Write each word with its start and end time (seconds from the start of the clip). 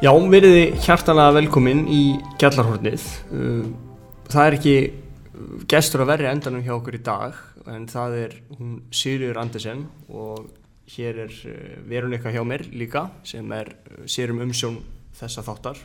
Já, 0.00 0.14
veriði 0.32 0.62
hjartalega 0.80 1.34
velkomin 1.36 1.82
í 1.92 2.02
Gjallarhornið. 2.40 3.02
Uh, 3.36 3.66
Það 4.30 4.46
er 4.46 4.54
ekki 4.56 4.74
gestur 5.68 6.04
að 6.04 6.08
verja 6.14 6.30
endanum 6.32 6.62
hjá 6.64 6.72
okkur 6.76 6.96
í 6.96 7.00
dag 7.04 7.36
en 7.68 7.84
það 7.90 8.16
er 8.16 8.36
hún 8.54 8.78
Sigurður 8.94 9.40
Andersen 9.42 9.82
og 10.08 10.46
hér 10.94 11.18
er 11.26 11.34
uh, 11.50 11.74
Veronika 11.90 12.32
hjá 12.32 12.40
mér 12.48 12.64
líka 12.72 13.10
sem 13.28 13.52
er 13.52 13.74
uh, 13.74 14.06
sérum 14.08 14.40
umsjón 14.46 14.78
þessa 15.20 15.44
þáttar 15.44 15.82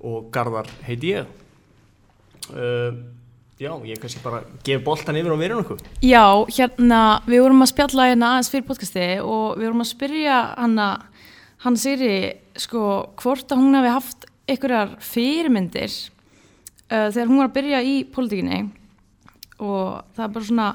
og 0.00 0.30
Garðar 0.32 0.72
heiti 0.86 1.12
ég. 1.12 1.28
Uh, 2.48 2.96
Já, 3.54 3.70
ég 3.86 4.00
kannski 4.02 4.18
bara 4.18 4.40
gef 4.66 4.80
boltan 4.82 5.14
yfir 5.14 5.30
á 5.30 5.38
Veroniku. 5.38 5.76
Já, 6.02 6.42
hérna, 6.56 7.20
við 7.22 7.44
vorum 7.44 7.62
að 7.62 7.70
spjalla 7.70 8.08
hérna 8.08 8.30
aðeins 8.32 8.50
fyrir 8.50 8.64
podcasti 8.66 9.04
og 9.22 9.60
við 9.60 9.68
vorum 9.68 9.84
að 9.84 9.90
spyrja 9.92 10.38
hana, 10.58 10.86
hann 11.64 11.78
Sigri, 11.80 12.16
sko, 12.60 13.14
hvort 13.20 13.52
að 13.52 13.62
hún 13.62 13.78
hafi 13.78 13.92
haft 13.94 14.26
einhverjar 14.44 14.96
fyrirmyndir 15.00 15.88
uh, 15.88 17.08
þegar 17.08 17.28
hún 17.30 17.40
var 17.40 17.50
að 17.50 17.56
byrja 17.58 17.82
í 17.84 17.94
pólitíkinni 18.12 18.60
og 19.64 20.02
það 20.16 20.24
er 20.26 20.34
bara 20.34 20.48
svona 20.48 20.68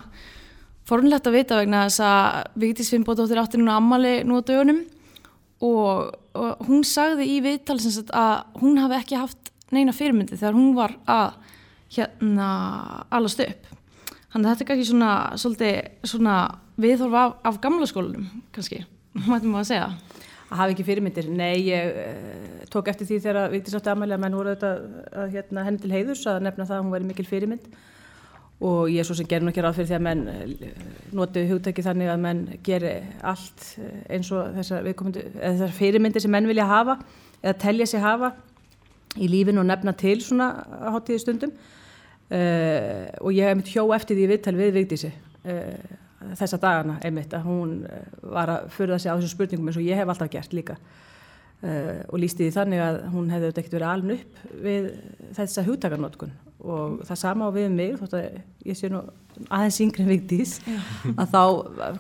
forunlegt 0.90 1.28
að 1.30 1.38
vita 1.38 1.60
vegna 1.60 1.84
þess 1.88 2.02
að 2.06 2.62
Vigdís 2.64 2.90
Finnbóttóttir 2.94 3.42
átti 3.42 3.60
núna 3.60 3.78
ammali 3.78 4.16
nú 4.26 4.40
á 4.40 4.48
dögunum 4.48 4.82
og, 5.66 6.16
og 6.34 6.66
hún 6.66 6.86
sagði 6.88 7.28
í 7.36 7.40
viðtalsins 7.46 8.02
að 8.10 8.62
hún 8.62 8.80
hafi 8.82 8.98
ekki 8.98 9.20
haft 9.20 9.52
neina 9.76 9.94
fyrirmyndi 9.94 10.40
þegar 10.40 10.58
hún 10.58 10.72
var 10.78 10.96
að 11.06 11.36
hérna 11.94 12.48
alast 13.14 13.42
upp. 13.44 13.68
Þannig 14.30 14.46
að 14.46 14.52
þetta 14.52 14.64
er 14.64 14.70
kannski 14.70 14.90
svona, 14.90 15.14
svona 16.06 16.36
viðhorf 16.80 17.18
af, 17.18 17.38
af 17.50 17.62
gamla 17.64 17.88
skólanum, 17.90 18.28
kannski, 18.54 18.84
mætum 19.18 19.56
við 19.56 19.62
að 19.62 19.70
segja. 19.72 19.88
Að 20.50 20.58
hafa 20.62 20.74
ekki 20.74 20.88
fyrirmyndir. 20.88 21.30
Nei, 21.32 21.70
ég 21.70 22.02
uh, 22.02 22.66
tók 22.74 22.90
eftir 22.92 23.10
því 23.10 23.22
þegar 23.26 23.54
Vigdís 23.54 23.78
átti 23.78 23.94
aðmæli 23.94 24.18
að 24.18 24.26
menn 24.26 24.38
voru 24.40 24.56
að 24.58 25.32
hérna, 25.36 25.64
henni 25.68 25.84
til 25.84 25.94
heiðurs 25.94 26.26
að 26.30 26.44
nefna 26.48 26.68
það 26.70 26.78
að 26.80 26.84
hún 26.84 26.94
væri 26.96 27.10
mikil 27.12 27.30
fyrirmynd. 27.30 27.72
Og 28.60 28.90
ég 28.92 29.00
er 29.00 29.08
svo 29.08 29.16
sem 29.16 29.28
gerir 29.30 29.46
nú 29.46 29.54
ekki 29.54 29.64
ráð 29.64 29.78
fyrir 29.78 29.90
því 29.92 29.98
að 30.00 30.06
menn 30.10 30.26
uh, 30.34 30.84
notu 31.16 31.46
hugtæki 31.54 31.86
þannig 31.86 32.12
að 32.12 32.22
menn 32.26 32.44
gerir 32.66 33.08
allt 33.22 33.66
uh, 33.80 33.96
eins 34.12 34.34
og 34.36 34.54
þessar, 34.58 34.90
þessar 35.40 35.76
fyrirmyndir 35.78 36.26
sem 36.26 36.34
menn 36.34 36.50
vilja 36.50 36.68
hafa 36.68 37.00
eða 37.40 37.58
telja 37.62 37.88
sig 37.88 38.04
hafa 38.04 38.34
í 39.18 39.30
lífinu 39.32 39.64
og 39.64 39.70
nefna 39.70 39.94
til 39.98 40.20
svona 40.22 40.52
hátíði 40.92 41.22
stundum 41.24 41.54
uh, 41.54 43.08
og 43.22 43.32
ég 43.34 43.48
hef 43.48 43.58
mitt 43.60 43.72
hjó 43.74 43.88
eftir 43.96 44.18
því 44.18 44.30
viðtal 44.34 44.56
við 44.60 44.76
Vigdísi. 44.78 45.12
Uh, 45.46 46.09
þessa 46.40 46.60
dagana 46.62 46.98
einmitt 47.06 47.34
að 47.36 47.46
hún 47.48 47.78
uh, 47.88 48.02
var 48.36 48.56
að 48.56 48.68
fyrða 48.76 49.00
sig 49.00 49.12
á 49.12 49.18
þessum 49.18 49.36
spurningum 49.36 49.72
eins 49.72 49.80
og 49.80 49.88
ég 49.88 50.00
hef 50.00 50.12
alltaf 50.12 50.32
gert 50.34 50.56
líka. 50.56 50.80
Uh, 51.60 52.04
og 52.08 52.22
lísti 52.24 52.46
því 52.46 52.54
þannig 52.56 52.84
að 52.84 53.02
hún 53.14 53.32
hefði 53.34 53.50
ekkert 53.52 53.74
verið 53.76 53.90
aln 53.90 54.14
upp 54.16 54.44
við 54.64 54.86
þessa 55.36 55.66
hugtakarnótkun 55.68 56.38
og 56.60 57.02
það 57.08 57.20
sama 57.20 57.48
á 57.48 57.56
við 57.56 57.68
um 57.70 57.76
mig 57.76 57.98
þótt 58.00 58.16
að 58.16 58.26
ég 58.68 58.78
sé 58.80 58.90
nú 58.92 59.02
aðeins 59.48 59.80
yngri 59.84 60.04
en 60.04 60.10
Vigdís 60.12 60.56
að 61.16 61.36
þá 61.36 61.44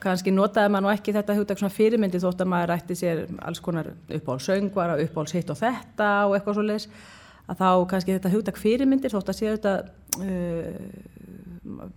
kannski 0.03 0.33
notaði 0.35 0.73
maður 0.73 0.95
ekki 0.97 1.15
þetta 1.15 1.37
hugtak 1.37 1.61
svona 1.61 1.75
fyrirmyndi 1.75 2.19
þótt 2.23 2.43
að 2.43 2.51
maður 2.51 2.73
ætti 2.75 2.97
sér 2.99 3.21
alls 3.39 3.61
konar 3.63 3.93
uppáhalds 4.07 4.49
söngvara, 4.49 4.97
uppáhalds 5.03 5.35
hitt 5.37 5.53
og 5.53 5.59
þetta 5.59 6.09
og 6.27 6.35
eitthvað 6.35 6.59
svo 6.59 6.65
leiðis 6.67 6.89
að 7.49 7.61
þá 7.61 7.69
kannski 7.93 8.15
þetta 8.17 8.33
hugtak 8.33 8.59
fyrirmyndir 8.59 9.15
þótt 9.15 9.31
að 9.31 9.39
sé 9.39 9.53
þetta 9.53 9.75
uh, 10.19 10.75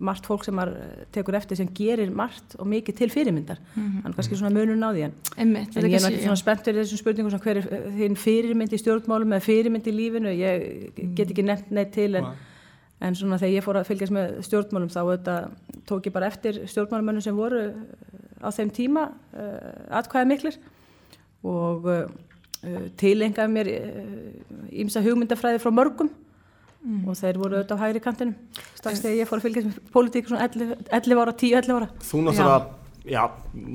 margt 0.03 0.27
fólk 0.27 0.45
sem 0.45 0.55
maður 0.55 1.05
tekur 1.15 1.37
eftir 1.37 1.59
sem 1.59 1.69
gerir 1.75 2.11
margt 2.13 2.55
og 2.59 2.67
mikið 2.69 2.97
til 2.99 3.09
fyrirmyndar. 3.11 3.59
Mm 3.73 3.83
-hmm. 3.83 4.01
þannig 4.03 4.15
kannski 4.15 4.37
svona 4.37 4.55
munun 4.55 4.83
á 4.83 4.89
því 4.93 5.03
en, 5.03 5.13
Einmitt, 5.37 5.77
en 5.77 5.83
ég 5.83 5.95
er 5.95 6.03
náttúrulega 6.05 6.35
spenntur 6.35 6.73
í 6.73 6.79
þessum 6.79 7.01
spurningum 7.01 7.31
svona 7.31 7.43
hver 7.43 7.57
er 7.57 7.67
þín 7.99 8.15
fyrirmynd 8.15 8.73
í 8.73 8.81
stjórnmálum 8.81 9.33
eða 9.33 9.47
fyrirmynd 9.47 9.87
í 9.87 9.91
lífinu, 9.91 10.29
ég 10.29 10.91
get 11.15 11.31
ekki 11.31 11.43
nefnt 11.43 11.71
neitt 11.71 11.91
til 11.91 12.15
en, 12.15 12.25
en 13.01 13.15
svona 13.15 13.37
þegar 13.37 13.53
ég 13.53 13.63
fór 13.63 13.77
að 13.77 13.87
fylgjast 13.87 14.13
með 14.13 14.41
stjórnmálum 14.41 14.89
þá 14.89 15.01
þetta, 15.11 15.49
tók 15.85 16.05
ég 16.05 16.13
bara 16.13 16.27
eftir 16.27 16.67
stjórnmálumönnum 16.67 17.21
sem 17.21 17.35
voru 17.35 17.73
á 18.41 18.49
þeim 18.51 18.69
tíma 18.69 19.11
uh, 19.33 19.97
atkvæða 19.99 20.25
miklir 20.25 20.59
og 21.43 21.85
uh, 21.85 22.07
tilengaði 22.97 23.51
mér 23.51 23.67
ímsa 24.71 25.01
hugmyndafræði 25.01 25.59
frá 25.59 25.71
mörgum 25.71 26.09
mm. 26.83 27.01
og 27.07 27.17
þeir 27.19 27.39
voru 27.41 27.59
auðvitað 27.59 27.79
á 27.79 27.83
hægri 27.83 28.03
kantinum. 28.03 28.35
Strax 28.77 29.03
þegar 29.03 29.17
ég 29.19 29.29
fór 29.29 29.41
að 29.41 29.47
fylgjast 29.47 29.69
með 29.69 29.79
politík 29.95 30.29
svona 30.29 30.47
11, 30.49 30.75
11 30.99 31.23
ára, 31.23 31.35
10-11 31.43 31.77
ára. 31.77 31.89
Þú 32.03 32.25
náttúrulega, 32.27 32.59
já, 33.03 33.15
já 33.15 33.23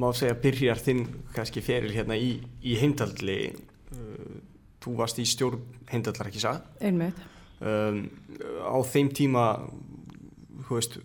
má 0.04 0.08
segja 0.16 0.38
byrjar 0.44 0.84
þinn 0.84 1.02
kannski 1.36 1.64
feril 1.64 1.94
hérna 1.96 2.18
í, 2.20 2.36
í 2.62 2.78
heimdalli. 2.80 3.40
Uh, 3.92 4.38
þú 4.82 4.94
varst 4.98 5.20
í 5.20 5.26
stjórn 5.28 5.62
heimdallar 5.90 6.30
ekki 6.30 6.42
sað 6.42 6.62
Einmitt. 6.84 7.20
Um, 7.58 8.04
á 8.62 8.78
þeim 8.86 9.08
tíma 9.16 9.44
þú 10.68 10.76
veist 10.76 10.98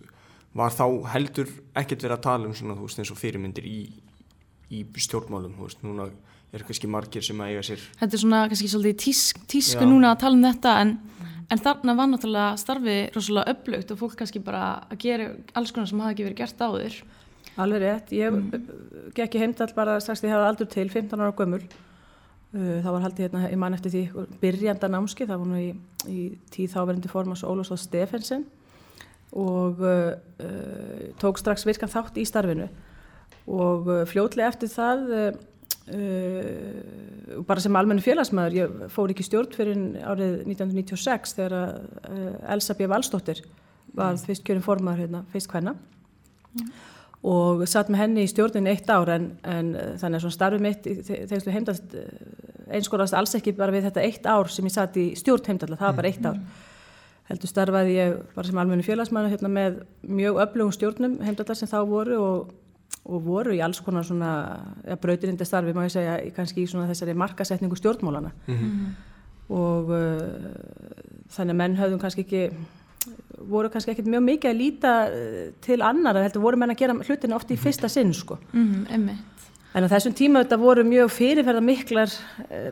var 0.54 0.74
þá 0.74 0.86
heldur 1.14 1.50
ekkert 1.74 2.04
verið 2.04 2.16
að 2.16 2.26
tala 2.28 2.48
um 2.48 2.54
svona 2.54 2.76
þú 2.78 2.86
veist 2.86 3.00
eins 3.02 3.10
og 3.10 3.18
fyrirmyndir 3.18 3.66
í, 3.66 3.80
í 4.70 4.84
stjórnmálum 5.06 5.56
þú 5.58 5.66
veist 5.66 5.82
núna 5.86 6.06
er 6.54 6.62
kannski 6.62 6.90
margir 6.90 7.24
sem 7.26 7.40
að 7.42 7.50
eiga 7.50 7.64
sér 7.66 7.82
Þetta 7.98 8.14
er 8.14 8.22
svona 8.22 8.42
kannski 8.52 8.70
svolítið 8.70 9.00
tísk, 9.02 9.42
tísku 9.50 9.82
Já. 9.82 9.90
núna 9.90 10.12
að 10.14 10.20
tala 10.22 10.38
um 10.38 10.46
þetta 10.46 10.76
en, 10.84 10.94
en 11.52 11.60
þarna 11.60 11.94
var 11.98 12.10
náttúrulega 12.10 12.60
starfi 12.60 12.96
rosalega 13.14 13.54
upplugt 13.54 13.92
og 13.92 14.00
fólk 14.00 14.16
kannski 14.20 14.42
bara 14.44 14.64
að 14.88 15.00
gera 15.04 15.30
alls 15.58 15.72
konar 15.74 15.90
sem 15.90 16.02
hafa 16.02 16.14
ekki 16.14 16.28
verið 16.28 16.40
gert 16.42 16.64
áður. 16.64 16.98
Alveg 17.60 17.82
rétt, 17.84 18.12
ég 18.16 18.34
mm. 18.34 18.68
gekk 19.14 19.36
í 19.36 19.42
heimdall 19.42 19.70
bara 19.76 19.98
strax 20.02 20.22
því 20.22 20.28
að 20.28 20.30
ég 20.30 20.36
hafði 20.36 20.50
aldur 20.50 20.70
til 20.72 20.86
15 20.90 21.22
ára 21.22 21.36
gömul. 21.38 21.62
Þá 22.54 22.86
var 22.86 23.02
haldið 23.02 23.24
hérna 23.26 23.48
í 23.50 23.56
mann 23.58 23.74
eftir 23.74 23.90
því 23.90 24.26
byrjanda 24.42 24.90
námski, 24.90 25.26
það 25.26 25.40
var 25.42 25.48
nú 25.50 25.58
í, 25.58 25.70
í 26.06 26.20
tíð 26.54 26.76
þáverindi 26.76 27.10
formas 27.10 27.42
Ólafsson 27.42 27.80
Stefensen 27.82 28.44
og 29.34 29.80
uh, 29.82 30.12
tók 31.18 31.40
strax 31.40 31.66
virkan 31.66 31.90
þátt 31.90 32.20
í 32.22 32.26
starfinu. 32.28 32.68
Og 33.50 33.90
uh, 33.90 34.04
fljótlega 34.06 34.52
eftir 34.52 34.70
það 34.70 35.10
Uh, 35.84 37.42
bara 37.44 37.60
sem 37.60 37.74
almennu 37.76 38.00
félagsmaður 38.00 38.54
ég 38.56 38.76
fór 38.88 39.10
ekki 39.12 39.26
stjórn 39.26 39.50
fyrir 39.52 39.76
árið 40.00 40.38
1996 40.46 41.34
þegar 41.36 41.56
uh, 41.60 42.54
Elsa 42.54 42.72
B. 42.78 42.86
Valstóttir 42.88 43.42
var 43.92 44.14
mm. 44.14 44.22
fyrst 44.24 44.46
kjörin 44.46 44.64
formar 44.64 44.96
hérna, 44.96 45.20
fyrst 45.34 45.50
hvenna 45.52 45.74
mm. 45.74 46.70
og 47.28 47.66
satt 47.68 47.92
með 47.92 48.00
henni 48.00 48.24
í 48.24 48.32
stjórnin 48.32 48.70
eitt 48.72 48.88
ár 48.88 49.12
en, 49.12 49.28
en 49.44 49.70
uh, 49.76 49.92
þannig 50.00 50.22
að 50.22 50.24
svona 50.24 50.38
starfið 50.38 50.64
mitt 50.64 50.88
þegar 51.10 51.44
þú 51.44 51.56
heimdast 51.58 52.00
einskórast 52.80 53.20
alls 53.20 53.36
ekki 53.36 53.52
bara 53.60 53.76
við 53.76 53.90
þetta 53.90 54.08
eitt 54.08 54.24
ár 54.24 54.48
sem 54.56 54.64
ég 54.64 54.78
satt 54.78 54.96
í 54.96 55.10
stjórn 55.20 55.52
heimdalla, 55.52 55.76
það 55.76 55.90
var 55.90 56.00
bara 56.00 56.14
eitt 56.14 56.24
ár 56.24 56.40
mm. 56.40 56.66
heldur 57.28 57.52
starfaði 57.52 57.98
ég 58.00 58.20
bara 58.32 58.48
sem 58.48 58.64
almennu 58.64 58.88
félagsmaður 58.88 59.36
hérna, 59.36 59.52
með 59.60 59.82
mjög 60.00 60.44
öflugum 60.48 60.76
stjórnum 60.80 61.20
heimdallar 61.28 61.60
sem 61.60 61.68
þá 61.68 61.82
voru 61.92 62.22
og 62.24 62.60
og 63.04 63.24
voru 63.24 63.52
í 63.52 63.60
alls 63.64 63.82
konar 63.84 64.06
svona 64.06 64.30
ja, 64.86 64.96
brautirindi 65.00 65.44
starfi, 65.44 65.74
má 65.76 65.84
ég 65.84 65.92
segja, 65.92 66.16
kannski 66.36 66.64
í 66.64 66.70
svona 66.70 66.88
þessari 66.88 67.16
markasetningu 67.20 67.76
stjórnmólana 67.76 68.32
mm 68.46 68.54
-hmm. 68.54 68.94
og 69.52 69.92
uh, 69.92 70.22
þannig 71.28 71.52
að 71.52 71.60
menn 71.60 71.76
höfðum 71.76 72.00
kannski 72.00 72.24
ekki 72.24 72.48
voru 73.50 73.68
kannski 73.68 73.92
ekkert 73.92 74.08
mjög 74.08 74.24
mikið 74.24 74.50
að 74.50 74.60
líta 74.60 74.94
uh, 75.08 75.52
til 75.60 75.82
annar, 75.82 76.22
heldur 76.22 76.42
voru 76.42 76.56
menn 76.56 76.70
að 76.70 76.80
gera 76.80 76.94
hlutinu 76.94 77.36
oft 77.36 77.50
í 77.50 77.56
fyrsta 77.56 77.88
sinn, 77.88 78.14
sko. 78.14 78.38
Mm 78.52 78.86
-hmm, 78.88 79.08
en 79.74 79.84
á 79.84 79.88
þessum 79.90 80.14
tíma 80.14 80.44
þetta 80.44 80.56
voru 80.56 80.84
mjög 80.84 81.10
fyrirferða 81.10 81.60
miklar 81.60 82.10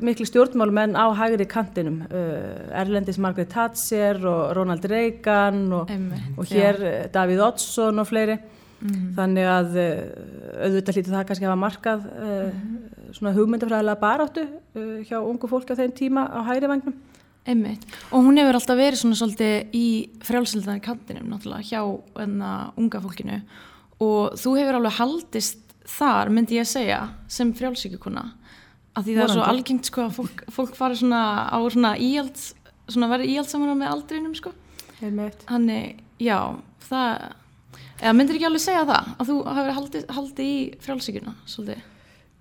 miklu 0.00 0.26
stjórnmálumenn 0.26 0.94
á 0.94 1.10
hægri 1.12 1.46
kantinum 1.46 2.02
uh, 2.06 2.80
Erlendis 2.80 3.18
Margaret 3.18 3.48
Thatcher 3.48 4.26
og 4.26 4.56
Ronald 4.56 4.84
Reagan 4.84 5.72
og, 5.72 5.90
og 6.36 6.44
hér 6.46 6.76
já. 6.78 7.08
Davíð 7.12 7.40
Oddsson 7.40 7.98
og 7.98 8.06
fleiri 8.06 8.38
Mm. 8.82 9.06
Þannig 9.14 9.46
að 9.46 9.76
eh, 9.78 9.98
auðvitað 10.66 10.96
hlítið 10.96 11.14
það 11.14 11.24
kannski 11.28 11.46
að 11.46 11.50
hafa 11.52 11.62
markað 11.62 12.04
mm. 12.10 12.76
svona 13.14 13.34
hugmyndafræðilega 13.36 14.02
baráttu 14.02 14.44
uh, 14.50 14.96
hjá 15.06 15.18
ungu 15.20 15.50
fólki 15.50 15.76
á 15.76 15.80
þeim 15.80 15.94
tíma 15.98 16.26
á 16.26 16.40
hægri 16.48 16.70
vagnum. 16.70 16.96
Einmitt. 17.46 17.84
Og 18.14 18.22
hún 18.26 18.38
hefur 18.38 18.58
alltaf 18.58 18.78
verið 18.78 19.00
svona 19.00 19.18
svolítið 19.18 19.74
í 19.74 19.86
frjálsildari 20.22 20.82
kantinum 20.82 21.30
náttúrulega 21.30 21.66
hjá 21.66 21.82
enna 22.22 22.52
unga 22.78 23.00
fólkinu 23.02 23.40
og 24.02 24.36
þú 24.38 24.54
hefur 24.60 24.78
alveg 24.78 24.98
haldist 24.98 25.74
þar 25.90 26.30
myndi 26.34 26.58
ég 26.58 26.66
að 26.66 26.72
segja 26.76 27.00
sem 27.30 27.50
frjálsíkjukuna 27.58 28.24
að 28.92 29.06
því 29.06 29.14
það 29.16 29.22
Vorandi. 29.22 29.24
er 29.24 29.34
svo 29.34 29.46
algengt 29.50 29.90
sko 29.90 30.04
að 30.04 30.16
fólk, 30.18 30.42
fólk 30.54 30.74
fari 30.78 30.98
svona 31.00 31.22
á 31.50 31.58
svona 31.66 31.92
íhjald 31.98 32.42
svona 32.92 33.10
verið 33.10 33.32
íhjald 33.32 33.50
saman 33.50 33.78
með 33.78 33.94
aldrinum 33.94 34.34
sko. 34.38 34.52
Einmitt. 35.02 35.42
Þannig 35.48 36.02
já 36.22 36.38
það 36.86 37.30
eða 38.02 38.14
myndir 38.18 38.38
ekki 38.38 38.48
alveg 38.50 38.64
segja 38.64 38.84
það 38.88 39.10
að 39.14 39.30
þú 39.30 39.38
hafi 39.58 39.74
haldið, 39.78 40.06
haldið 40.18 40.52
í 40.52 40.60
frjálsíkjuna 40.84 41.34
svolítið 41.46 41.88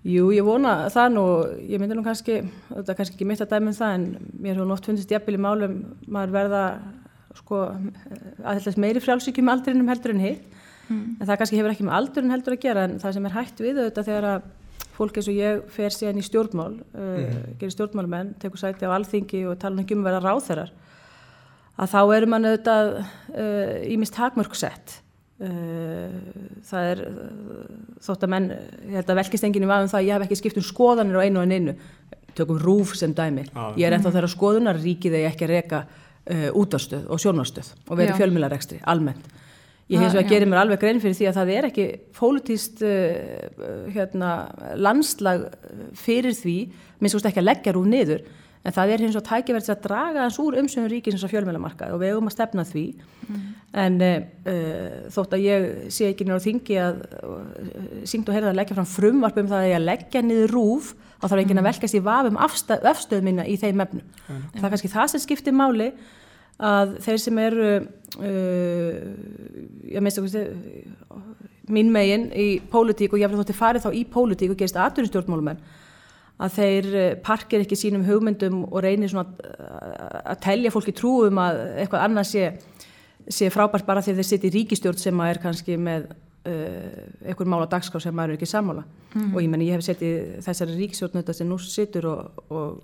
Jú, 0.02 0.32
ég 0.34 0.42
vona 0.42 0.88
það 0.90 1.12
nú, 1.14 1.24
ég 1.70 1.78
myndir 1.78 1.94
nú 1.94 2.02
kannski 2.02 2.40
þetta 2.72 2.90
er 2.90 2.96
kannski 2.98 3.14
ekki 3.14 3.28
mitt 3.30 3.44
að 3.44 3.52
dæma 3.52 3.70
um 3.70 3.76
það 3.76 3.92
en 3.94 4.06
mér 4.42 4.56
hefur 4.56 4.70
nátt 4.72 4.88
fundist 4.88 5.14
jafnvel 5.14 5.36
í 5.38 5.42
málum 5.44 5.76
maður 6.10 6.34
verða 6.34 6.62
sko 7.38 7.60
aðhaldast 8.42 8.80
meiri 8.82 9.02
frjálsíkjum 9.02 9.52
aldrinum 9.52 9.92
heldur 9.92 10.16
en 10.16 10.24
hitt 10.24 10.42
mm. 10.88 11.04
en 11.20 11.28
það 11.28 11.38
kannski 11.38 11.60
hefur 11.60 11.74
ekki 11.74 11.86
með 11.86 11.98
aldurinn 12.00 12.34
heldur 12.34 12.56
að 12.56 12.64
gera 12.66 12.88
en 12.88 12.98
það 13.02 13.16
sem 13.16 13.28
er 13.28 13.36
hægt 13.36 13.62
við 13.62 13.80
þetta 13.84 14.06
þegar 14.08 14.28
að 14.32 14.50
fólk 14.96 15.18
eins 15.18 15.30
og 15.30 15.38
ég 15.38 15.62
fer 15.72 15.94
síðan 15.94 16.20
í 16.20 16.24
stjórnmál, 16.26 16.74
uh, 16.92 17.38
gerir 17.60 17.72
stjórnmálumenn, 17.74 18.34
tekur 18.42 18.60
sæti 18.60 18.88
á 18.88 18.92
alþingi 18.92 19.44
og 19.48 19.58
tala 19.62 19.82
ekki 19.82 19.96
um 19.96 20.04
að 20.04 20.10
vera 20.10 20.20
ráþeirar, 20.26 20.72
að 21.80 21.94
þá 21.94 22.00
eru 22.18 22.28
mann 22.28 22.48
auðvitað 22.50 22.92
ímist 23.94 24.12
uh, 24.12 24.18
takmörgsett. 24.18 24.98
Uh, 25.42 26.12
það 26.68 26.88
er 26.92 27.00
uh, 27.08 27.64
þótt 28.04 28.26
að 28.26 28.30
menn, 28.30 28.44
ég 28.86 28.94
held 29.00 29.08
að 29.10 29.18
velkist 29.18 29.46
enginn 29.48 29.64
í 29.66 29.70
vaðum 29.72 29.88
það 29.90 29.98
að 29.98 30.06
ég 30.06 30.14
hef 30.14 30.24
ekki 30.28 30.38
skipt 30.38 30.60
um 30.60 30.66
skoðanir 30.68 31.18
á 31.18 31.24
einu 31.26 31.40
og 31.42 31.50
einu, 31.56 31.74
tökum 32.38 32.60
rúf 32.62 32.92
sem 32.96 33.10
dæmi. 33.16 33.42
Ah. 33.58 33.72
Ég 33.76 33.88
er 33.88 33.96
ennþá 33.96 34.12
þeirra 34.14 34.30
skoðunar 34.30 34.78
ríkið 34.78 35.16
eða 35.18 35.32
ekki 35.32 35.48
að 35.48 35.54
reka 35.56 35.80
uh, 35.82 36.48
útastöð 36.62 37.08
og 37.10 37.20
sjónastöð 37.24 37.72
og 37.88 37.98
verið 37.98 38.20
fjölmilarekstri, 38.22 38.78
almennt. 38.86 39.26
Ég 39.90 39.98
Ah, 39.98 40.06
vegar 40.08 40.22
já. 40.24 40.28
gerir 40.30 40.48
mér 40.48 40.60
alveg 40.62 40.78
grein 40.80 41.00
fyrir 41.02 41.16
því 41.18 41.26
að 41.28 41.36
það 41.40 41.50
er 41.56 41.66
ekki 41.68 41.86
pólitíst 42.16 42.84
uh, 42.86 43.90
hérna, 43.92 44.30
landslag 44.78 45.48
fyrir 45.98 46.32
því, 46.38 46.56
minnst 47.02 47.18
þú 47.18 47.26
ekki 47.28 47.42
að 47.42 47.48
leggja 47.50 47.74
rúf 47.76 47.90
niður, 47.90 48.22
en 48.62 48.74
það 48.74 48.92
er 48.92 49.02
hins 49.02 49.16
vegar 49.16 49.26
tækifært 49.28 49.70
að 49.72 49.82
draga 49.86 50.22
hans 50.22 50.38
úr 50.42 50.56
umsöfum 50.60 50.90
ríkisins 50.90 51.24
á 51.26 51.32
fjölmjölamarkað 51.32 51.94
og 51.94 52.02
við 52.02 52.12
eigum 52.12 52.30
að 52.30 52.36
stefna 52.36 52.64
því. 52.68 52.84
En 53.82 53.98
uh, 54.04 54.18
þótt 55.14 55.36
að 55.36 55.44
ég 55.46 55.68
sé 55.94 56.10
ekki 56.12 56.26
á 56.28 56.38
þingi 56.44 56.78
að 56.78 57.00
uh, 57.18 58.02
syngt 58.06 58.28
og 58.28 58.36
heyrða 58.36 58.52
að 58.52 58.58
leggja 58.60 58.76
fram 58.78 58.90
frumvarp 58.92 59.40
um 59.42 59.50
það 59.50 59.64
að 59.64 59.70
ég 59.70 59.78
að 59.80 59.88
leggja 59.88 60.24
niður 60.26 60.54
rúf, 60.54 60.92
þá 61.18 61.26
þarf 61.26 61.42
enginn 61.42 61.62
að 61.62 61.68
velkast 61.70 61.98
í 61.98 62.02
vafum 62.06 62.40
afstöð 62.42 63.26
minna 63.26 63.48
í 63.48 63.56
þeim 63.58 63.82
efnum. 63.86 64.06
Það 64.28 64.66
er 64.66 64.74
kannski 64.76 64.92
það 64.92 65.12
sem 65.12 65.24
skiptir 65.24 65.56
máli 65.56 65.90
að 66.62 66.96
þeir 67.02 67.22
sem 67.24 67.38
eru 67.42 67.70
uh, 67.80 68.96
ég 69.90 70.04
minnst 70.04 70.22
að 70.22 70.36
mín 71.72 71.92
megin 71.94 72.28
í 72.34 72.60
pólitík 72.70 73.14
og 73.14 73.22
ég 73.22 73.30
hef 73.30 73.38
þótti 73.38 73.56
farið 73.56 73.86
þá 73.86 73.94
í 73.96 74.02
pólitík 74.10 74.52
og 74.52 74.58
gerist 74.60 74.78
atvinnustjórnmálumenn 74.78 75.62
að 76.40 76.54
þeir 76.56 76.86
eh, 76.94 77.14
parkir 77.22 77.60
ekki 77.64 77.76
sínum 77.78 78.04
hugmyndum 78.08 78.62
og 78.72 78.80
reynir 78.82 79.08
svona 79.12 79.28
að- 79.36 80.22
að 80.32 80.40
telja 80.46 80.70
fólki 80.74 80.94
trúum 80.96 81.38
að 81.38 81.60
eitthvað 81.82 82.04
annað 82.08 82.26
sé, 82.30 82.46
sé 83.28 83.50
frábært 83.52 83.86
bara 83.86 84.00
því 84.02 84.14
þeir 84.18 84.28
sitt 84.30 84.44
í 84.48 84.50
ríkistjórn 84.56 84.98
sem 84.98 85.20
að 85.20 85.30
er 85.34 85.38
kannski 85.44 85.76
með 85.78 86.08
uh, 86.10 87.28
einhver 87.28 87.46
mál 87.46 87.62
á 87.62 87.72
dagskrá 87.76 88.00
sem 88.02 88.14
maður 88.16 88.32
er 88.34 88.40
ekki 88.40 88.48
sammála. 88.50 88.82
Og 89.34 89.38
ég 89.44 89.48
menn 89.52 89.62
ég 89.62 89.76
hef 89.76 89.84
sett 89.86 90.02
í 90.02 90.10
þessari 90.42 90.74
ríkistjórn 90.80 91.20
þetta 91.20 91.34
sem 91.36 91.48
nú 91.52 91.58
situr 91.62 92.08
og, 92.10 92.42
og 92.50 92.82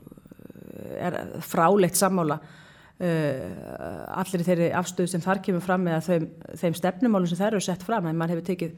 er 1.01 1.17
frálegt 1.43 1.97
sammála 1.99 2.39
uh, 2.39 4.21
allir 4.21 4.45
þeirri 4.47 4.71
afstöðu 4.79 5.11
sem 5.13 5.25
þar 5.25 5.41
kemur 5.45 5.65
fram 5.65 5.85
með 5.89 6.07
þeim, 6.07 6.29
þeim 6.61 6.77
stefnumálum 6.79 7.31
sem 7.31 7.39
þær 7.41 7.57
eru 7.57 7.65
sett 7.65 7.83
fram 7.87 8.07
en 8.11 8.19
maður 8.19 8.37
hefur 8.39 8.49
tekið, 8.53 8.77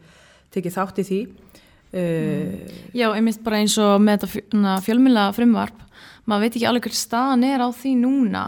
tekið 0.57 0.77
þátt 0.79 1.03
í 1.03 1.07
því 1.11 1.21
uh, 1.95 2.55
Já, 2.97 3.07
einmitt 3.11 3.43
bara 3.45 3.61
eins 3.63 3.77
og 3.83 3.99
með 4.05 4.25
þetta 4.25 4.77
fjölmjöla 4.87 5.29
frumvarp, 5.37 5.85
maður 6.29 6.47
veit 6.47 6.57
ekki 6.57 6.69
alveg 6.71 6.89
hver 6.89 6.99
staðan 6.99 7.47
er 7.49 7.65
á 7.65 7.69
því 7.75 7.95
núna 8.01 8.45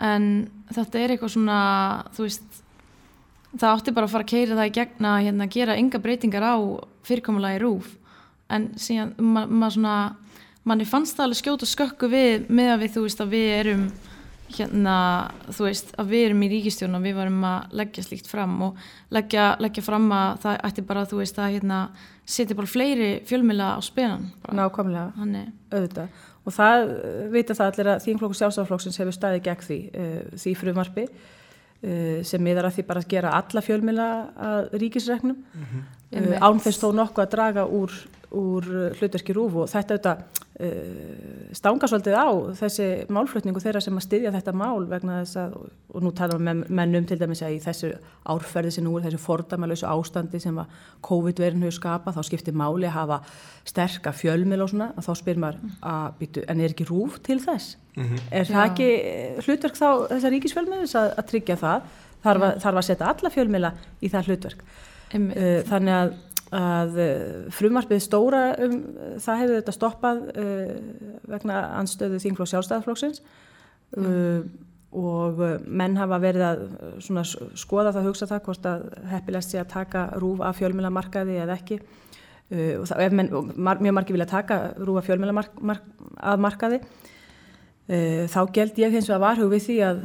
en 0.00 0.26
þetta 0.72 1.00
er 1.00 1.14
eitthvað 1.14 1.34
svona, 1.34 1.60
þú 2.16 2.26
veist, 2.26 2.60
það 3.56 3.72
átti 3.72 3.94
bara 3.96 4.08
að 4.08 4.14
fara 4.14 4.26
að 4.26 4.32
keira 4.32 4.58
það 4.58 4.70
í 4.70 4.74
gegn 4.78 5.08
að 5.10 5.24
hérna, 5.26 5.50
gera 5.50 5.78
enga 5.80 6.00
breytingar 6.02 6.46
á 6.46 6.56
fyrirkomulagi 7.08 7.62
rúf 7.64 7.90
en 8.50 8.70
síðan 8.80 9.12
ma 9.18 9.44
maður 9.46 9.76
svona, 9.76 9.96
manni 10.66 10.86
fannst 10.88 11.18
það 11.18 11.26
alveg 11.28 11.40
skjóta 11.40 11.68
skökku 11.68 12.10
við 12.10 12.48
með 12.50 12.72
að 12.74 12.82
við, 12.84 12.94
þú 12.94 13.04
veist, 13.06 13.22
að 13.24 13.34
við 13.34 13.52
erum 13.58 13.84
hérna, 14.56 14.94
þú 15.50 15.66
veist, 15.66 15.92
að 16.00 16.14
við 16.14 16.24
erum 16.28 16.44
í 16.46 16.48
ríkistjórn 16.54 16.98
og 16.98 17.04
við 17.04 17.18
varum 17.18 17.44
að 17.48 17.76
leggja 17.80 18.04
slíkt 18.06 18.30
fram 18.30 18.56
og 18.66 18.80
leggja, 19.14 19.52
leggja 19.62 19.84
fram 19.86 20.08
að 20.14 20.40
það 20.44 20.58
ætti 20.68 20.84
bara, 20.88 21.04
þú 21.10 21.20
veist, 21.22 21.38
að 21.38 21.54
hérna 21.56 21.80
setja 22.30 22.56
bara 22.58 22.70
fleiri 22.70 23.10
fjölmila 23.26 23.74
á 23.76 23.80
spenan 23.84 24.30
bara. 24.44 24.56
nákvæmlega. 24.60 25.06
Þannig, 25.18 25.50
auðvitað. 25.72 26.22
Og 26.46 26.56
það 26.56 26.86
uh, 26.94 27.26
vita 27.34 27.56
það 27.56 27.72
allir 27.72 27.92
að 27.92 28.06
þínflokku 28.06 28.38
sjálfstæðarflokksins 28.38 29.00
hefur 29.02 29.16
staðið 29.16 29.44
gegn 29.48 29.66
því, 29.66 29.78
uh, 29.90 30.38
því 30.44 30.54
frumarpi 30.60 31.06
uh, 31.06 32.20
sem 32.26 32.44
miðar 32.44 32.70
að 32.70 32.78
því 32.78 32.86
bara 32.88 33.04
að 33.04 33.10
gera 33.14 33.34
alla 33.38 33.64
fjölmila 33.64 34.08
að 34.50 34.78
ríkisregnum 34.82 35.42
uh, 35.42 35.74
Einmitt. 36.10 36.40
án 36.40 36.62
þess 36.64 36.82
þó 36.82 36.88
nokkuð 36.96 37.26
að 37.26 37.34
draga 37.36 37.66
úr, 37.66 37.98
úr 38.36 38.66
uh, 38.70 38.84
hlutverki 38.98 39.34
rúf 39.36 39.56
og 39.62 39.68
þetta 39.70 39.96
auðvitað 39.96 40.20
uh, 40.60 41.50
stanga 41.56 41.88
svolítið 41.90 42.16
á 42.16 42.28
þessi 42.60 42.88
málflutningu 43.12 43.62
þeirra 43.62 43.82
sem 43.84 43.98
að 43.98 44.06
styðja 44.06 44.32
þetta 44.36 44.54
mál 44.60 44.86
vegna 44.90 45.20
þess 45.22 45.40
að, 45.42 45.56
og 45.94 46.04
nú 46.04 46.12
tala 46.16 46.38
um 46.38 46.50
menn 46.62 46.98
um 47.00 47.08
til 47.08 47.18
dæmis 47.20 47.42
að 47.46 47.56
í 47.56 47.60
þessu 47.64 47.92
árferði 48.30 48.74
sem 48.76 48.86
nú 48.86 48.94
er 48.98 49.08
þessu 49.08 49.22
fordamalösu 49.24 49.88
ástandi 49.90 50.42
sem 50.42 50.58
að 50.62 50.74
COVID-verin 51.06 51.64
hefur 51.66 51.78
skapað, 51.80 52.18
þá 52.18 52.30
skiptir 52.30 52.58
máli 52.58 52.88
að 52.90 52.98
hafa 52.98 53.20
sterka 53.68 54.14
fjölmil 54.14 54.62
og 54.62 54.72
svona, 54.72 54.92
að 54.94 55.08
þá 55.08 55.12
spyr 55.22 55.42
maður 55.42 55.74
að 55.92 56.18
býtu, 56.20 56.44
en 56.46 56.62
er 56.62 56.74
ekki 56.74 56.88
rúf 56.90 57.18
til 57.26 57.40
þess? 57.42 57.74
Er 58.30 58.46
það 58.46 58.60
Já. 58.60 58.68
ekki 58.68 58.86
eh, 58.96 59.40
hlutverk 59.44 59.76
þá 59.76 59.88
þessar 60.12 60.32
ríkisfjölmiðis 60.36 60.94
að, 60.98 61.10
að 61.18 61.28
tryggja 61.32 61.56
það? 61.60 61.90
Þarf 62.20 62.44
að, 62.46 62.54
þarf 62.62 62.80
að 62.80 62.86
setja 62.86 63.10
alla 63.10 63.32
fjölmila 63.32 63.70
í 64.00 64.10
það 64.12 64.30
hlutverk. 64.30 64.64
Uh, 65.10 65.62
þannig 65.66 65.94
að, 65.96 66.10
að 66.50 66.96
uh, 66.98 67.12
frumarpið 67.54 68.00
stóra 68.02 68.42
um, 68.64 68.80
það 69.22 69.42
hefur 69.42 69.60
þetta 69.60 69.76
stoppað 69.76 70.24
uh, 70.32 70.72
vegna 71.30 71.60
anstöðu 71.78 72.18
þingflokk 72.24 72.50
sjálfstæðarflokksins 72.50 73.22
uh, 74.00 74.42
og 74.90 75.38
menn 75.70 75.94
hafa 76.00 76.18
verið 76.18 76.44
að 76.48 76.62
svona, 77.04 77.22
skoða 77.58 77.92
það, 77.94 78.08
hugsa 78.10 78.26
það 78.26 78.40
hvort 78.48 78.64
að 78.66 78.86
heppilegst 79.12 79.54
sé 79.54 79.60
að 79.62 79.68
taka 79.76 80.08
rúf 80.18 80.42
af 80.42 80.58
fjölmilamarkaði 80.58 81.38
eða 81.44 81.58
ekki. 81.60 81.78
Uh, 82.50 82.80
og, 82.80 82.88
það, 82.90 83.04
ef 83.04 83.14
menn, 83.14 83.30
mar, 83.54 83.78
mjög 83.78 83.96
margir 84.00 84.18
vilja 84.18 84.30
taka 84.32 84.58
rúf 84.80 84.98
af 84.98 85.06
fjölmilamark 85.06 85.62
mark, 85.62 85.86
að 86.18 86.42
markaði. 86.42 86.80
Uh, 87.90 88.26
þá 88.30 88.40
geld 88.58 88.82
ég 88.82 88.98
hins 88.98 89.06
vegar 89.10 89.22
varhug 89.28 89.54
við 89.54 89.64
því 89.68 89.78
að, 89.86 90.02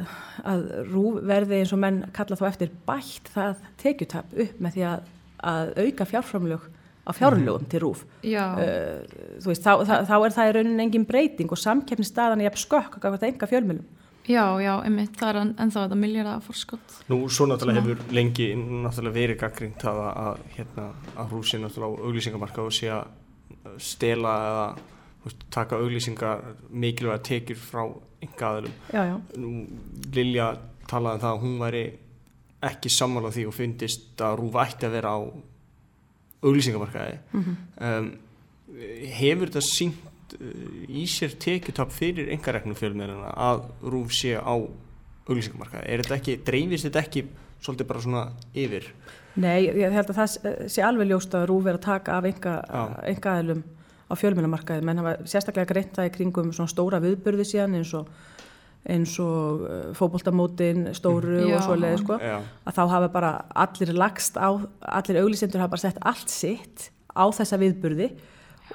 að 0.54 0.64
rúf 0.92 1.18
verði 1.26 1.60
eins 1.60 1.74
og 1.74 1.82
menn 1.82 2.00
kalla 2.14 2.38
þá 2.38 2.46
eftir 2.52 2.72
bætt 2.86 3.34
það 3.34 3.66
tekjutap 3.82 4.38
upp 4.46 4.62
með 4.62 4.78
því 4.78 4.86
að, 4.92 5.12
að 5.42 5.74
auka 5.84 6.04
fjárframlög 6.12 6.60
á 7.06 7.10
fjárlögum 7.14 7.66
til 7.70 7.80
rúf. 7.80 8.04
já, 8.22 8.44
Uh, 8.56 9.04
þú 9.40 9.46
veist, 9.52 9.62
þá, 9.62 9.84
þá, 9.86 9.94
þá 10.08 10.16
er 10.26 10.32
það 10.34 10.48
í 10.48 10.54
rauninni 10.56 10.82
engin 10.86 11.04
breyting 11.06 11.52
og 11.52 11.58
samkeppnisstaðan 11.58 12.40
er 12.40 12.48
jafn 12.50 12.62
skökk 12.64 12.98
að 13.04 13.14
þetta 13.18 13.28
enga 13.32 13.46
fjölmjölum. 13.46 13.84
já, 14.26 14.42
já, 14.58 14.72
einmitt, 14.82 15.12
það 15.16 15.28
er 15.28 15.36
en- 15.40 15.54
ennþá 15.54 15.84
þetta 15.86 15.96
miljardar 16.00 16.40
fórskott. 16.42 16.96
Nú, 17.08 17.28
svo 17.30 17.46
náttúrulega 17.46 17.80
hefur 17.82 17.98
lengi 18.12 18.48
náttúrulega 18.56 19.14
verið 19.14 19.38
gaggrínt 19.38 19.78
það 19.78 20.00
að, 20.02 20.16
að, 20.26 20.40
hérna, 20.56 20.88
að 21.16 21.30
rúsi 21.30 21.60
náttúrulega 21.62 21.94
á 21.94 22.04
auglýsingamarka 22.08 22.62
og 22.66 22.72
sé 22.74 22.90
að 22.90 23.06
stela 23.78 24.32
eða 24.48 24.66
veist, 25.26 25.46
taka 25.50 25.76
auglýsingar 25.78 26.42
mikilvæga 26.70 27.22
tekjur 27.22 27.56
frá 27.60 27.84
enga 28.22 28.50
aðlum. 28.50 28.74
Já, 28.92 29.02
já. 29.12 29.16
Nú, 29.38 29.66
Lilja 30.14 30.56
talaði 30.90 31.14
um 31.14 31.22
það 31.22 31.32
að 31.36 31.40
hún 31.44 31.56
væri 31.62 31.84
ekki 32.64 32.88
sammála 32.92 33.30
því 33.34 33.44
og 33.50 33.54
fyndist 33.54 34.20
að 34.24 34.38
rúf 34.40 34.56
ætti 34.62 34.86
að 34.88 34.94
vera 34.96 35.12
á 35.12 35.20
auglýsingamarkaði. 36.46 37.18
um, 37.36 38.10
hefur 39.18 39.50
þetta 39.50 39.62
sínt 39.64 40.36
uh, 40.36 40.48
í 40.88 41.04
sér 41.10 41.36
tekjutap 41.42 41.92
fyrir 41.94 42.30
engareknum 42.34 42.76
fjölmiðluna 42.78 43.32
að 43.48 43.66
rúf 43.92 44.14
sé 44.16 44.34
á 44.36 44.54
auglýsingamarkaði? 45.26 45.86
Er 45.90 46.04
þetta 46.04 46.18
ekki, 46.20 46.36
dreifist 46.46 46.88
þetta 46.88 47.02
ekki 47.04 47.24
svolítið 47.64 47.88
bara 47.90 48.04
svona 48.04 48.24
yfir? 48.54 48.90
Nei, 49.36 49.66
ég 49.68 49.92
held 49.92 50.12
að 50.12 50.20
það 50.20 50.68
sé- 50.72 50.84
alveg 50.86 51.10
ljóst 51.10 51.34
að 51.36 51.48
rúf 51.50 51.66
er 51.68 51.76
að 51.76 51.84
taka 51.88 52.16
af 52.20 52.24
enga, 52.30 52.54
Já. 52.64 52.82
enga 53.12 53.34
aðlum 53.40 53.64
á 54.06 54.14
fjölmjölamarkaði, 54.16 54.84
menn 54.86 55.00
hafa 55.02 55.16
sérstaklega 55.26 55.68
greint 55.72 55.92
það 55.96 56.08
í 56.08 56.12
kringum 56.14 56.52
svona 56.54 56.70
stóra 56.70 57.00
viðburði 57.02 57.44
síðan 57.44 57.74
eins 57.80 57.90
og 57.98 58.06
eins 58.86 59.16
og 59.22 59.64
uh, 59.66 59.76
fótboltamótin 59.98 60.90
stóru 60.96 61.40
Já. 61.42 61.56
og 61.58 61.64
svoleiði 61.66 62.00
sko 62.02 62.18
Já, 62.22 62.36
að 62.66 62.78
þá 62.78 62.82
hafa 62.94 63.12
bara 63.14 63.32
allir 63.66 63.94
lagst 63.98 64.38
á, 64.38 64.48
allir 65.00 65.20
auglýsendur 65.22 65.62
hafa 65.62 65.74
bara 65.74 65.84
sett 65.88 66.02
allt 66.06 66.32
sitt 66.32 66.90
á 67.16 67.24
þessa 67.34 67.58
viðburði 67.62 68.10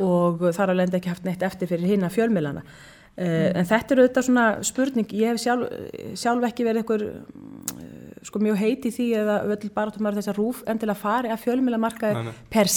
og 0.04 0.48
þar 0.56 0.74
alveg 0.74 0.98
ekki 1.00 1.12
haft 1.12 1.28
neitt 1.28 1.44
eftir 1.46 1.70
fyrir 1.70 1.94
hinn 1.94 2.08
að 2.08 2.16
fjölmiðlana. 2.18 2.64
Uh, 3.12 3.52
En 3.60 3.68
þetta 3.68 3.94
er 3.96 4.02
auðvitað 4.02 4.28
svona 4.28 4.46
spurning, 4.66 5.16
ég 5.20 5.34
hef 5.34 5.42
sjálf, 5.44 5.68
sjálf 6.16 6.46
ekki 6.48 6.64
verið 6.66 6.84
einhver 6.86 7.04
mm, 7.12 7.92
sko 8.28 8.40
mjög 8.40 8.60
heiti 8.62 8.92
því 8.94 9.08
eða 9.20 9.38
öll 9.52 9.72
barátumar 9.76 10.16
þess 10.16 10.32
að 10.32 10.40
rúf 10.40 10.62
endilega 10.70 11.00
fari 11.02 11.32
að 11.34 11.42
fjölmiðlamarkaði 11.44 12.20
Nei, 12.20 12.30
nei. 12.30 12.44
per. 12.54 12.72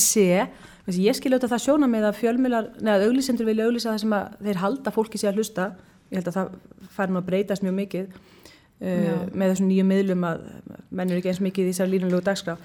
Þessi, 0.84 1.00
ég 1.06 1.16
skil 1.16 1.32
auðvitað 1.32 1.54
það 1.54 1.62
sjóna 1.64 1.88
með 1.88 2.06
að 2.10 2.18
fjölmiðlar, 2.18 2.70
neða 2.84 3.06
auglýsendur 3.08 3.48
vilja 3.48 3.68
auglýsa 3.68 3.92
það 3.92 4.02
sem 4.02 4.16
að 4.18 4.34
þeir 4.48 4.62
halda 4.64 4.92
fólki 4.92 5.20
sé 5.20 5.30
að 5.30 5.38
hlusta. 5.38 5.68
Ég 6.10 6.20
held 6.20 6.30
að 6.30 6.38
það 6.38 6.56
fari 6.94 7.14
nú 7.14 7.20
að 7.20 7.28
breytast 7.28 7.64
mjög 7.64 7.76
mikið 7.80 8.08
uh, 8.16 9.22
með 9.32 9.52
þessum 9.52 9.70
nýju 9.70 9.86
miðlum 9.88 10.26
að 10.28 10.48
menn 10.90 11.12
eru 11.12 11.22
ekki 11.22 11.32
eins 11.32 11.44
mikið 11.44 11.70
í 11.70 11.72
þessar 11.72 11.92
línulegu 11.92 12.26
dagskrá. 12.26 12.58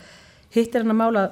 Hitt 0.53 0.75
er 0.75 0.83
hann 0.83 0.95
að 0.95 1.01
mála 1.03 1.23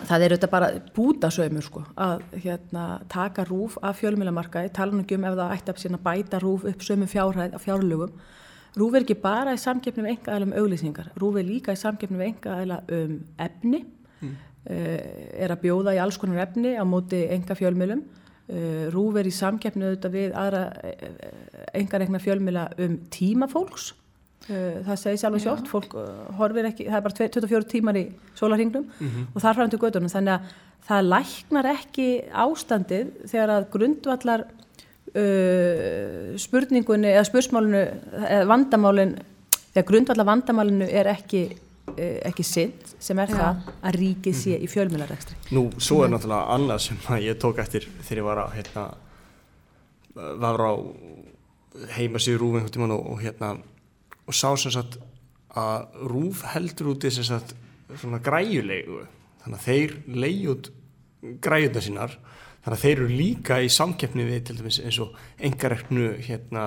það 0.00 0.24
er 0.24 0.34
auðvitað 0.34 0.52
bara 0.52 0.68
bútasöymur 0.96 1.64
sko, 1.66 1.82
að 2.00 2.22
hérna, 2.44 2.84
taka 3.12 3.44
rúf 3.48 3.76
af 3.84 3.98
fjölmiðlamarkaði, 4.00 4.72
tala 4.74 4.94
nú 4.96 5.04
ekki 5.04 5.18
um 5.18 5.26
ef 5.28 5.36
það 5.38 5.56
ætti 5.56 5.72
að 5.72 5.82
sína 5.82 6.00
bæta 6.02 6.40
rúf 6.42 6.64
upp 6.68 6.86
sömu 6.86 7.08
fjárhæð 7.10 7.56
af 7.58 7.66
fjárlögum. 7.66 8.14
Rúf 8.80 8.96
er 8.96 9.04
ekki 9.04 9.18
bara 9.20 9.52
í 9.52 9.60
samkeppni 9.60 10.06
við 10.06 10.14
enga 10.14 10.38
um 10.46 10.54
auglýsingar, 10.62 11.10
rúf 11.20 11.36
er 11.36 11.44
líka 11.44 11.76
í 11.76 11.80
samkeppni 11.80 12.20
við 12.20 12.30
enga 12.30 12.80
um 12.96 13.18
efni, 13.44 13.82
er 14.72 15.52
að 15.52 15.62
bjóða 15.66 15.96
í 15.96 16.00
alls 16.00 16.16
konar 16.20 16.46
efni 16.46 16.76
á 16.78 16.84
móti 16.88 17.26
enga 17.34 17.56
fjölmjölum. 17.58 18.04
Rúf 18.92 19.16
er 19.16 19.28
í 19.28 19.32
samkeppnu 19.32 19.86
auðvitað 19.86 20.14
við 20.16 20.32
aðra 20.36 20.62
engar 21.78 22.02
egna 22.04 22.20
fjölmjöla 22.20 22.64
um 22.84 22.96
tíma 23.12 23.48
fólks. 23.48 23.92
Það 24.42 24.96
segir 24.98 25.20
sjálf 25.22 25.38
og 25.38 25.44
sjótt, 25.44 25.68
fólk 25.70 25.94
horfir 26.36 26.66
ekki, 26.66 26.88
það 26.88 26.98
er 26.98 27.04
bara 27.06 27.18
24 27.20 27.68
tímar 27.70 27.98
í 28.00 28.02
sólarhingnum 28.34 28.88
mm 28.88 29.08
-hmm. 29.08 29.26
og 29.34 29.42
þar 29.42 29.54
fram 29.54 29.70
til 29.70 29.78
gödunum. 29.78 30.10
Þannig 30.10 30.34
að 30.34 30.40
það 30.88 31.08
læknar 31.12 31.68
ekki 31.70 32.08
ástandið 32.44 33.12
þegar 33.30 33.50
að 33.56 33.68
grundvallar 33.74 34.44
uh, 35.14 36.32
spurningunni 36.40 37.12
eða 37.12 37.28
spursmálinu 37.28 37.82
eða 38.22 38.48
vandamálin 38.50 39.16
þegar 39.72 39.88
grundvallar 39.90 40.28
vandamálinu 40.28 40.88
er 40.88 41.10
ekki 41.12 41.44
ekki 41.98 42.44
sitt 42.46 42.94
sem 43.02 43.18
er 43.18 43.32
ja. 43.32 43.38
það 43.38 43.72
að 43.82 43.98
ríkið 43.98 44.36
sé 44.38 44.58
í 44.58 44.68
fjölmjölarekstri 44.70 45.38
Nú, 45.56 45.66
svo 45.82 46.02
er 46.04 46.12
náttúrulega 46.12 46.54
annað 46.54 46.84
sem 46.86 47.00
ég 47.24 47.40
tók 47.42 47.58
eftir 47.62 47.88
þegar 48.04 48.20
ég 48.20 48.28
var 48.28 48.42
að 48.44 48.54
hérna, 48.58 48.84
var 50.14 50.62
á 50.62 50.72
heimasíður 51.96 52.44
Rúf 52.44 52.58
einhvern 52.58 52.76
tíman 52.76 52.94
og, 52.94 53.06
og 53.14 53.22
hérna 53.24 53.54
og 54.28 54.36
sá 54.36 54.52
sem 54.60 54.72
sagt 54.74 54.98
að 55.58 56.06
Rúf 56.08 56.44
heldur 56.52 56.94
út 56.94 57.04
í 57.04 57.12
sem 57.12 57.26
sagt 57.26 57.54
svona 58.00 58.20
græjulegu. 58.24 59.02
Þannig 59.42 59.58
að 59.58 59.66
þeir 59.66 59.94
leiðjút 60.22 60.70
græjuna 61.44 61.82
sínar. 61.84 62.16
Þannig 62.62 62.76
að 62.76 62.84
þeir 62.84 62.94
eru 62.94 63.08
líka 63.10 63.58
í 63.62 63.70
samkeppni 63.72 64.26
við 64.28 64.44
til 64.48 64.58
dæmis 64.60 64.78
eins 64.82 65.00
og 65.02 65.16
engareknu 65.42 66.12
hérna 66.22 66.66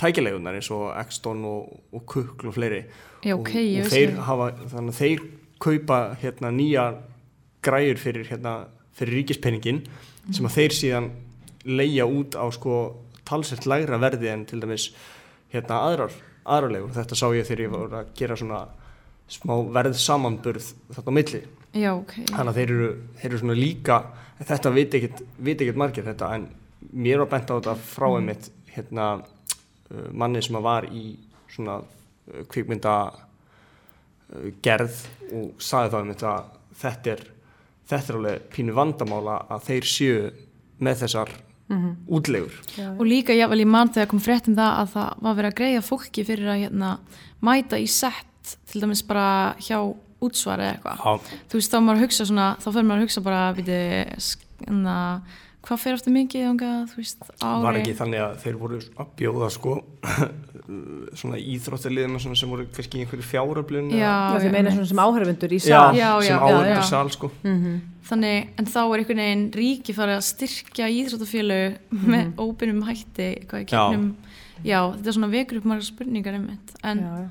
tækilegunar 0.00 0.56
eins 0.58 0.70
og 0.74 0.88
Exton 1.00 1.44
og, 1.48 1.68
og 1.92 2.04
Kukl 2.08 2.50
og 2.50 2.56
fleiri 2.56 2.82
Já, 3.20 3.34
okay, 3.36 3.66
og, 3.76 3.84
og 3.84 3.92
þeir 3.92 4.16
hafa 4.26 4.50
þannig 4.72 4.94
að 4.94 5.00
þeir 5.00 5.24
kaupa 5.60 6.00
hérna 6.22 6.52
nýja 6.56 6.86
græjur 7.64 8.00
fyrir 8.00 8.28
hérna 8.30 8.54
fyrir 8.96 9.20
ríkispenningin 9.20 9.82
mm. 9.84 10.32
sem 10.36 10.48
að 10.48 10.56
þeir 10.56 10.76
síðan 10.78 11.10
leia 11.68 12.06
út 12.08 12.36
á 12.36 12.44
sko 12.54 12.80
talsett 13.28 13.68
lægra 13.68 14.00
verði 14.00 14.32
en 14.32 14.46
til 14.48 14.60
dæmis 14.62 14.90
hérna 15.52 15.82
aðrar 15.86 16.14
aðrarlegur 16.44 16.94
þetta 16.96 17.18
sá 17.18 17.26
ég 17.36 17.48
þegar 17.48 17.64
ég 17.66 17.74
var 17.74 17.98
að 18.00 18.12
gera 18.18 18.38
svona 18.38 18.60
smá 19.30 19.54
verð 19.76 19.98
samanburð 20.00 20.72
þetta 20.90 21.12
á 21.12 21.14
milli 21.14 21.42
Já, 21.70 21.92
okay. 21.94 22.24
þannig 22.26 22.50
að 22.50 22.56
þeir 22.58 22.72
eru, 22.74 22.88
þeir 23.20 23.28
eru 23.28 23.42
svona 23.44 23.58
líka 23.58 23.98
þetta 24.40 24.72
veit 24.74 24.96
ekkert 24.96 25.78
margir 25.78 26.08
þetta 26.08 26.32
en 26.34 26.48
mér 26.90 27.22
var 27.22 27.30
bent 27.36 27.52
á 27.52 27.54
þetta 27.58 27.76
frá 27.78 28.08
mm. 28.08 28.16
einmitt 28.18 28.48
hérna, 28.74 29.06
uh, 29.20 29.39
manni 30.12 30.42
sem 30.42 30.58
var 30.62 30.86
í 30.90 31.16
svona 31.50 31.80
uh, 31.80 32.44
kvikmynda 32.50 32.94
uh, 33.10 34.48
gerð 34.62 35.04
og 35.32 35.62
saði 35.62 35.92
þá 35.92 36.00
einmitt 36.00 36.26
að 36.26 36.50
þetta 36.80 37.14
er 37.16 37.28
þetta 37.90 38.12
er 38.12 38.18
alveg 38.18 38.50
pínu 38.54 38.74
vandamála 38.76 39.36
að 39.50 39.64
þeir 39.68 39.88
séu 39.90 40.18
með 40.80 41.02
þessar 41.04 41.32
mm 41.70 41.78
-hmm. 41.78 41.94
útlegur. 42.06 42.60
Og 42.98 43.04
líka 43.06 43.34
ég 43.34 43.50
vel 43.50 43.60
í 43.60 43.66
mann 43.66 43.92
þegar 43.92 44.10
kom 44.10 44.20
fréttum 44.20 44.56
það 44.56 44.72
að 44.82 44.92
það 44.94 45.10
var 45.26 45.34
verið 45.38 45.50
að 45.50 45.58
greiða 45.60 45.82
fólki 45.82 46.24
fyrir 46.24 46.48
að 46.48 46.60
hérna, 46.64 46.98
mæta 47.40 47.78
í 47.78 47.86
sett 47.86 48.56
til 48.66 48.80
dæmis 48.82 49.02
bara 49.06 49.54
hjá 49.58 49.78
útsvar 50.20 50.60
eða 50.60 50.72
eitthvað 50.74 51.20
þú 51.48 51.58
veist 51.58 51.72
þá 51.72 51.80
maður 51.80 52.02
hugsa 52.04 52.26
svona 52.28 52.48
þá 52.60 52.68
fyrir 52.72 52.88
maður 52.88 53.00
að 53.00 53.04
hugsa 53.06 53.20
bara 53.20 53.52
viti, 53.56 53.80
hvað 55.70 55.82
fyrir 55.84 55.98
eftir 56.00 56.14
mikið 56.14 56.46
unga, 56.50 56.68
veist, 56.96 57.20
var 57.38 57.76
ekki 57.78 57.92
þannig 57.98 58.22
að 58.24 58.32
þeir 58.42 58.56
voru 58.58 58.78
að 58.80 59.10
bjóða 59.20 59.50
sko 59.54 59.74
svona 61.20 61.38
íþróttaliðina 61.38 62.20
sem 62.22 62.50
voru 62.50 62.66
kannski 62.74 63.04
einhverju 63.04 63.26
fjáröflun 63.26 63.92
já, 63.94 64.08
já 64.34 64.38
því 64.42 64.50
meina 64.54 64.72
svona 64.74 64.90
sem 64.90 65.02
áhörfundur 65.04 65.54
í 65.54 65.60
sal. 65.62 65.94
Já, 65.94 66.08
já, 66.08 66.26
sem 66.26 66.42
áhörfundur 66.42 66.82
í 66.82 66.88
sal 66.90 67.12
sko. 67.14 67.30
Mm 67.44 67.58
-hmm. 67.60 67.76
þannig 68.10 68.48
en 68.58 68.70
þá 68.74 68.80
er 68.82 68.96
einhvern 69.02 69.22
veginn 69.24 69.46
ríki 69.60 69.94
farið 69.94 70.16
að 70.18 70.26
styrkja 70.30 70.90
íþróttafjölu 70.96 71.60
mm 71.70 71.98
-hmm. 71.98 72.10
með 72.14 72.32
óbyrjum 72.44 72.82
hætti 72.88 73.28
eitthvað 73.28 73.62
í 73.62 73.68
kemnum 73.70 74.10
já. 74.64 74.80
Þetta 74.96 75.08
er 75.08 75.18
svona 75.18 75.34
vekur 75.36 75.58
upp 75.58 75.70
marga 75.70 75.86
spurningar 75.86 76.34
einmitt 76.34 76.74
en 76.82 76.98
já, 76.98 77.28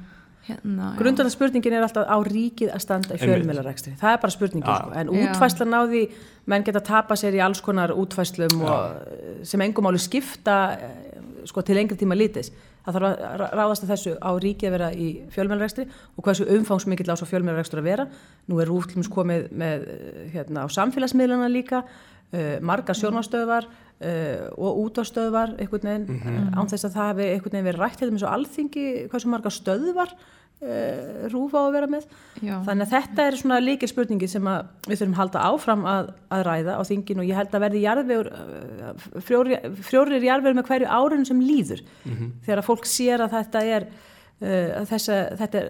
Hérna, 0.49 0.93
Grundarna 0.99 1.33
spurningin 1.33 1.75
er 1.77 1.85
alltaf 1.85 2.09
á 2.09 2.17
ríkið 2.25 2.73
að 2.73 2.83
standa 2.85 3.17
í 3.17 3.21
fjölmjölarækstri, 3.21 3.95
það 3.99 4.15
er 4.15 4.23
bara 4.23 4.35
spurningin 4.35 4.65
sko. 4.65 4.95
en 5.01 5.13
útfæslan 5.13 5.77
á 5.77 5.81
því, 5.85 6.03
menn 6.49 6.65
geta 6.67 6.81
tapa 6.81 7.17
sér 7.19 7.37
í 7.37 7.43
alls 7.45 7.61
konar 7.61 7.93
útfæslum 7.93 8.63
og, 8.63 9.05
sem 9.43 9.61
engum 9.61 9.89
áli 9.91 10.01
skipta 10.01 10.57
eh, 10.73 11.21
sko, 11.45 11.61
til 11.61 11.77
lengri 11.77 11.99
tíma 11.99 12.17
lítis 12.17 12.51
það 12.85 12.97
þarf 12.97 13.09
að 13.09 13.43
ráðast 13.57 13.83
að 13.85 13.91
þessu 13.93 14.13
á 14.17 14.31
ríkið 14.43 14.69
að 14.69 14.75
vera 14.75 14.89
í 14.93 15.09
fjölmjölarækstri 15.33 15.85
og 15.89 16.25
hversu 16.25 16.47
umfangsmikill 16.55 17.11
á 17.11 17.19
svo 17.19 17.27
fjölmjölarækstur 17.29 17.81
að 17.81 17.89
vera. 17.89 18.07
Nú 18.49 18.61
er 18.61 18.71
Rúflums 18.71 19.11
komið 19.11 19.49
með 19.51 19.85
hérna, 20.33 20.65
á 20.65 20.67
samfélagsmiðluna 20.73 21.51
líka 21.51 21.83
uh, 21.83 22.57
margar 22.65 22.97
sjónastöðvar 22.97 23.67
uh, 23.67 24.47
og 24.55 24.81
útastöðvar 24.85 25.55
mm 25.59 25.69
-hmm. 25.69 26.55
án 26.55 26.69
þess 26.69 26.85
að 26.85 26.95
það 26.95 27.09
hefði 27.09 27.31
einhvern 27.33 27.51
veginn 27.51 27.69
verið 27.69 27.81
rætt, 27.81 28.01
eins 28.01 28.23
og 28.23 28.33
alþingi 28.33 29.07
hversu 29.09 29.27
margar 29.27 29.51
stöðvar 29.51 30.15
uh, 30.63 31.29
rúfa 31.31 31.61
á 31.61 31.63
að 31.67 31.75
vera 31.77 31.89
með 31.91 32.05
Já. 32.43 32.55
þannig 32.67 32.85
að 32.85 32.93
þetta 32.95 33.25
er 33.25 33.37
svona 33.39 33.59
líkir 33.63 33.91
spurningi 33.91 34.29
sem 34.31 34.49
við 34.87 34.99
þurfum 35.01 35.15
að 35.15 35.21
halda 35.21 35.45
áfram 35.49 35.87
að, 35.89 36.11
að 36.35 36.45
ræða 36.49 36.77
á 36.79 36.81
þingin 36.89 37.23
og 37.23 37.29
ég 37.29 37.39
held 37.39 37.55
að 37.55 37.65
verði 37.65 37.83
jarðvegur, 37.85 38.31
uh, 38.33 39.07
frjóri, 39.29 39.59
frjórir 39.89 40.27
jarðvegur 40.27 40.59
með 40.59 40.69
hverju 40.71 40.91
árun 40.99 41.27
sem 41.27 41.41
líður 41.43 41.83
mm 41.83 42.13
-hmm. 42.13 42.31
þegar 42.45 42.63
að 42.63 42.69
fólk 42.69 42.89
sér 42.89 43.25
að 43.25 43.35
þetta 43.37 43.63
er 43.77 43.87
uh, 43.87 44.83
þessa, 44.91 45.21
þetta 45.39 45.63
er 45.63 45.69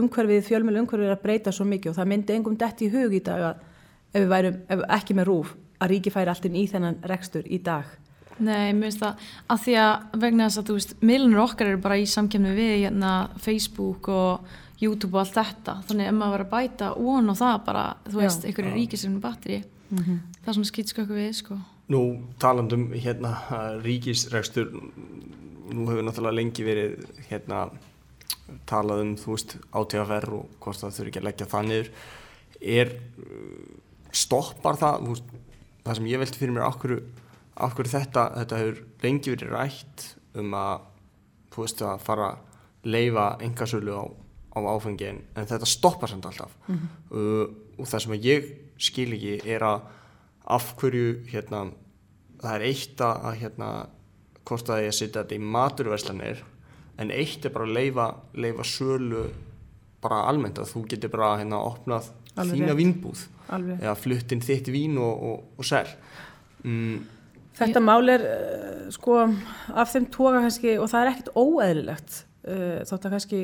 umhverfið, 0.00 0.42
fjölmjölu 0.48 0.84
umhverfið 0.84 1.10
er 1.10 1.18
að 1.18 1.24
breyta 1.26 1.52
svo 1.52 1.68
mikið 1.68 1.92
og 1.92 2.00
það 2.00 2.10
myndi 2.12 2.38
engum 2.38 2.56
dett 2.56 2.82
í 2.82 2.90
hug 2.92 3.12
í 3.12 3.22
dag 3.24 3.50
að 3.52 3.62
ef 4.14 4.22
við 4.22 4.30
værum 4.30 4.58
ef 4.70 4.82
ekki 4.94 5.14
með 5.18 5.28
rúf 5.30 5.54
að 5.82 5.90
ríki 5.90 6.12
færi 6.14 6.30
alltaf 6.30 6.54
í 6.54 6.66
þennan 6.70 7.00
rekstur 7.10 7.46
í 7.50 7.58
dag 7.58 7.88
Nei, 8.38 8.72
mér 8.74 8.88
finnst 8.88 9.02
það 9.02 9.24
að 9.54 9.60
því 9.64 9.74
að 9.84 10.20
vegna 10.24 10.48
þess 10.48 10.60
að 10.60 10.68
þú 10.68 10.76
veist, 10.78 10.94
miðlunir 11.00 11.42
okkar 11.44 11.70
eru 11.70 11.82
bara 11.84 11.98
í 12.00 12.06
samkjöfni 12.10 12.54
við 12.56 12.72
hérna, 12.86 13.12
Facebook 13.44 14.08
og 14.10 14.54
YouTube 14.82 15.14
og 15.14 15.22
allt 15.22 15.36
þetta 15.38 15.76
þannig 15.88 16.10
að 16.10 16.16
maður 16.18 16.34
var 16.34 16.44
að 16.44 16.50
bæta 16.54 16.90
ón 16.98 17.30
og 17.30 17.38
það 17.38 17.60
bara 17.68 17.84
þú 18.08 18.20
veist, 18.20 18.48
einhverju 18.48 18.74
ríkisefnum 18.74 19.22
batteri 19.22 19.60
mm 19.62 19.98
-hmm. 19.98 20.18
það 20.44 20.54
sem 20.54 20.64
skýtsk 20.70 20.98
okkur 20.98 21.16
við 21.16 21.32
sko. 21.32 21.58
Nú 21.88 22.00
talandum 22.38 22.92
hérna 22.92 23.32
ríkisregstur 23.84 24.70
nú 25.72 25.86
hefur 25.88 26.02
náttúrulega 26.02 26.38
lengi 26.38 26.64
verið 26.64 27.06
hérna 27.30 27.68
talað 28.66 29.00
um 29.00 29.16
þú 29.16 29.30
veist 29.30 29.56
átíðaferð 29.72 30.32
og 30.32 30.48
hvort 30.60 30.80
það 30.80 30.94
þurfi 30.96 31.08
ekki 31.08 31.18
að 31.18 31.28
leggja 31.28 31.46
það 31.46 31.66
niður 31.68 31.90
er 32.60 32.88
stoppar 34.12 34.76
það 34.76 35.08
veist, 35.08 35.24
það 35.84 35.94
sem 35.96 36.06
ég 36.06 36.18
velti 36.18 36.38
fyrir 36.38 36.54
mér 36.56 36.68
okkur 36.68 37.02
af 37.54 37.74
hverju 37.76 37.92
þetta, 37.92 38.24
þetta 38.40 38.60
hefur 38.60 38.82
lengi 39.04 39.34
verið 39.34 39.54
rætt 39.54 40.06
um 40.40 40.56
að 40.58 40.86
þú 41.54 41.64
veist 41.64 41.82
að 41.86 42.02
fara 42.02 42.30
að 42.32 42.90
leifa 42.94 43.26
engasölu 43.46 43.94
á, 43.94 44.04
á 44.58 44.58
áfengi 44.74 45.06
en, 45.08 45.20
en 45.38 45.46
þetta 45.48 45.68
stoppar 45.68 46.10
samt 46.10 46.26
alltaf. 46.26 46.56
Mm 46.66 46.74
-hmm. 46.74 46.88
uh, 47.16 47.46
og 47.78 47.86
það 47.86 48.02
sem 48.02 48.16
ég 48.22 48.50
skil 48.78 49.12
ekki 49.14 49.38
er 49.54 49.62
að 49.62 49.80
af 50.44 50.74
hverju 50.76 51.24
hérna, 51.30 51.70
það 52.42 52.54
er 52.54 52.66
eitt 52.68 53.00
að 53.00 53.36
hérna, 53.40 53.68
hvort 54.44 54.68
að 54.68 54.84
ég 54.84 54.92
setja 54.92 55.22
þetta 55.22 55.34
í 55.34 55.38
maturverslanir 55.38 56.44
en 56.98 57.10
eitt 57.10 57.44
er 57.44 57.50
bara 57.54 57.64
að 57.64 57.76
leifa, 57.78 58.06
leifa 58.34 58.64
sölu 58.64 59.24
bara 60.04 60.26
almennt 60.28 60.58
að 60.58 60.74
þú 60.74 60.84
getur 60.88 61.10
bara 61.10 61.38
hérna 61.40 61.62
opnað 61.64 62.10
Alveg 62.34 62.58
þína 62.58 62.74
vinnbúð 62.76 63.24
eða 63.80 63.94
fluttin 63.94 64.42
þitt 64.42 64.68
vín 64.74 64.98
og, 64.98 65.22
og, 65.22 65.42
og 65.58 65.64
sel. 65.68 65.86
Mm, 66.64 67.04
Þetta 67.54 67.80
Ég... 67.80 67.86
mál 67.86 68.10
er 68.10 68.24
uh, 68.26 68.86
sko 68.94 69.20
af 69.74 69.92
þeim 69.92 70.08
toga 70.12 70.42
kannski 70.42 70.76
og 70.80 70.90
það 70.90 71.04
er 71.04 71.10
ekkert 71.12 71.34
óeðlilegt 71.38 72.16
uh, 72.50 72.80
þótt 72.88 73.06
að 73.06 73.14
kannski 73.14 73.42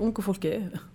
ungu 0.00 0.22
fólki 0.24 0.52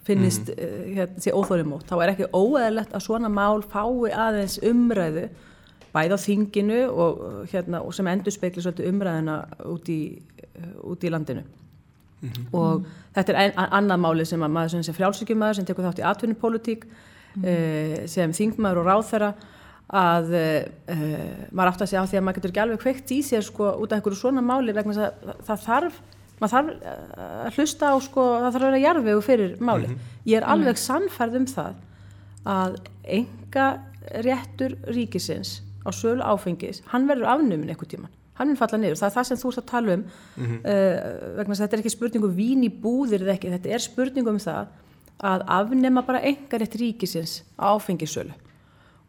finnist 0.08 0.50
mm 0.50 0.56
-hmm. 0.56 0.86
uh, 0.86 0.94
hérna, 1.00 1.24
sér 1.26 1.36
óþórimót 1.36 1.90
þá 1.90 1.96
er 1.98 2.14
ekki 2.14 2.32
óeðlilegt 2.32 2.96
að 2.96 3.06
svona 3.08 3.30
mál 3.30 3.62
fái 3.62 4.14
aðeins 4.14 4.58
umræðu 4.64 5.28
bæð 5.96 6.16
á 6.16 6.18
þinginu 6.20 6.80
og, 6.92 7.20
hérna, 7.52 7.82
og 7.82 7.94
sem 7.94 8.08
endur 8.08 8.32
speikli 8.32 8.64
svolítið 8.64 8.90
umræðina 8.92 9.36
út 9.64 9.90
í, 9.90 10.22
út 10.84 11.04
í 11.04 11.10
landinu 11.12 11.44
mm 11.44 12.30
-hmm. 12.30 12.48
og 12.52 12.86
þetta 13.16 13.32
er 13.34 13.38
ein, 13.38 13.52
annað 13.56 14.00
máli 14.00 14.26
sem 14.26 14.44
að 14.44 14.52
maður 14.52 14.84
sem 14.84 14.96
frjálsvíkjumæður 14.96 15.56
sem 15.56 15.66
tekur 15.66 15.86
þátt 15.86 16.00
í 16.00 16.08
atvinnupolítík 16.12 16.86
mm 16.86 17.44
-hmm. 17.44 18.08
sem 18.08 18.32
þingmaður 18.32 18.78
og 18.78 18.86
ráþæra 18.86 19.34
að 19.86 20.32
uh, 20.34 21.00
maður 21.52 21.72
átt 21.72 21.82
að 21.86 21.90
segja 21.92 22.02
á 22.02 22.10
því 22.10 22.18
að 22.18 22.26
maður 22.26 22.38
getur 22.40 22.52
ekki 22.52 22.64
alveg 22.64 22.82
kveikt 22.82 23.12
í 23.14 23.20
sér 23.26 23.46
sko 23.46 23.72
út 23.78 23.92
af 23.92 24.00
einhverju 24.00 24.18
svona 24.18 24.42
máli 24.42 24.74
vegna 24.74 25.10
að 25.10 25.34
það 25.46 25.66
þarf 25.66 26.00
maður 26.40 26.54
þarf 26.56 26.72
eh, 26.74 27.46
að 27.46 27.60
hlusta 27.60 27.92
á 27.94 27.96
sko 28.04 28.24
það 28.42 28.48
þarf 28.50 28.62
að 28.64 28.66
vera 28.68 28.82
jarfegu 28.84 29.22
fyrir 29.24 29.54
máli 29.60 29.88
mm 29.88 29.94
-hmm. 29.94 30.16
ég 30.26 30.38
er 30.42 30.48
alveg 30.52 30.82
sannfærð 30.82 31.38
um 31.40 31.46
það 31.48 31.76
að 32.46 32.76
enga 33.04 33.68
réttur 34.26 34.76
ríkisins 34.90 35.62
á 35.86 35.90
sölu 35.94 36.24
áfengis 36.26 36.82
hann 36.92 37.08
verður 37.08 37.32
afnuminn 37.36 37.70
eitthvað 37.70 37.94
tíman 37.94 38.12
hann 38.36 38.52
vil 38.52 38.58
falla 38.58 38.78
niður, 38.78 39.00
það 39.00 39.10
er 39.10 39.16
það 39.16 39.28
sem 39.30 39.38
þú 39.38 39.50
ert 39.50 39.62
að 39.62 39.72
tala 39.72 39.94
um 39.94 40.02
mm 40.02 40.46
-hmm. 40.46 40.60
uh, 40.72 41.38
vegna 41.38 41.54
að 41.54 41.62
þetta 41.62 41.76
er 41.76 41.80
ekki 41.80 41.96
spurningu 41.96 42.28
um 42.28 42.36
vín 42.36 42.64
í 42.64 42.72
búðir 42.84 43.22
eða 43.22 43.36
ekki, 43.38 43.54
þetta 43.54 43.70
er 43.70 43.80
spurningu 43.80 44.30
um 44.30 44.40
það 44.40 44.66
að 45.20 45.44
afnema 45.48 46.02
bara 46.02 46.20
engarétt 46.22 46.76
ríkisins 46.76 47.44
á 47.56 47.72
áfengisölu 47.76 48.34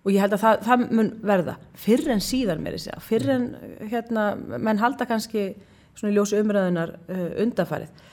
og 0.06 0.12
ég 0.14 0.22
held 0.22 0.36
að 0.36 0.44
það, 0.44 0.60
það 0.68 0.84
mun 0.98 1.12
verða. 1.26 1.56
Fyrr 1.82 2.12
en 2.14 2.22
síðan 2.22 2.62
með 2.62 2.78
þessi 2.78 2.98
fyrr 3.02 3.32
en 3.34 3.46
hérna, 3.90 4.28
menn 4.54 4.78
halda 4.78 5.08
kannski 5.10 5.48
svona 5.96 6.12
í 6.12 6.16
ljósu 6.16 6.38
umræðunar 6.38 6.94
uh, 7.10 7.26
undanfarið. 7.42 8.04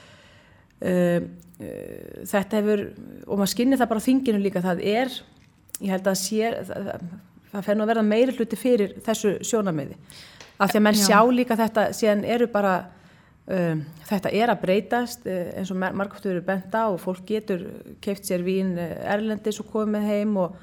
Uh, 0.82 1.28
uh, 1.62 2.24
þetta 2.26 2.58
hefur 2.58 2.84
og 3.28 3.38
maður 3.38 3.52
skinnir 3.54 3.80
það 3.80 3.92
bara 3.94 4.06
þinginu 4.08 4.42
líka 4.42 4.64
það 4.64 4.82
er, 4.90 5.14
ég 5.78 5.94
held 5.94 6.10
að 6.10 6.20
sé 6.20 6.52
það, 6.66 7.08
það 7.54 7.66
fer 7.68 7.78
nú 7.78 7.86
að 7.86 7.92
verða 7.92 8.06
meiri 8.08 8.34
hluti 8.34 8.58
fyrir 8.58 8.96
þessu 9.06 9.36
sjónamiði 9.46 9.98
af 10.58 10.70
því 10.70 10.78
að 10.78 10.84
menn 10.86 10.98
Já. 10.98 11.06
sjá 11.08 11.20
líka 11.34 11.56
þetta 11.58 11.86
síðan 11.96 12.22
eru 12.34 12.48
bara 12.50 12.74
um, 13.46 13.82
þetta 14.08 14.32
er 14.34 14.52
að 14.52 14.62
breytast 14.62 15.26
uh, 15.26 15.50
eins 15.58 15.72
og 15.72 15.80
margóttur 15.82 16.34
eru 16.34 16.44
bent 16.46 16.74
á 16.74 16.84
og 16.86 17.00
fólk 17.02 17.24
getur 17.28 17.66
keift 18.04 18.28
sér 18.28 18.44
vín 18.46 18.74
uh, 18.78 18.94
erlendis 19.14 19.60
og 19.62 19.70
komið 19.72 20.08
heim 20.10 20.36
og, 20.42 20.54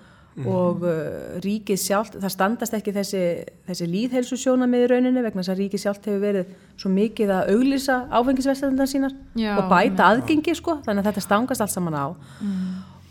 og 0.50 0.86
uh, 0.86 1.40
ríkið 1.44 1.80
sjálft, 1.82 2.18
það 2.22 2.34
standast 2.36 2.78
ekki 2.78 2.94
þessi, 2.96 3.24
þessi 3.68 3.88
líðhelsu 3.90 4.40
sjónamið 4.40 4.86
í 4.86 4.92
rauninni 4.92 5.26
vegna 5.26 5.44
þess 5.44 5.54
að 5.54 5.62
ríkið 5.64 5.84
sjálft 5.86 6.08
hefur 6.10 6.24
verið 6.24 6.54
svo 6.82 6.94
mikið 6.94 7.34
að 7.36 7.52
auglýsa 7.56 7.98
áfengisvestlandar 8.10 8.90
sínar 8.90 9.18
Já, 9.38 9.54
og 9.58 9.68
bæta 9.72 10.08
já. 10.08 10.08
aðgengi 10.10 10.56
sko, 10.58 10.80
þannig 10.86 11.04
að 11.04 11.12
þetta 11.12 11.26
stangast 11.28 11.66
allt 11.66 11.76
saman 11.76 12.00
á 12.00 12.06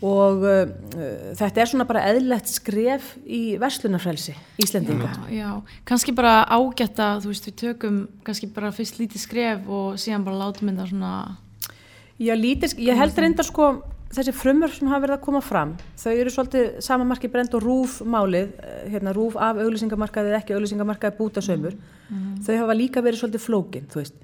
og 0.01 0.41
uh, 0.41 0.63
uh, 0.65 1.29
þetta 1.37 1.61
er 1.61 1.69
svona 1.69 1.85
bara 1.85 2.07
eðlegt 2.09 2.49
skref 2.49 3.13
í 3.21 3.57
verslunarfrelsi 3.61 4.33
Íslendinga. 4.61 5.11
Já, 5.29 5.61
kannski 5.85 6.15
bara 6.17 6.41
ágætt 6.49 6.97
að 7.03 7.27
þú 7.27 7.33
veist 7.35 7.49
við 7.51 7.57
tökum 7.61 8.01
kannski 8.25 8.49
bara 8.49 8.73
fyrst 8.73 8.97
lítið 8.97 9.27
skref 9.27 9.69
og 9.69 10.01
síðan 10.01 10.25
bara 10.25 10.41
látum 10.41 10.73
þetta 10.73 10.89
svona 10.89 11.13
Já, 12.21 12.35
lítið, 12.37 12.75
ég 12.85 12.97
held 12.97 13.17
reyndar 13.17 13.47
sko 13.47 13.71
þessi 14.11 14.33
frumur 14.35 14.73
sem 14.75 14.89
hafa 14.91 15.05
verið 15.05 15.17
að 15.17 15.25
koma 15.25 15.41
fram 15.41 15.75
þau 15.99 16.11
eru 16.13 16.33
svolítið 16.33 16.81
samanmarki 16.83 17.31
brend 17.31 17.55
og 17.57 17.63
rúf 17.63 18.01
málið, 18.03 18.51
eh, 18.59 18.83
hérna 18.93 19.15
rúf 19.15 19.37
af 19.39 19.57
auglýsingamarkaðið 19.63 20.37
ekki 20.41 20.57
auglýsingamarkaðið 20.57 21.17
bútasömmur 21.17 21.77
þau 22.45 22.55
hafa 22.57 22.77
líka 22.77 23.01
verið 23.01 23.21
svolítið 23.23 23.45
flókin 23.47 23.87
þú 23.91 24.01
veist, 24.01 24.15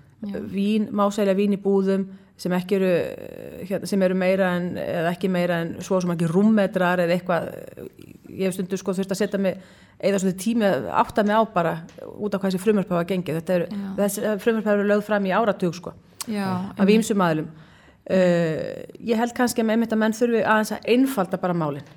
vín, 0.52 0.90
másælega 0.92 1.38
vín 1.38 1.54
í 1.56 1.62
búðum 1.62 2.08
sem 2.38 2.54
ekki 2.54 2.78
eru 2.78 2.90
eh, 2.94 3.66
hérna, 3.66 3.90
sem 3.90 4.04
eru 4.06 4.18
meira 4.18 4.52
en, 4.60 4.70
eða 4.78 5.12
ekki 5.16 5.30
meira 5.34 5.62
en 5.64 5.76
svo 5.82 6.00
sem 6.04 6.14
ekki 6.14 6.30
rúmmetrar 6.30 7.02
eða 7.02 7.16
eitthvað. 7.18 7.48
Ég 8.30 8.46
hef 8.46 8.58
stundu 8.58 8.78
sko 8.78 8.94
þurft 8.94 9.16
að 9.16 9.22
setja 9.24 9.40
mig 9.42 9.58
eða 9.98 10.20
svolítið 10.22 10.44
tími 10.44 10.68
að 10.68 10.90
átta 11.02 11.26
mig 11.26 11.34
á 11.34 11.42
bara 11.50 11.72
út 12.06 12.36
af 12.36 12.44
hvað 12.44 12.52
þessi 12.52 12.62
frumörp 12.62 12.92
hafa 12.94 13.08
gengið. 13.10 13.40
Þetta 13.40 13.56
eru, 13.56 13.70
Já. 13.72 14.36
frumörp 14.44 14.70
hafa 14.70 14.78
verið 14.78 14.92
lögð 14.92 15.08
fram 15.08 15.26
í 15.26 15.34
áratug 15.34 15.78
sko 15.80 15.96
Já, 16.28 16.48
aðlum 17.32 17.50
uh, 18.12 18.84
ég 19.12 19.20
held 19.22 19.36
kannski 19.38 19.66
með 19.66 19.78
einmitt 19.78 19.96
að 19.96 20.02
menn 20.04 20.18
þurfi 20.18 20.44
aðeins 20.44 20.74
að 20.78 20.92
einfalda 20.94 21.42
bara 21.42 21.58
málin. 21.58 21.96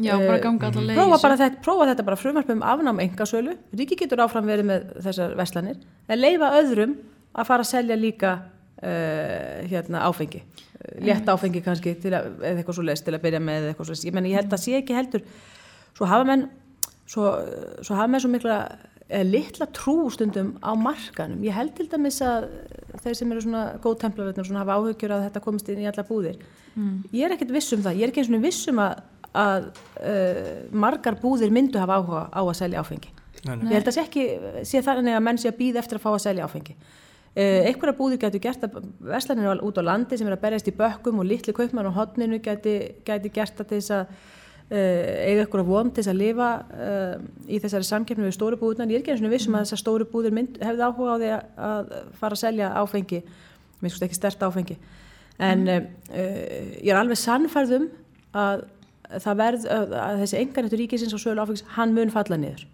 Já 0.00 0.14
bara 0.16 0.38
ganga 0.40 0.70
allar 0.70 0.86
leið 0.88 0.96
í 0.96 0.96
prófa, 0.96 1.34
þetta, 1.36 1.60
prófa 1.64 1.88
þetta 1.90 2.06
bara 2.06 2.16
frumvarpum 2.16 2.62
afnám 2.64 3.02
engasölu, 3.04 3.56
ríki 3.76 3.98
getur 4.00 4.22
áfram 4.24 4.48
verið 4.48 4.70
með 4.70 4.86
þessar 5.04 5.34
veslanir, 5.36 5.82
en 6.08 6.20
leifa 6.20 6.54
öðrum 6.56 6.94
að 7.36 7.50
fara 7.50 7.66
að 7.66 7.70
selja 7.74 7.98
líka 8.00 8.30
uh, 8.40 9.60
hérna 9.68 10.06
áfengi. 10.08 10.40
Létt 11.04 11.28
áfengi 11.28 11.60
kannski 11.60 11.92
eða 12.08 12.22
eitthvað 12.54 12.78
svo 12.78 12.86
leist 12.88 13.04
til 13.04 13.12
að 13.12 13.26
byrja 13.26 13.42
með 13.44 13.68
eitthvað 13.68 13.90
svo 13.90 13.96
leist, 13.98 14.06
ég, 14.08 14.16
meni, 14.16 14.32
ég 14.32 14.40
held 14.40 14.56
að 14.56 14.62
sé 14.64 14.78
ekki 14.80 14.96
heldur 14.96 15.26
svo 15.96 16.08
hafa 16.08 16.26
menn 16.28 16.46
svo, 17.04 17.34
svo 17.84 17.98
hafa 17.98 18.08
menn 18.10 18.22
svo 18.22 18.30
mikla 18.32 18.60
eða 19.10 19.26
litla 19.26 19.68
trú 19.74 19.96
stundum 20.14 20.54
á 20.62 20.70
markanum 20.78 21.42
ég 21.44 21.56
held 21.56 21.74
til 21.76 21.88
dæmis 21.90 22.20
að 22.24 22.46
þeir 23.04 23.16
sem 23.18 23.32
eru 23.32 23.44
svona 23.44 23.62
góð 23.82 23.96
templarvetnir 24.04 24.48
svona 24.48 24.64
hafa 24.64 24.76
áhugjur 24.78 25.14
að 25.14 25.24
þetta 25.28 25.42
komist 25.44 25.70
inn 25.72 25.82
í 25.82 25.88
alla 25.90 26.04
búðir. 26.06 26.40
Ég 27.12 27.26
er 27.26 27.34
ekkert 27.34 27.54
viss 27.54 27.74
um 27.76 27.82
það, 27.84 27.98
ég 27.98 28.06
er 28.06 28.12
ekki 28.12 28.22
eins 28.22 28.32
og 28.32 28.44
viss 28.44 28.70
um 28.70 28.80
að, 28.84 29.02
að 29.42 29.68
uh, 30.00 30.40
margar 30.86 31.18
búðir 31.20 31.52
myndu 31.54 31.80
hafa 31.82 32.00
áhuga 32.00 32.24
á 32.30 32.40
að 32.40 32.56
selja 32.60 32.82
áfengi. 32.84 33.12
Nei, 33.40 33.54
nei. 33.56 33.68
ég 33.70 33.78
held 33.78 33.88
að 33.88 33.96
sé 33.96 34.02
ekki 34.04 34.24
sé 34.68 34.82
þannig 34.84 35.16
að 35.16 35.22
menn 35.26 35.40
sé 35.40 35.48
að 35.48 35.60
býða 35.60 35.80
eftir 35.80 36.00
að 36.00 36.04
fá 36.04 36.10
að 36.12 36.24
selja 36.26 36.48
áfengi. 36.48 36.76
Uh, 37.30 37.62
einhverja 37.70 37.96
búðir 37.96 38.20
getur 38.20 38.42
gert 38.42 38.66
að 38.66 38.80
veslanir 39.06 39.62
út 39.62 39.78
á 39.78 39.82
landi 39.86 40.18
sem 40.18 40.28
er 40.28 40.34
að 40.34 40.44
berjast 40.44 40.68
í 40.68 40.76
bökkum 40.76 41.22
og 41.22 41.28
litli 41.30 41.54
kaupmann 41.54 41.88
á 41.88 41.94
hotninu 41.94 42.40
geti, 42.42 42.76
geti 43.06 43.30
gert 43.32 43.54
það 43.58 43.70
til 43.70 43.78
þess 43.78 43.96
að 44.00 44.14
eiga 44.70 45.42
eitthvað 45.42 45.66
von 45.66 45.88
til 45.90 45.98
þess 45.98 46.12
að 46.12 46.20
lifa 46.20 46.48
uh, 46.62 47.14
í 47.50 47.58
þessari 47.58 47.86
samkeppni 47.88 48.28
við 48.28 48.36
stóru 48.36 48.58
búðunar 48.60 48.92
ég 48.92 49.00
er 49.00 49.02
ekki 49.02 49.14
eins 49.16 49.24
og 49.26 49.32
vissum 49.34 49.56
að 49.58 49.64
þessar 49.66 49.82
stóru 49.82 50.06
búðir 50.12 50.36
mynd, 50.36 50.60
hefði 50.62 50.86
áhuga 50.86 51.16
á 51.16 51.16
því 51.18 51.30
að, 51.34 51.48
að 51.70 51.90
fara 52.20 52.38
að 52.38 52.42
selja 52.44 52.68
áfengi 52.78 53.20
mér 53.80 53.88
finnst 53.88 54.06
ekki 54.06 54.18
stert 54.20 54.46
áfengi. 54.46 54.78
En 55.42 55.66
uh, 55.66 55.80
uh, 56.12 56.24
ég 56.78 56.92
er 56.92 57.00
alveg 57.00 57.18
sannfærðum 57.18 57.90
að 58.38 58.66
það 59.10 59.40
verð 59.42 59.68
að, 59.74 59.94
þessi 60.22 60.40
enganettur 60.44 60.84
ríkisins 60.84 61.18
og 61.18 61.24
sölu 61.24 61.42
áfengis 61.42 61.66
hann 61.74 61.96
mun 61.96 62.14
falla 62.14 62.38
niður. 62.38 62.66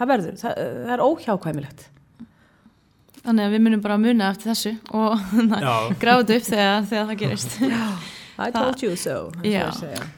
Það 0.00 0.08
verður, 0.08 0.36
það, 0.40 0.60
það 0.82 0.94
er 0.96 1.02
óhjákvæmilegt. 1.04 1.88
Þannig 3.26 3.44
að 3.44 3.54
við 3.54 3.66
munum 3.66 3.82
bara 3.84 3.98
að 3.98 4.06
muna 4.06 4.30
eftir 4.32 4.50
þessu 4.50 4.72
og 4.96 5.26
þetta 6.00 6.14
upp 6.22 6.46
þegar, 6.46 6.86
þegar 6.90 7.10
það 7.10 7.18
gerist. 7.22 7.60
I 8.36 8.50
told 8.52 8.82
you 8.82 8.96
so 8.98 9.30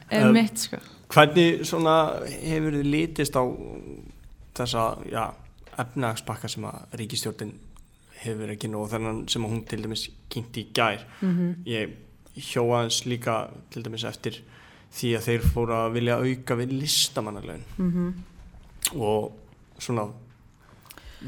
Um, 0.09 0.33
mitt 0.33 0.65
sko 0.65 0.79
Hvernig 1.09 1.63
svona 1.65 1.95
hefur 2.43 2.75
þið 2.77 2.89
litist 2.93 3.33
á 3.39 3.43
þessa 4.59 4.83
efnagspakka 5.79 6.49
sem 6.51 6.65
að 6.69 6.97
ríkistjórnin 6.99 7.53
hefur 8.19 8.51
ekki 8.53 8.69
nú 8.69 8.83
og 8.83 8.91
þennan 8.91 9.23
sem 9.31 9.45
að 9.47 9.53
hún 9.55 9.63
til 9.69 9.81
dæmis 9.85 10.03
kynnti 10.29 10.65
í 10.67 10.71
gær? 10.75 11.05
Ég 11.65 11.95
hjóa 12.51 12.83
hans 12.83 13.01
líka 13.09 13.39
til 13.73 13.83
dæmis 13.87 14.03
eftir 14.05 14.41
því 14.93 15.11
að 15.17 15.25
þeir 15.29 15.47
fóru 15.53 15.75
að 15.79 15.93
vilja 15.97 16.17
auka 16.19 16.55
við 16.59 16.71
listamannarlegin 16.81 17.65
Mhm. 17.77 18.13
og 18.99 19.31
svona 19.79 20.07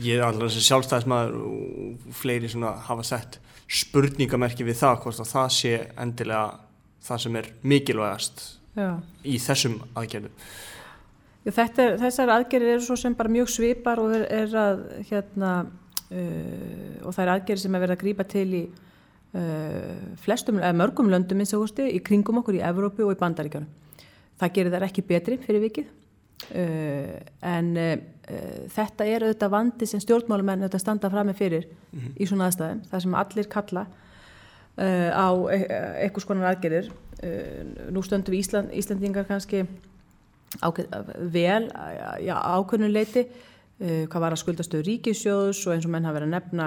ég 0.01 0.17
er 0.17 0.23
alltaf 0.25 0.49
þessi 0.49 0.65
sjálfstæðismæður 0.69 1.35
og 1.45 2.13
fleiri 2.15 2.49
svona 2.49 2.71
hafa 2.87 3.03
sett 3.03 3.39
spurningamerki 3.67 4.63
við 4.65 4.79
það 4.81 5.01
hvort 5.03 5.19
að 5.19 5.31
það 5.33 5.49
sé 5.57 5.73
endilega 5.97 6.59
það 7.03 7.17
sem 7.19 7.35
er 7.35 7.51
mikilvægast 7.63 8.41
Já. 8.71 9.01
í 9.27 9.35
þessum 9.41 9.81
aðgerðum 9.99 10.31
er, 11.43 11.97
þessar 11.99 12.31
aðgerðir 12.37 12.77
eru 12.77 12.85
svo 12.85 12.95
sem 12.99 13.15
bara 13.17 13.31
mjög 13.31 13.49
svipar 13.51 13.99
og 13.99 14.13
er, 14.15 14.27
er 14.31 14.53
að 14.61 14.83
hérna 15.09 15.51
uh, 15.65 17.01
og 17.03 17.15
það 17.15 17.23
er 17.23 17.31
aðgerðir 17.33 17.63
sem 17.65 17.75
er 17.75 17.83
verið 17.83 17.95
að 17.97 18.03
grípa 18.03 18.25
til 18.31 18.47
í 18.55 18.61
uh, 18.67 20.13
flestum, 20.23 20.61
eða 20.61 20.77
mörgum 20.79 21.11
löndum 21.11 21.43
hústi, 21.43 21.89
í 21.91 21.99
kringum 21.99 22.39
okkur 22.39 22.61
í 22.61 22.63
Evrópu 22.63 23.07
og 23.07 23.15
í 23.15 23.19
Bandaríkjánum. 23.19 23.67
Það 24.39 24.53
gerir 24.55 24.75
þær 24.75 24.87
ekki 24.87 25.03
betri 25.09 25.37
fyrir 25.41 25.65
vikið 25.65 25.89
uh, 26.55 27.17
en 27.51 27.73
uh, 27.75 27.97
þetta 28.71 29.09
er 29.09 29.25
auðvitað 29.25 29.55
vandi 29.57 29.89
sem 29.89 29.99
stjórnmálumenn 29.99 30.63
auðvitað 30.63 30.85
standa 30.85 31.11
fram 31.11 31.27
með 31.27 31.41
fyrir 31.41 31.67
í 32.15 32.29
svona 32.29 32.47
aðstæðum, 32.47 32.85
það 32.87 33.03
sem 33.03 33.19
allir 33.19 33.51
kalla 33.51 33.83
uh, 33.89 34.10
á 34.77 35.29
e 35.51 35.61
eitthvað 36.05 36.25
skonar 36.25 36.51
aðgerðir. 36.51 36.91
Uh, 37.21 37.89
nú 37.93 38.03
stöndum 38.05 38.33
við 38.33 38.45
Ísland, 38.45 38.73
Íslandingar 38.73 39.27
kannski 39.29 39.65
ákveð, 40.59 40.91
vel 41.31 41.69
já, 42.19 42.35
ákveðnuleiti 42.35 43.27
hvað 43.81 44.21
var 44.21 44.33
að 44.35 44.41
skuldastöðu 44.43 44.85
ríkisjóðs 44.85 45.61
og 45.65 45.73
eins 45.73 45.85
og 45.87 45.93
menn 45.93 46.05
hafa 46.05 46.19
verið 46.19 46.27
að 46.27 46.33
nefna 46.35 46.65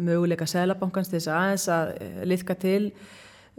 möguleika 0.00 0.46
Sælabankans 0.48 1.10
til 1.10 1.18
þess 1.18 1.28
að 1.28 1.40
aðeins 1.40 1.66
að 1.74 1.90
liðka 2.30 2.56
til 2.62 2.84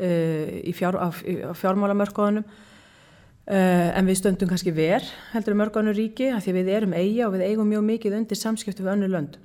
uh, 0.02 0.74
fjár, 0.74 0.98
á, 0.98 1.08
á 1.12 1.54
fjármálamörkóðunum 1.58 2.48
uh, 2.48 3.90
en 3.98 4.10
við 4.10 4.20
stöndum 4.22 4.50
kannski 4.50 4.74
ver 4.74 5.06
heldur 5.36 5.58
mörkóðunum 5.60 5.98
ríki 5.98 6.32
af 6.34 6.46
því 6.46 6.58
við 6.58 6.74
erum 6.78 6.98
eiga 6.98 7.28
og 7.28 7.36
við 7.36 7.48
eigum 7.52 7.70
mjög 7.70 7.86
mikið 7.92 8.18
undir 8.22 8.40
samskiptu 8.40 8.86
við 8.86 8.94
önnur 8.96 9.14
lönd 9.16 9.38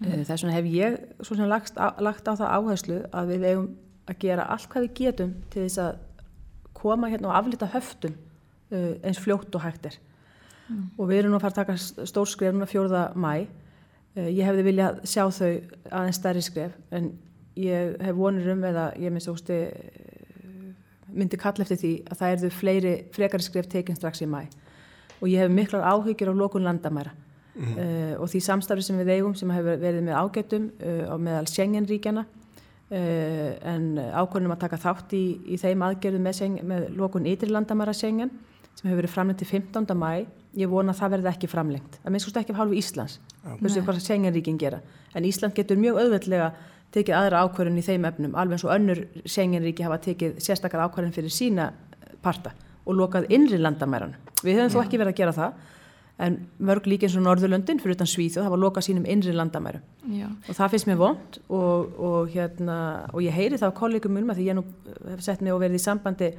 mm. 0.00 0.24
þess 0.28 0.44
vegna 0.44 0.56
hef 0.56 0.70
ég 0.72 0.98
svo 1.20 1.36
sem 1.36 1.50
lagt 1.50 1.78
lagt 2.04 2.28
á 2.28 2.32
það 2.38 2.54
áherslu 2.56 2.98
að 3.12 3.32
við 3.32 3.46
eigum 3.50 3.68
að 4.08 4.20
gera 4.24 4.48
allt 4.48 4.68
hvað 4.72 4.86
við 4.86 4.94
getum 5.02 5.34
til 5.52 5.64
þess 5.66 5.80
að 5.84 6.02
koma 6.78 7.10
hérna 7.10 7.30
og 7.30 7.38
aflita 7.38 7.70
höftum 7.72 8.14
uh, 8.14 8.92
eins 9.02 9.20
fljótt 9.20 9.54
og 9.54 9.64
hægt 9.64 9.88
er 9.90 9.98
og 10.98 11.08
við 11.08 11.22
erum 11.22 11.32
nú 11.32 11.38
að 11.38 11.46
fara 11.46 11.54
að 11.54 11.60
taka 11.62 12.06
stór 12.10 12.28
skref 12.28 12.54
núna 12.54 12.68
4. 12.68 13.04
mæ 13.16 13.32
uh, 13.42 14.28
ég 14.28 14.44
hefði 14.46 14.66
viljað 14.68 15.00
sjá 15.08 15.24
þau 15.26 15.50
aðeins 15.90 16.20
stærri 16.20 16.44
skref 16.44 16.76
en 16.94 17.12
ég 17.58 17.96
hef 18.04 18.16
vonur 18.16 18.52
um 18.54 18.64
eða 18.68 18.90
ég 19.00 19.12
minnst 19.12 19.30
ósti 19.32 19.58
myndi 21.08 21.38
kalla 21.40 21.64
eftir 21.64 21.80
því 21.80 21.92
að 22.06 22.20
það 22.20 22.34
erðu 22.34 22.50
fleiri 22.54 22.94
frekari 23.16 23.44
skref 23.44 23.68
tekin 23.72 23.96
strax 23.96 24.22
í 24.22 24.28
mæ 24.30 24.44
og 25.18 25.26
ég 25.30 25.42
hef 25.42 25.52
miklar 25.52 25.86
áhyggjur 25.88 26.30
á 26.36 26.40
lokun 26.40 26.66
landamæra 26.68 27.14
uh, 27.58 28.14
og 28.22 28.28
því 28.32 28.42
samstarfi 28.46 28.86
sem 28.86 28.98
við 29.00 29.14
eigum 29.16 29.34
sem 29.38 29.50
hefur 29.54 29.80
verið 29.82 30.04
með 30.06 30.18
ágætum 30.22 30.68
uh, 30.78 31.04
á 31.10 31.14
meðal 31.18 31.48
Schengen-ríkjana 31.50 32.24
uh, 32.24 33.50
en 33.72 33.88
ákvörnum 33.98 34.54
að 34.54 34.62
taka 34.64 34.80
þátt 34.84 35.16
í, 35.18 35.24
í 35.54 35.60
þeim 35.60 35.84
aðgerðum 35.88 36.28
með, 36.28 36.38
Schengen- 36.40 36.68
með 36.70 36.88
lokun 36.98 37.28
ytri 37.28 37.50
landamæra 37.52 37.96
Schengen 37.96 38.32
sem 38.78 38.88
hefur 38.88 39.02
verið 39.02 39.14
framlengt 39.14 39.42
til 39.42 39.50
15. 39.50 39.92
mæ 39.98 40.26
ég 40.58 40.70
vona 40.70 40.94
að 40.94 41.02
það 41.02 41.14
verði 41.16 41.30
ekki 41.32 41.50
framlengt 41.50 42.00
að 42.04 42.14
minnst 42.14 42.36
ekki 42.40 42.54
af 42.54 42.58
hálfu 42.62 42.78
Íslands. 42.78 43.18
Veist 43.60 43.76
Nei. 43.76 43.84
hvað 43.84 44.00
Schengen-ríkin 44.02 44.58
gera. 44.58 44.78
En 45.14 45.26
Ísland 45.26 45.54
getur 45.54 45.78
mjög 45.78 45.98
auðveldlega 46.00 46.52
tekið 46.94 47.16
aðra 47.18 47.42
ákvörðun 47.44 47.80
í 47.80 47.84
þeim 47.84 48.06
efnum 48.08 48.36
alveg 48.38 48.56
eins 48.56 48.64
og 48.64 48.72
önnur 48.72 49.02
senginríki 49.28 49.84
hafa 49.84 49.98
tekið 50.06 50.38
sérstakar 50.40 50.86
ákvörðun 50.86 51.14
fyrir 51.16 51.32
sína 51.32 51.68
parta 52.24 52.54
og 52.88 52.96
lokað 52.96 53.28
innri 53.34 53.58
landamæran 53.60 54.14
við 54.40 54.62
höfum 54.62 54.72
þó 54.72 54.80
ekki 54.84 55.00
verið 55.00 55.12
að 55.12 55.20
gera 55.20 55.34
það 55.36 55.66
en 56.18 56.36
mörg 56.58 56.86
líka 56.90 57.06
eins 57.06 57.16
og 57.16 57.22
Norðurlöndin 57.22 57.78
fyrir 57.78 57.94
utan 57.94 58.10
Svíþjóð 58.10 58.48
hafa 58.48 58.58
lokað 58.58 58.88
sínum 58.88 59.06
innri 59.06 59.32
landamærum. 59.32 59.82
Já. 60.10 60.26
og 60.48 60.56
það 60.56 60.70
finnst 60.72 60.88
mér 60.88 60.98
vond 60.98 61.38
og, 61.48 61.98
og, 61.98 62.30
hérna, 62.32 62.78
og 63.12 63.22
ég 63.22 63.34
heyri 63.34 63.58
það 63.60 63.70
á 63.70 63.78
kollegum 63.78 64.14
mínum 64.16 64.32
að 64.32 64.40
því 64.40 64.48
ég 64.48 64.58
nú 64.58 64.64
hef 65.12 65.22
sett 65.22 65.44
mig 65.44 65.52
og 65.52 65.60
verið 65.62 65.78
í 65.78 65.84
sambandi 65.84 66.30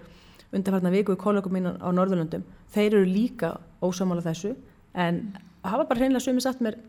undanfarnar 0.51 0.95
viku 0.95 1.15
í 1.15 1.21
kollegum 1.21 1.55
mín 1.55 1.69
á 1.69 1.89
Norðurlöndum. 1.95 2.43
Þeir 2.73 2.89
eru 2.89 3.05
líka 3.07 3.53
ósamála 3.79 4.25
þessu 4.25 4.55
en 4.93 5.21
hafa 5.63 5.85
bara 5.85 6.01
hreinlega 6.01 6.25
sumi 6.25 6.43
satt 6.43 6.63
mér 6.65 6.79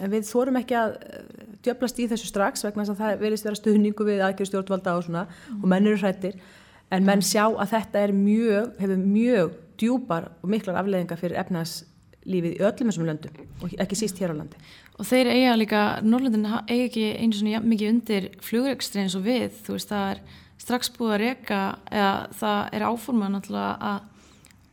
en 0.00 0.10
við 0.10 0.26
þórum 0.26 0.58
ekki 0.60 0.78
að 0.78 0.96
eh, 1.04 1.24
djöblast 1.64 2.00
í 2.00 2.08
þessu 2.10 2.30
strax 2.30 2.64
vegna 2.64 2.86
þess 2.86 2.96
að 2.96 3.02
það 3.04 3.22
verðist 3.24 3.46
vera 3.46 3.60
stuðningu 3.60 4.06
við 4.08 4.24
aðgjörð 4.26 4.50
stjórnvalda 4.50 4.96
og 4.96 5.06
svona 5.06 5.26
og 5.58 5.66
menn 5.70 5.86
eru 5.86 6.00
hrættir 6.00 6.38
en 6.90 7.06
menn 7.06 7.22
sjá 7.22 7.44
að 7.46 7.74
þetta 7.74 8.04
er 8.06 8.14
mjög, 8.16 8.70
hefur 8.80 9.02
mjög 9.04 9.58
djúpar 9.80 10.30
og 10.40 10.50
miklar 10.52 10.80
afleðingar 10.80 11.20
fyrir 11.20 11.38
efnagslífið 12.20 12.56
í 12.56 12.62
öllum 12.64 12.90
þessum 12.90 13.06
löndum 13.08 13.32
og 13.62 13.74
ekki 13.80 13.96
síst 13.96 14.18
hér 14.20 14.34
á 14.34 14.36
landi. 14.36 14.56
Og 14.98 15.06
þeir 15.06 15.30
eiga 15.32 15.56
líka, 15.56 16.00
Norrlundin 16.02 16.46
eiga 16.46 16.84
ekki 16.84 17.16
einu 17.16 17.32
svona 17.32 17.54
jafn 17.56 17.68
mikið 17.70 17.92
undir 17.94 18.30
flugrekstri 18.44 19.02
eins 19.02 19.16
og 19.16 19.24
við, 19.24 19.50
þú 19.64 19.76
veist 19.76 19.90
það 19.90 20.10
er 20.10 20.20
strax 20.60 20.90
búið 20.96 21.14
að 21.14 21.22
reyka 21.24 21.60
eða 21.90 22.14
það 22.36 22.74
er 22.76 22.86
áformað 22.90 23.32
náttúrulega 23.34 23.90
að, 23.90 24.00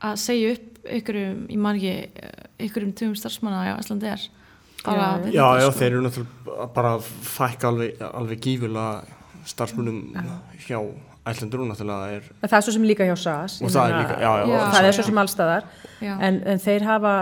að 0.09 0.17
segja 0.19 0.55
upp 0.55 0.89
ykkurum, 0.97 1.45
man 1.59 1.79
ekki, 1.79 2.25
ykkurum 2.67 2.93
tugum 2.95 3.15
starfsmanna 3.15 3.75
á 3.75 3.79
Íslandi 3.79 4.11
er. 4.11 4.27
Já, 4.87 5.31
já, 5.33 5.47
já, 5.63 5.69
þeir 5.75 5.91
eru 5.91 6.03
náttúrulega 6.05 6.67
bara 6.75 6.97
fækka 7.03 7.71
alveg, 7.71 8.01
alveg 8.07 8.43
gífulega 8.43 9.15
starfsmunum 9.47 10.03
hjá 10.67 10.79
ætlandur 11.31 11.63
og 11.63 11.71
náttúrulega 11.71 12.17
er... 12.17 12.27
Það 12.43 12.57
er 12.59 12.65
svo 12.67 12.75
sem 12.75 12.85
líka 12.87 13.07
hjá 13.07 13.15
SAS. 13.19 13.57
Og 13.61 13.73
það 13.73 13.93
er 13.93 13.97
líka, 14.01 14.19
já, 14.23 14.31
já. 14.41 14.45
já 14.51 14.59
það 14.75 14.89
er 14.89 14.97
svo 14.97 15.07
sem 15.07 15.23
allstaðar, 15.23 15.71
en, 16.01 16.43
en 16.53 16.61
þeir 16.63 16.85
hafa, 16.87 17.15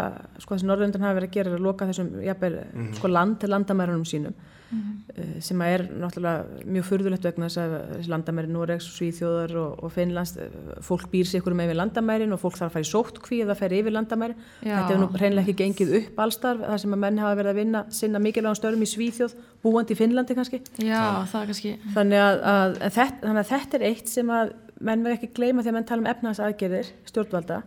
sko 0.43 0.57
þessi 0.57 0.69
Norrlundan 0.69 1.07
hafa 1.07 1.19
verið 1.19 1.31
að 1.31 1.37
gera 1.39 1.55
að 1.55 1.65
loka 1.65 1.89
þessum, 1.89 2.11
jafnvel, 2.25 2.59
mm 2.61 2.83
-hmm. 2.83 2.99
sko 2.99 3.11
land 3.11 3.39
til 3.41 3.53
landamærunum 3.55 4.05
sínum 4.05 4.35
mm 4.35 4.54
-hmm. 4.75 5.41
sem 5.41 5.61
er 5.61 5.83
náttúrulega 5.87 6.65
mjög 6.65 6.85
furðulegt 6.89 7.23
vegna 7.27 7.47
þess 7.49 7.61
að 7.61 8.09
landamæri 8.11 8.51
Noregs, 8.51 8.87
Svíþjóðar 8.97 9.55
og, 9.61 9.83
og 9.83 9.91
Finnlands 9.91 10.35
fólk 10.81 11.07
býr 11.11 11.29
sér 11.29 11.41
ykkur 11.41 11.55
með 11.55 11.69
yfir 11.69 11.79
landamærin 11.79 12.35
og 12.35 12.41
fólk 12.41 12.57
þarf 12.57 12.69
að 12.69 12.75
fara 12.75 12.87
í 12.87 12.91
sóttkví 12.91 13.41
eða 13.45 13.55
fara 13.59 13.79
yfir 13.79 13.95
landamæri 13.95 14.35
Já. 14.35 14.75
þetta 14.75 14.91
hefur 14.91 15.01
nú 15.03 15.21
reynilega 15.21 15.45
ekki 15.45 15.59
gengið 15.63 15.95
upp 16.01 16.19
allstarf 16.25 16.65
þar 16.65 16.83
sem 16.83 16.97
að 16.97 17.03
menn 17.05 17.23
hafa 17.23 17.39
verið 17.39 17.51
að 17.53 17.59
vinna 17.61 17.85
sinna 17.89 18.19
mikilvægum 18.19 18.59
störum 18.59 18.85
í 18.85 18.91
Svíþjóð, 18.91 19.37
búandi 19.63 19.95
í 19.95 19.99
Finnlandi 19.99 20.35
kannski 20.35 20.61
Já, 20.83 21.23
það 21.31 21.41
er 21.41 21.49
kannski 21.51 21.73
þannig 21.95 22.25
að, 22.25 22.43
að, 22.53 22.77
að, 22.81 22.91
þetta, 22.99 23.21
þannig 23.27 23.43
að 23.43 23.51
þetta 23.53 23.77
er 23.79 23.87
eitt 23.89 24.11
sem 24.11 24.35
að 24.35 24.53
menn 24.85 25.05
verð 25.05 25.17
ekki 25.19 25.33
gleyma 25.35 25.63
þegar 25.63 25.77
menn 25.77 25.87
tala 25.87 26.03
um 26.03 26.11
efnagsaðgerðir 26.11 26.91
stjórnvalda, 27.07 27.61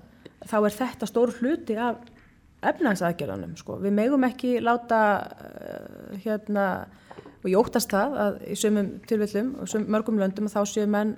þá 0.44 0.56
er 0.60 0.74
þetta 0.76 1.08
stór 1.08 1.32
hluti 1.38 1.76
af 1.80 2.02
efnagsaðgerðanum 2.66 3.56
sko. 3.58 3.78
við 3.82 3.94
megum 3.94 4.24
ekki 4.26 4.58
láta 4.64 5.00
uh, 5.22 6.16
hérna 6.24 6.68
og 7.38 7.50
ég 7.50 7.58
óttast 7.60 7.92
það 7.92 8.16
að 8.24 8.38
í 8.50 8.56
sömum 8.58 8.88
tilvillum 9.08 9.52
og 9.62 9.70
sömum 9.70 9.92
mörgum 9.94 10.18
löndum 10.18 10.50
þá 10.50 10.60
séu 10.66 10.88
menn 10.90 11.14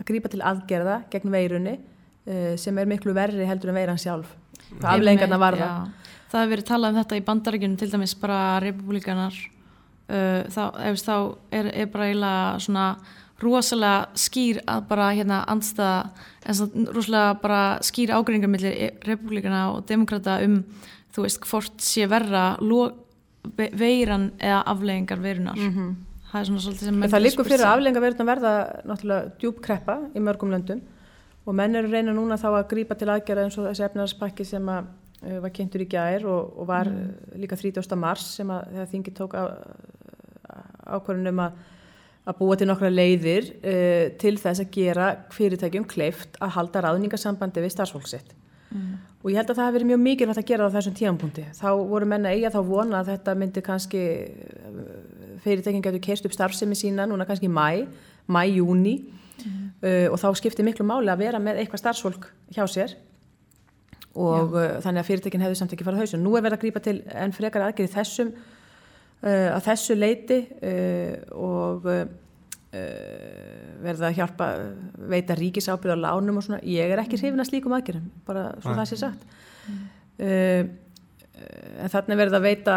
að 0.00 0.06
grípa 0.08 0.30
til 0.32 0.40
aðgerða 0.40 1.02
gegn 1.12 1.34
veirunni 1.34 1.74
uh, 1.76 2.54
sem 2.60 2.78
er 2.80 2.88
miklu 2.88 3.14
verri 3.16 3.48
heldur 3.48 3.74
en 3.74 3.80
veiran 3.80 4.00
sjálf 4.00 4.32
hvað 4.78 4.90
afleggingarna 4.94 5.40
varða 5.40 5.66
já. 5.66 5.74
það 6.32 6.40
hefur 6.40 6.54
verið 6.54 6.70
talað 6.70 6.94
um 6.94 7.02
þetta 7.02 7.18
í 7.18 7.26
bandarækjunum 7.28 7.82
til 7.82 7.90
dæmis 7.92 8.16
bara 8.22 8.40
republikanar 8.64 9.36
uh, 9.36 10.40
þá, 10.48 10.64
ef, 10.88 11.04
þá 11.04 11.16
er, 11.52 11.70
er 11.74 11.92
bara 11.92 12.08
eiginlega 12.08 12.64
svona 12.64 12.86
rosalega 13.42 14.08
skýr 14.18 14.60
að 14.70 14.86
bara 14.88 15.10
hérna 15.14 15.42
andstaða 15.50 16.10
en 16.44 16.58
svona 16.58 16.94
rosalega 16.94 17.36
bara 17.42 17.62
skýr 17.82 18.14
ágreiningar 18.14 18.50
millir 18.52 18.92
republikana 19.06 19.66
og 19.74 19.86
demokrata 19.88 20.38
um 20.44 20.60
þú 21.14 21.26
veist 21.26 21.46
hvort 21.48 21.82
sé 21.82 22.08
verra 22.10 22.54
veiran 23.78 24.30
eða 24.38 24.62
afleggingar 24.72 25.20
veirunar 25.20 25.56
mm 25.56 25.70
-hmm. 25.70 25.94
það 26.30 26.40
er 26.40 26.46
svona 26.46 26.60
svolítið 26.60 26.84
sem 26.84 27.02
það 27.02 27.26
líkur 27.26 27.44
fyrir 27.44 27.66
að 27.66 27.74
afleggingar 27.74 28.02
veirunar 28.02 28.26
verða 28.26 28.52
náttúrulega 28.84 29.30
djúbkreppa 29.38 29.96
í 30.14 30.20
mörgum 30.20 30.50
löndum 30.50 30.80
og 31.46 31.54
menn 31.54 31.76
eru 31.76 31.88
reyna 31.88 32.12
núna 32.12 32.36
þá 32.36 32.48
að 32.48 32.68
grípa 32.68 32.94
til 32.94 33.08
aðgerða 33.08 33.44
eins 33.44 33.58
og 33.58 33.66
þessi 33.68 33.84
efnarspakki 33.84 34.44
sem 34.44 34.68
að 34.68 34.84
uh, 35.26 35.40
var 35.40 35.50
kynntur 35.50 35.80
í 35.80 35.88
gær 35.88 36.26
og, 36.26 36.58
og 36.58 36.66
var 36.66 36.86
mm. 36.88 37.40
líka 37.40 37.56
30. 37.56 37.96
mars 37.96 38.36
sem 38.36 38.50
að 38.50 38.88
þingi 38.90 39.12
tók 39.14 39.34
ákvörðunum 40.86 41.38
að 41.38 41.52
að 42.24 42.38
búa 42.38 42.56
til 42.56 42.68
nokkra 42.70 42.90
leiðir 42.92 43.50
uh, 43.58 44.06
til 44.20 44.36
þess 44.40 44.64
að 44.64 44.70
gera 44.74 45.10
fyrirtækjum 45.34 45.88
kleift 45.90 46.38
að 46.42 46.54
halda 46.58 46.84
ráðningasambandi 46.86 47.64
við 47.64 47.74
starfsfólksitt 47.74 48.32
mm. 48.70 48.92
og 49.22 49.32
ég 49.32 49.40
held 49.40 49.52
að 49.52 49.58
það 49.58 49.68
hefði 49.68 49.78
verið 49.78 49.90
mjög 49.92 50.02
mikilvægt 50.06 50.42
að 50.42 50.48
gera 50.52 50.68
á 50.68 50.74
þessum 50.76 50.96
tíanpunkti 51.00 51.46
þá 51.58 51.68
voru 51.92 52.08
menna 52.08 52.32
eiga 52.32 52.52
þá 52.54 52.60
vona 52.68 53.00
að 53.02 53.12
þetta 53.12 53.36
myndi 53.40 53.64
kannski 53.64 54.04
fyrirtekin 55.44 55.84
getur 55.84 56.04
kerst 56.08 56.28
upp 56.28 56.36
starfsemi 56.36 56.78
sína 56.78 57.08
núna 57.10 57.28
kannski 57.28 57.50
mæ, 57.52 57.84
mæ-júni 58.24 58.96
mm. 59.04 59.64
uh, 59.84 60.06
og 60.12 60.20
þá 60.22 60.30
skiptir 60.40 60.66
miklu 60.66 60.86
máli 60.88 61.12
að 61.12 61.26
vera 61.26 61.42
með 61.42 61.60
eitthvað 61.62 61.84
starfsfólk 61.84 62.30
hjá 62.56 62.64
sér 62.64 62.96
og 64.14 64.54
uh, 64.54 64.76
þannig 64.82 65.02
að 65.02 65.08
fyrirtekin 65.08 65.42
hefði 65.42 65.58
samt 65.58 65.72
ekki 65.74 65.86
farað 65.86 66.04
hausum. 66.04 66.22
Nú 66.22 66.36
er 66.38 66.44
verið 66.44 66.58
að 66.58 66.64
grípa 66.64 66.82
til 66.84 67.00
enn 67.10 67.34
frekar 67.34 67.64
aðgerið 67.66 67.96
þessum 67.96 68.30
að 69.24 69.62
þessu 69.64 69.96
leiti 69.96 70.38
og 71.32 71.86
verða 73.84 74.08
að 74.08 74.16
hjálpa 74.18 74.48
veita 75.12 75.36
ríkisábyrð 75.38 75.94
á 75.94 76.04
lánum 76.08 76.40
og 76.40 76.46
svona, 76.46 76.58
ég 76.66 76.90
er 76.90 77.02
ekki 77.04 77.20
hrifin 77.20 77.40
að 77.40 77.50
slíkum 77.52 77.76
aðgerðum, 77.76 78.08
bara 78.26 78.48
svo 78.58 78.74
Æ. 78.74 78.76
það 78.80 78.88
sé 78.90 78.98
sagt 78.98 79.22
mm. 79.70 80.72
en 81.84 81.92
þannig 81.94 82.20
verða 82.20 82.40
að 82.40 82.46
veita 82.48 82.76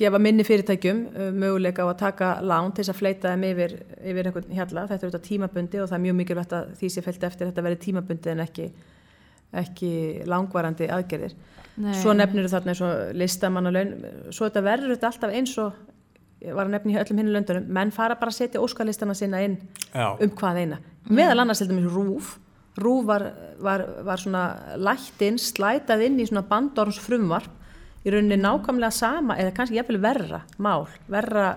gefa 0.00 0.20
minni 0.22 0.44
fyrirtækjum 0.46 1.00
möguleika 1.36 1.84
á 1.84 1.92
að 1.92 1.98
taka 2.00 2.30
lán 2.42 2.72
til 2.72 2.82
þess 2.82 2.94
að 2.94 3.00
fleita 3.00 3.34
þeim 3.34 3.46
yfir, 3.50 3.74
yfir 4.00 4.30
einhvern 4.30 4.54
hjalla, 4.56 4.86
þetta 4.88 4.96
er 4.96 5.10
auðvitað 5.10 5.26
tímabundi 5.28 5.82
og 5.82 5.90
það 5.90 5.98
er 5.98 6.04
mjög 6.06 6.16
mikilvægt 6.20 6.56
að 6.56 6.72
því 6.80 6.90
sé 6.94 7.04
felt 7.04 7.26
eftir 7.28 7.50
þetta 7.50 7.66
verði 7.66 7.80
tímabundi 7.84 8.32
en 8.32 8.44
ekki 8.46 8.70
ekki 9.52 9.92
langvarandi 10.30 10.90
aðgerðir. 10.90 11.38
Nei. 11.80 11.94
svo 11.96 12.12
nefnir 12.12 12.48
þarna 12.50 12.74
eins 12.74 12.82
og 12.84 13.14
listamannalaun. 13.16 13.92
Svo 14.34 14.48
þetta 14.48 14.62
verður 14.66 14.94
þetta 14.94 15.08
alltaf 15.08 15.32
eins 15.38 15.54
og 15.62 15.78
var 16.40 16.66
að 16.66 16.74
nefna 16.74 16.92
í 16.92 16.98
öllum 17.00 17.20
hinn 17.22 17.32
löndunum. 17.34 17.70
Menn 17.72 17.92
fara 17.94 18.18
bara 18.20 18.32
að 18.32 18.40
setja 18.42 18.60
óskalistana 18.60 19.14
sinna 19.16 19.40
inn 19.44 19.56
Já. 19.94 20.12
um 20.12 20.32
hvað 20.36 20.60
eina. 20.60 20.80
Meðal 21.08 21.44
annars 21.44 21.62
heldur 21.62 21.78
mér 21.78 21.90
Rúf 21.94 22.36
Rúf 22.80 23.06
var, 23.06 23.24
var, 23.58 23.82
var 24.06 24.20
svona 24.20 24.44
lætt 24.78 25.22
inn, 25.26 25.38
slætað 25.40 26.04
inn 26.06 26.20
í 26.22 26.26
svona 26.28 26.44
bandorms 26.46 27.00
frumvarp 27.02 27.50
í 28.06 28.12
rauninni 28.14 28.38
nákvæmlega 28.40 28.94
sama 28.94 29.36
eða 29.40 29.54
kannski 29.56 29.76
jæfnvel 29.76 30.00
verra 30.00 30.44
mál, 30.62 30.86
verra 31.10 31.50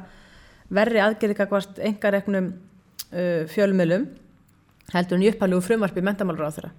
verri 0.74 1.00
aðgerðika 1.04 1.48
hvort 1.52 1.80
engareknum 1.80 2.50
uh, 2.52 3.44
fjölmjölum 3.52 4.08
heldur 4.94 5.16
hann 5.18 5.24
í 5.24 5.30
upphælugu 5.32 5.68
frumvarpi 5.70 6.04
mentamálur 6.04 6.50
á 6.50 6.56
þeirra 6.58 6.74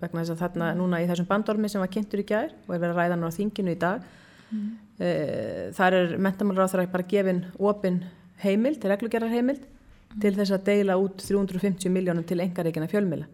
vegna 0.00 0.22
þess 0.22 0.34
að 0.34 0.42
þarna 0.44 0.68
núna 0.78 1.00
í 1.02 1.08
þessum 1.08 1.28
bandormi 1.28 1.70
sem 1.70 1.82
var 1.82 1.90
kynntur 1.92 2.22
í 2.22 2.26
gær 2.28 2.52
og 2.66 2.74
er 2.74 2.82
verið 2.82 2.92
að 2.94 3.00
ræða 3.00 3.18
nú 3.18 3.30
á 3.30 3.38
þinginu 3.38 3.74
í 3.74 3.80
dag 3.80 4.04
mm. 4.50 4.68
Eh, 4.98 5.68
þar 5.78 5.94
er 5.94 6.12
mentamálur 6.18 6.66
á 6.66 6.70
þeirra 6.72 6.90
bara 6.90 7.04
gefin 7.06 7.44
opin 7.62 8.00
heimild, 8.42 8.82
reglugerar 8.82 9.30
heimild 9.30 9.60
mm. 9.62 10.16
til 10.24 10.32
þess 10.34 10.56
að 10.56 10.64
deila 10.66 10.96
út 10.98 11.22
350 11.22 11.92
miljónum 11.94 12.26
til 12.26 12.40
engaríkina 12.42 12.88
fjölmila 12.90 13.28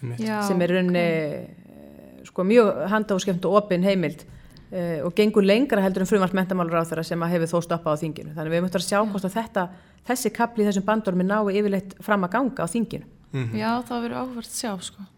sem 0.00 0.60
er 0.60 0.74
raunni 0.74 1.04
okay. 1.06 2.26
sko, 2.28 2.44
mjög 2.44 2.82
handháskjöfnd 2.92 3.48
og 3.48 3.56
opin 3.62 3.86
heimild 3.88 4.26
uh, 4.26 5.06
og 5.06 5.14
gengur 5.16 5.44
lengra 5.44 5.80
heldur 5.84 6.04
en 6.04 6.10
frumvart 6.10 6.36
mentamálur 6.36 6.80
á 6.80 6.88
þeirra 6.88 7.06
sem 7.08 7.24
hefur 7.32 7.52
þó 7.54 7.64
stoppað 7.64 7.96
á 7.96 8.02
þinginu 8.02 8.34
þannig 8.36 8.54
við 8.54 8.64
möttum 8.66 8.82
að 8.82 8.88
sjá 8.90 9.00
hvort 9.00 9.28
að 9.28 9.36
þetta 9.38 9.66
þessi 10.10 10.34
kapli 10.36 10.64
í 10.64 10.68
þessum 10.68 10.86
bandormi 10.88 11.26
nái 11.26 11.56
yfirleitt 11.60 11.96
fram 12.04 12.28
að 12.28 12.34
ganga 12.36 12.64
á 12.64 12.72
þinginu 12.72 13.08
mm 13.32 13.44
-hmm. 13.44 13.56
Já, 13.56 13.70
það 13.88 14.02
verður 14.04 14.20
áhugvært 14.20 14.52
sjá 14.52 14.72
sko. 14.80 15.08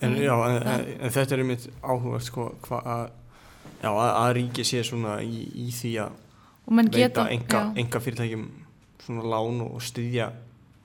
En, 0.00 0.16
já, 0.16 0.34
en, 0.34 0.62
en, 1.00 1.10
þetta 1.10 1.34
er 1.34 1.42
einmitt 1.42 1.68
áhugvært 1.82 2.28
sko, 2.28 2.50
að 2.78 3.10
að, 3.82 4.30
ríki 4.38 4.64
sé 4.66 4.82
svona 4.86 5.18
í, 5.22 5.44
í 5.66 5.68
því 5.74 5.92
að 6.02 6.16
veita 6.94 7.28
enga, 7.30 8.00
fyrirtækjum 8.02 8.48
svona 9.04 9.26
lán 9.32 9.60
og 9.64 9.82
styðja 9.82 10.32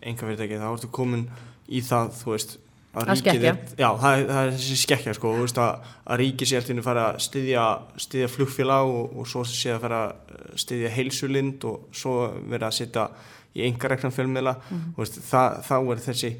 enga 0.04 0.28
fyrirtæki, 0.28 0.60
þá 0.62 0.70
ertu 0.72 0.92
komin 0.94 1.26
í 1.74 1.82
það, 1.84 2.12
þú 2.20 2.32
veist, 2.34 2.58
að 2.94 3.10
ríkið 3.10 3.46
er, 3.50 3.60
já, 3.80 3.88
það 4.00 4.24
það 4.30 4.40
er 4.40 4.52
þessi 4.54 4.80
skekkja 4.84 5.16
sko, 5.18 5.34
þú 5.34 5.46
veist 5.48 5.62
að, 5.64 5.94
að 6.06 6.20
ríkið 6.22 6.50
sé 6.50 6.60
alltaf 6.60 6.82
að 6.82 6.88
fara 6.88 7.06
að 7.10 7.22
styðja, 7.26 7.68
styðja 8.06 8.32
flugfélag 8.36 8.92
og, 8.98 9.16
og 9.18 9.30
svo 9.32 9.46
sé 9.50 9.74
að 9.74 9.86
fara 9.88 10.02
að 10.04 10.60
styðja 10.64 10.92
heilsulind 10.98 11.66
og 11.70 11.88
svo 11.96 12.18
vera 12.52 12.70
að 12.70 12.78
setja 12.82 13.08
í 13.54 13.66
enga 13.68 13.90
reknan 13.90 14.14
fjölmiðla, 14.14 14.54
mm 14.60 14.84
-hmm. 14.98 15.58
þá 15.70 15.76
er 15.80 16.04
þessi, 16.06 16.32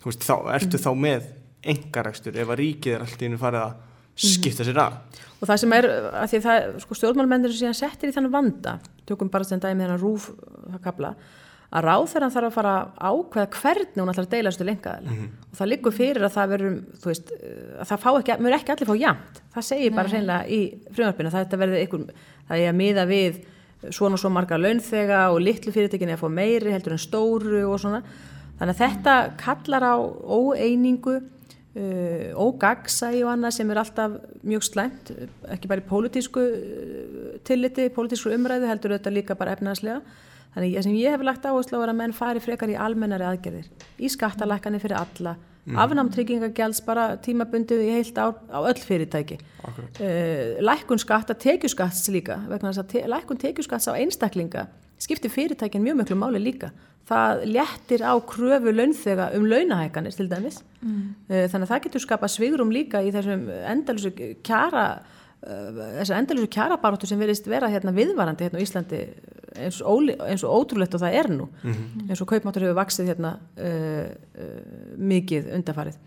þú 0.00 0.10
veist, 0.10 0.24
þá 0.26 0.36
ertu 0.54 0.76
mm 0.76 0.78
-hmm. 0.78 0.84
þá 0.86 0.92
með 1.06 1.28
enga 1.62 2.04
rekstur 2.06 2.36
ef 2.36 2.50
að 2.52 2.60
ríkið 2.62 2.96
er 2.96 3.06
alltaf 3.06 3.32
að 3.32 3.40
fara 3.40 3.62
að 3.66 3.72
skipta 4.16 4.64
sér 4.64 4.78
að 4.80 5.00
og 5.36 5.48
það 5.48 5.58
sem 5.62 5.74
er, 5.76 5.88
að 6.16 6.30
því 6.30 6.38
það, 6.46 6.68
sko 6.84 6.96
stjórnmálmennir 6.96 7.52
sem 7.52 7.66
síðan 7.66 7.76
settir 7.76 8.10
í 8.10 8.14
þannig 8.14 8.32
vanda. 8.32 8.78
Tökum 9.08 9.28
bara 9.32 9.44
sem 9.44 9.60
dæmi 9.60 9.84
þennan 9.84 10.00
rúf 10.00 10.30
það 10.30 10.78
kapla, 10.86 11.10
að 11.66 11.84
ráðferðan 11.84 12.32
þarf 12.32 12.48
að 12.48 12.54
fara 12.56 12.74
ákveða 12.96 13.50
hvernig 13.58 14.00
hún 14.00 14.12
ætlar 14.12 14.28
að 14.28 14.32
deila 14.32 14.52
þessu 14.54 14.66
lengaðala 14.68 15.16
og 15.26 15.58
það 15.58 15.70
liggur 15.72 15.94
fyrir 15.96 16.24
að 16.24 16.34
það 16.36 16.52
verður 16.54 16.78
þú 17.02 17.10
veist, 17.10 17.32
eh, 17.36 17.58
að 17.82 17.90
það 17.90 18.02
fá 18.04 18.08
ekki, 18.12 18.36
mér 18.46 18.56
ekki 18.56 18.72
allir 18.74 18.90
fá 18.90 18.96
jamt, 19.00 19.40
það 19.56 19.66
segir 19.66 19.96
bara 19.96 20.12
hreinlega 20.12 20.46
í 20.46 20.60
frumvarpinu, 20.94 21.32
það 21.34 21.44
þetta 21.44 21.60
verður 21.64 21.82
einhver 21.82 22.04
það 22.46 22.62
er 22.62 22.70
að 22.70 22.78
miða 22.80 23.06
við 23.10 23.40
svona 23.90 24.16
og 24.16 24.22
svo 24.22 24.30
marga 24.32 24.60
launþega 24.60 25.20
og 25.34 25.42
litlu 25.42 25.74
fyrirtekin 25.74 26.14
er 26.14 26.16
að 26.16 26.22
fá 26.22 26.32
meiri 26.38 26.72
heldur 26.72 26.96
en 26.96 27.02
stóru 27.02 27.64
og 27.66 27.80
svona. 27.82 28.00
Þannig 28.56 28.72
að 28.72 28.82
þetta 28.84 29.16
kallar 29.42 29.84
á 29.84 29.94
óeiningu 30.00 31.18
uh, 31.76 32.44
ógagsægi 32.46 33.24
og 33.24 33.32
annað 33.34 33.56
sem 33.58 33.72
er 33.72 33.80
alltaf 33.82 34.14
mjög 34.46 34.64
slæmt, 34.66 35.12
ekki 35.54 35.70
bara 35.70 35.82
í 35.82 35.88
pólitísku 35.90 36.44
uh, 36.44 37.34
tilliti, 37.46 37.88
pólitísku 37.94 38.32
umræðu 38.34 38.70
heldur 38.70 38.96
þetta 38.96 39.12
líka 39.12 39.36
bara 39.38 39.56
efnaðslega 39.56 40.00
þannig 40.54 40.78
sem 40.86 40.96
ég 40.96 41.12
hef 41.12 41.26
lagt 41.26 41.44
áherslu 41.44 41.78
á 41.78 41.84
að 41.84 41.98
menn 41.98 42.16
fari 42.16 42.40
frekar 42.40 42.72
í 42.72 42.78
almennari 42.80 43.28
aðgerðir 43.28 43.68
í 44.00 44.10
skattalækkanir 44.12 44.82
fyrir 44.82 44.98
alla 45.02 45.36
mm. 45.66 45.76
afnám 45.82 46.10
tryggingagjalds 46.14 46.80
bara 46.86 47.10
tímabundið 47.22 47.84
í 47.84 47.92
heilt 47.98 48.16
á, 48.16 48.32
á 48.32 48.58
öll 48.62 48.80
fyrirtæki. 48.80 49.38
Uh, 50.00 50.56
lækkun 50.64 51.02
skatta, 51.02 51.36
tekjuskatts 51.36 52.08
líka 52.14 52.40
vegna 52.48 52.72
þess 52.72 52.84
að 52.84 52.90
te 52.94 53.06
lækkun 53.10 53.40
tekjuskatts 53.42 53.90
á 53.90 53.98
einstaklinga 53.98 54.66
skiptir 55.02 55.32
fyrirtækin 55.32 55.84
mjög 55.84 56.00
miklu 56.00 56.16
máli 56.16 56.40
líka 56.40 56.72
það 57.06 57.44
léttir 57.54 58.02
á 58.02 58.14
kröfu 58.26 58.72
launþega 58.74 59.28
um 59.38 59.46
launahækanir 59.46 60.16
til 60.16 60.30
dæmis. 60.30 60.62
Mm. 60.86 61.14
þannig 61.28 61.64
að 61.64 61.70
það 61.70 61.84
getur 61.86 62.02
skapa 62.04 62.28
svigrum 62.30 62.70
líka 62.70 63.00
í 63.02 63.12
þessum 63.14 63.46
endalusu 63.72 64.12
kjara 64.46 64.84
uh, 65.00 65.70
þessar 66.00 66.20
endalusu 66.20 66.50
kjarabaróttu 66.52 67.08
sem 67.10 67.18
verist 67.18 67.48
vera 67.50 67.70
hérna 67.72 67.94
viðvarandi 67.96 68.46
hérna 68.46 68.60
á 68.60 68.64
Íslandi 68.64 69.00
eins 69.56 69.80
og, 69.80 69.88
óli, 69.88 70.14
eins 70.28 70.44
og 70.44 70.52
ótrúlegt 70.52 70.94
og 70.94 71.02
það 71.02 71.16
er 71.16 71.30
nú. 71.32 71.48
Eins 72.06 72.20
og 72.20 72.28
kaupmáttur 72.28 72.66
hefur 72.66 72.78
vaksið 72.78 73.10
hérna 73.14 73.32
uh, 73.56 74.04
uh, 74.36 74.60
mikið 74.98 75.50
undarfarið 75.56 75.98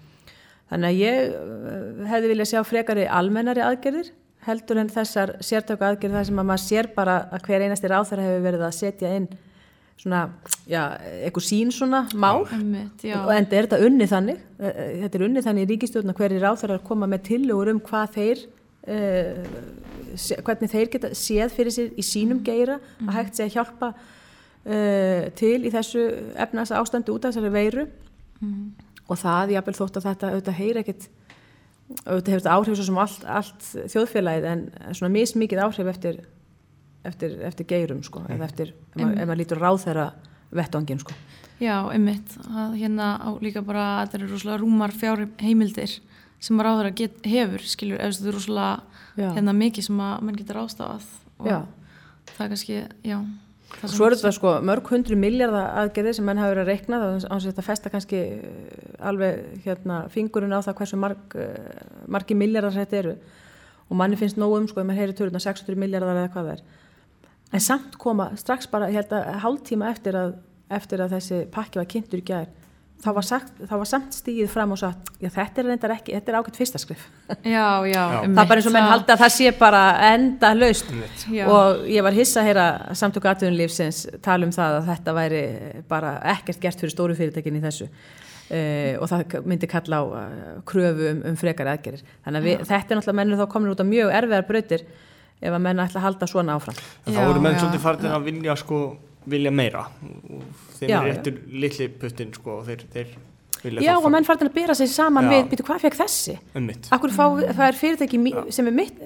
þannig 0.70 0.90
að 0.90 1.00
ég 1.02 2.10
hefði 2.12 2.32
viljað 2.32 2.52
sjá 2.52 2.64
frekari 2.68 3.06
almennari 3.10 3.64
aðgerðir 3.66 4.12
heldur 4.46 4.80
en 4.82 4.92
þessar 4.94 5.36
sértöku 5.44 5.86
aðgerðir 5.86 6.20
þar 6.20 6.28
sem 6.30 6.42
að 6.42 6.50
maður 6.52 6.66
sér 6.66 6.90
bara 6.96 7.16
að 7.34 7.48
hver 7.48 7.66
einasti 7.66 7.90
ráþara 7.90 8.28
hefur 8.28 8.46
verið 8.46 8.66
að 8.68 8.76
setja 8.78 9.14
inn 9.18 9.28
svona, 10.00 10.26
já, 10.70 10.84
eitthvað 11.26 11.48
sín 11.50 11.74
svona 11.76 12.06
mál. 12.16 12.46
Einmitt, 12.56 13.04
og 13.20 13.34
enda 13.36 13.58
er 13.58 13.68
þetta 13.68 13.84
unnið 13.88 14.14
þannig 14.14 14.46
Eh, 14.60 14.68
eh, 14.68 14.96
þetta 15.06 15.16
er 15.16 15.24
unnið 15.24 15.46
þannig 15.48 15.66
í 15.66 15.68
ríkistjórna 15.72 16.14
hverjir 16.18 16.42
ráþarar 16.44 16.82
koma 16.84 17.08
með 17.08 17.22
tillögur 17.30 17.70
um 17.72 17.78
hvað 17.80 18.16
þeir 18.18 18.42
uh, 18.92 19.46
hvernig 20.44 20.72
þeir 20.74 20.90
geta 20.92 21.12
séð 21.16 21.54
fyrir 21.56 21.76
sér 21.76 21.94
í 21.96 22.04
sínum 22.04 22.42
geira 22.44 22.76
að 23.06 23.14
hægt 23.16 23.40
sé 23.40 23.46
að 23.46 23.54
hjálpa 23.54 23.94
uh, 23.94 25.30
til 25.40 25.62
í 25.64 25.72
þessu 25.72 26.04
efnas 26.36 26.74
ástandi 26.76 27.14
út 27.14 27.24
af 27.24 27.32
þessari 27.32 27.54
veiru. 27.56 27.88
Og 29.10 29.18
það, 29.18 29.56
jáfnvel 29.56 29.78
þótt 29.80 30.02
að 30.02 30.10
þetta 30.10 30.34
auðvitað 30.34 30.60
heyri 30.60 30.84
ekkit 30.84 31.08
auðvitað 32.04 32.34
hefur 32.34 32.44
þetta 32.44 32.58
áhrif 32.58 32.76
svo 32.76 32.90
sem 32.90 33.00
allt, 33.02 33.24
allt 33.40 33.70
þjóðfélagið 33.96 34.50
en 34.52 34.68
svona 34.92 35.14
mismikið 35.16 35.64
áhrif 35.64 35.90
eftir, 35.94 36.20
eftir, 37.08 37.38
eftir 37.48 37.66
geirum 37.70 38.04
sko, 38.04 38.24
eða 38.30 38.46
eftir, 38.50 38.74
ef 38.94 39.00
maður, 39.02 39.18
ef 39.22 39.28
maður 39.30 39.42
lítur 39.42 39.62
ráð 39.64 39.82
þeirra 39.86 40.08
vettvangin 40.60 41.00
sko. 41.04 41.16
Já, 41.60 41.76
einmitt, 41.92 42.38
að 42.50 42.78
hérna 42.80 43.10
á 43.20 43.30
líka 43.44 43.62
bara 43.66 43.84
að 44.00 44.06
þetta 44.06 44.18
eru 44.22 44.30
rosalega 44.32 44.62
rúmar 44.62 44.94
fjár 44.96 45.26
heimildir 45.44 45.98
sem 46.40 46.60
að 46.60 46.66
ráður 46.70 46.90
að 46.92 47.26
hefur, 47.28 47.66
skilur, 47.68 48.00
ef 48.00 48.16
þetta 48.16 48.32
er 48.32 48.38
rosalega 48.38 48.72
hérna 49.36 49.54
mikið 49.58 49.90
sem 49.90 50.00
að 50.00 50.22
mann 50.24 50.40
getur 50.40 50.62
ástafað 50.62 51.10
og 51.40 51.50
Já. 51.52 51.58
það 52.38 52.46
er 52.46 52.52
kannski, 52.54 52.78
já 53.04 53.18
það 53.70 53.90
sem- 53.90 53.96
Svo 53.98 54.06
eru 54.08 54.16
þetta 54.16 54.32
sko 54.34 54.54
mörg 54.66 54.88
hundru 54.90 55.16
miljardar 55.20 55.68
aðgerðir 55.84 56.16
sem 56.16 56.26
menn 56.26 56.38
hafa 56.40 56.54
verið 56.54 56.64
að 56.64 56.72
reikna 56.72 57.00
þá 57.00 57.06
án 57.10 57.20
þess 57.20 57.30
að 57.36 57.50
þetta 57.52 57.68
festa 57.68 57.90
kannski 57.94 58.20
eh, 58.20 59.06
alveg 59.12 59.64
hérna 59.66 60.00
fingurinn 60.10 60.56
á 60.56 60.60
það 60.64 60.78
hversu 60.80 60.98
marg, 60.98 61.36
eh, 61.36 61.84
margi 62.08 62.36
miljardar 62.36 62.74
þetta 62.74 62.98
eru. 63.04 63.16
Og 63.90 63.98
manni 63.98 64.16
finnst 64.16 64.38
nóg 64.38 64.56
um 64.58 64.68
sko 64.68 64.82
ef 64.82 64.88
maður 64.88 65.02
heyri 65.02 65.14
töruna 65.18 65.40
600 65.44 65.76
miljardar 65.76 66.16
eða 66.16 66.32
hvað 66.34 66.48
það 66.48 66.54
er 66.56 66.62
en 67.54 67.64
samt 67.64 67.98
koma 68.02 68.32
strax 68.40 68.70
bara 68.72 68.90
ég 68.92 69.02
held 69.02 69.14
að 69.18 69.42
hálftíma 69.44 69.90
eftir 69.94 70.18
að, 70.20 70.38
eftir 70.70 71.04
að 71.04 71.18
þessi 71.18 71.44
pakki 71.54 71.82
var 71.82 71.90
kynntur 71.90 72.22
í 72.22 72.28
gær 72.28 72.50
þá 73.00 73.10
var, 73.16 73.26
sagt, 73.26 73.52
þá 73.64 73.74
var 73.80 73.88
samt 73.88 74.16
stígið 74.16 74.50
fram 74.52 74.74
og 74.76 74.80
sagt 74.82 75.10
já 75.24 75.30
þetta 75.32 75.62
er 75.62 75.68
reyndar 75.70 75.94
ekki, 75.96 76.16
þetta 76.18 76.32
er 76.32 76.38
ágætt 76.40 76.60
fyrsta 76.60 76.82
skrif. 76.82 77.06
Já, 77.30 77.68
já, 77.88 78.02
einmitt, 78.20 78.36
það 78.36 78.44
er 78.44 78.50
bara 78.52 78.62
eins 78.62 78.70
og 78.70 78.76
menn 78.76 78.88
halda 78.90 79.16
að 79.16 79.22
það 79.24 79.36
sé 79.36 79.52
bara 79.60 79.84
enda 80.10 80.54
laust. 80.58 80.94
Já. 81.32 81.46
og 81.48 81.84
ég 81.88 82.06
var 82.06 82.18
hissa 82.18 82.42
að 82.42 82.50
heyra 82.50 82.66
samtöku 83.00 83.32
aðtöðunlífsins 83.32 84.02
tala 84.26 84.48
um 84.48 84.56
það 84.56 84.80
að 84.80 84.90
þetta 84.92 85.16
væri 85.20 85.44
bara 85.92 86.16
ekkert 86.36 86.64
gert 86.66 86.84
fyrir 86.84 86.96
stóru 86.96 87.16
fyrirtekin 87.20 87.60
í 87.60 87.64
þessu. 87.64 87.88
Uh, 88.50 88.96
og 88.98 89.06
það 89.12 89.36
myndi 89.46 89.68
kalla 89.70 90.00
á 90.02 90.04
uh, 90.10 90.54
kröfu 90.66 91.12
um, 91.12 91.20
um 91.30 91.36
frekari 91.38 91.70
aðgerir 91.70 92.00
þannig 92.26 92.40
að 92.40 92.48
við, 92.48 92.64
þetta 92.66 92.80
er 92.80 92.98
náttúrulega 92.98 93.18
mennur 93.20 93.38
þá 93.38 93.52
komin 93.54 93.74
út 93.76 93.84
af 93.84 93.86
mjög 93.86 94.14
erfiðar 94.18 94.48
brautir 94.48 94.84
ef 95.42 95.54
að 95.56 95.62
menn 95.64 95.80
ætla 95.80 96.00
að 96.02 96.06
halda 96.08 96.28
svona 96.28 96.56
áfram 96.60 96.76
En 97.08 97.14
Já, 97.14 97.20
þá 97.20 97.30
eru 97.30 97.40
menn 97.46 97.54
já, 97.56 97.60
svolítið 97.64 97.84
farin 97.86 98.12
að 98.18 98.24
vilja 98.30 98.56
sko 98.60 98.80
vilja 99.30 99.52
meira 99.52 99.86
þeim 100.80 100.90
Já, 100.90 101.00
er 101.00 101.08
já. 101.08 101.14
réttur 101.14 101.42
litli 101.64 101.88
puttin 102.02 102.32
sko 102.34 102.58
og 102.60 102.66
þeir, 102.70 102.86
þeir 102.94 103.12
vilja 103.64 103.84
Já 103.86 103.94
og 104.00 104.10
menn 104.12 104.26
farin 104.28 104.50
að 104.50 104.54
bera 104.56 104.76
sig 104.76 104.88
saman 104.92 105.28
Já. 105.28 105.32
við, 105.36 105.50
býtu 105.52 105.66
hvað 105.68 105.82
fekk 105.86 105.98
þessi? 106.00 106.36
Akkur 106.96 107.12
fá, 107.16 107.26
það 107.52 107.66
er 107.68 107.78
fyrirtæki 107.80 108.20
mí- 108.24 108.52
sem 108.56 108.68
er 108.68 108.76
mitt, 108.76 109.00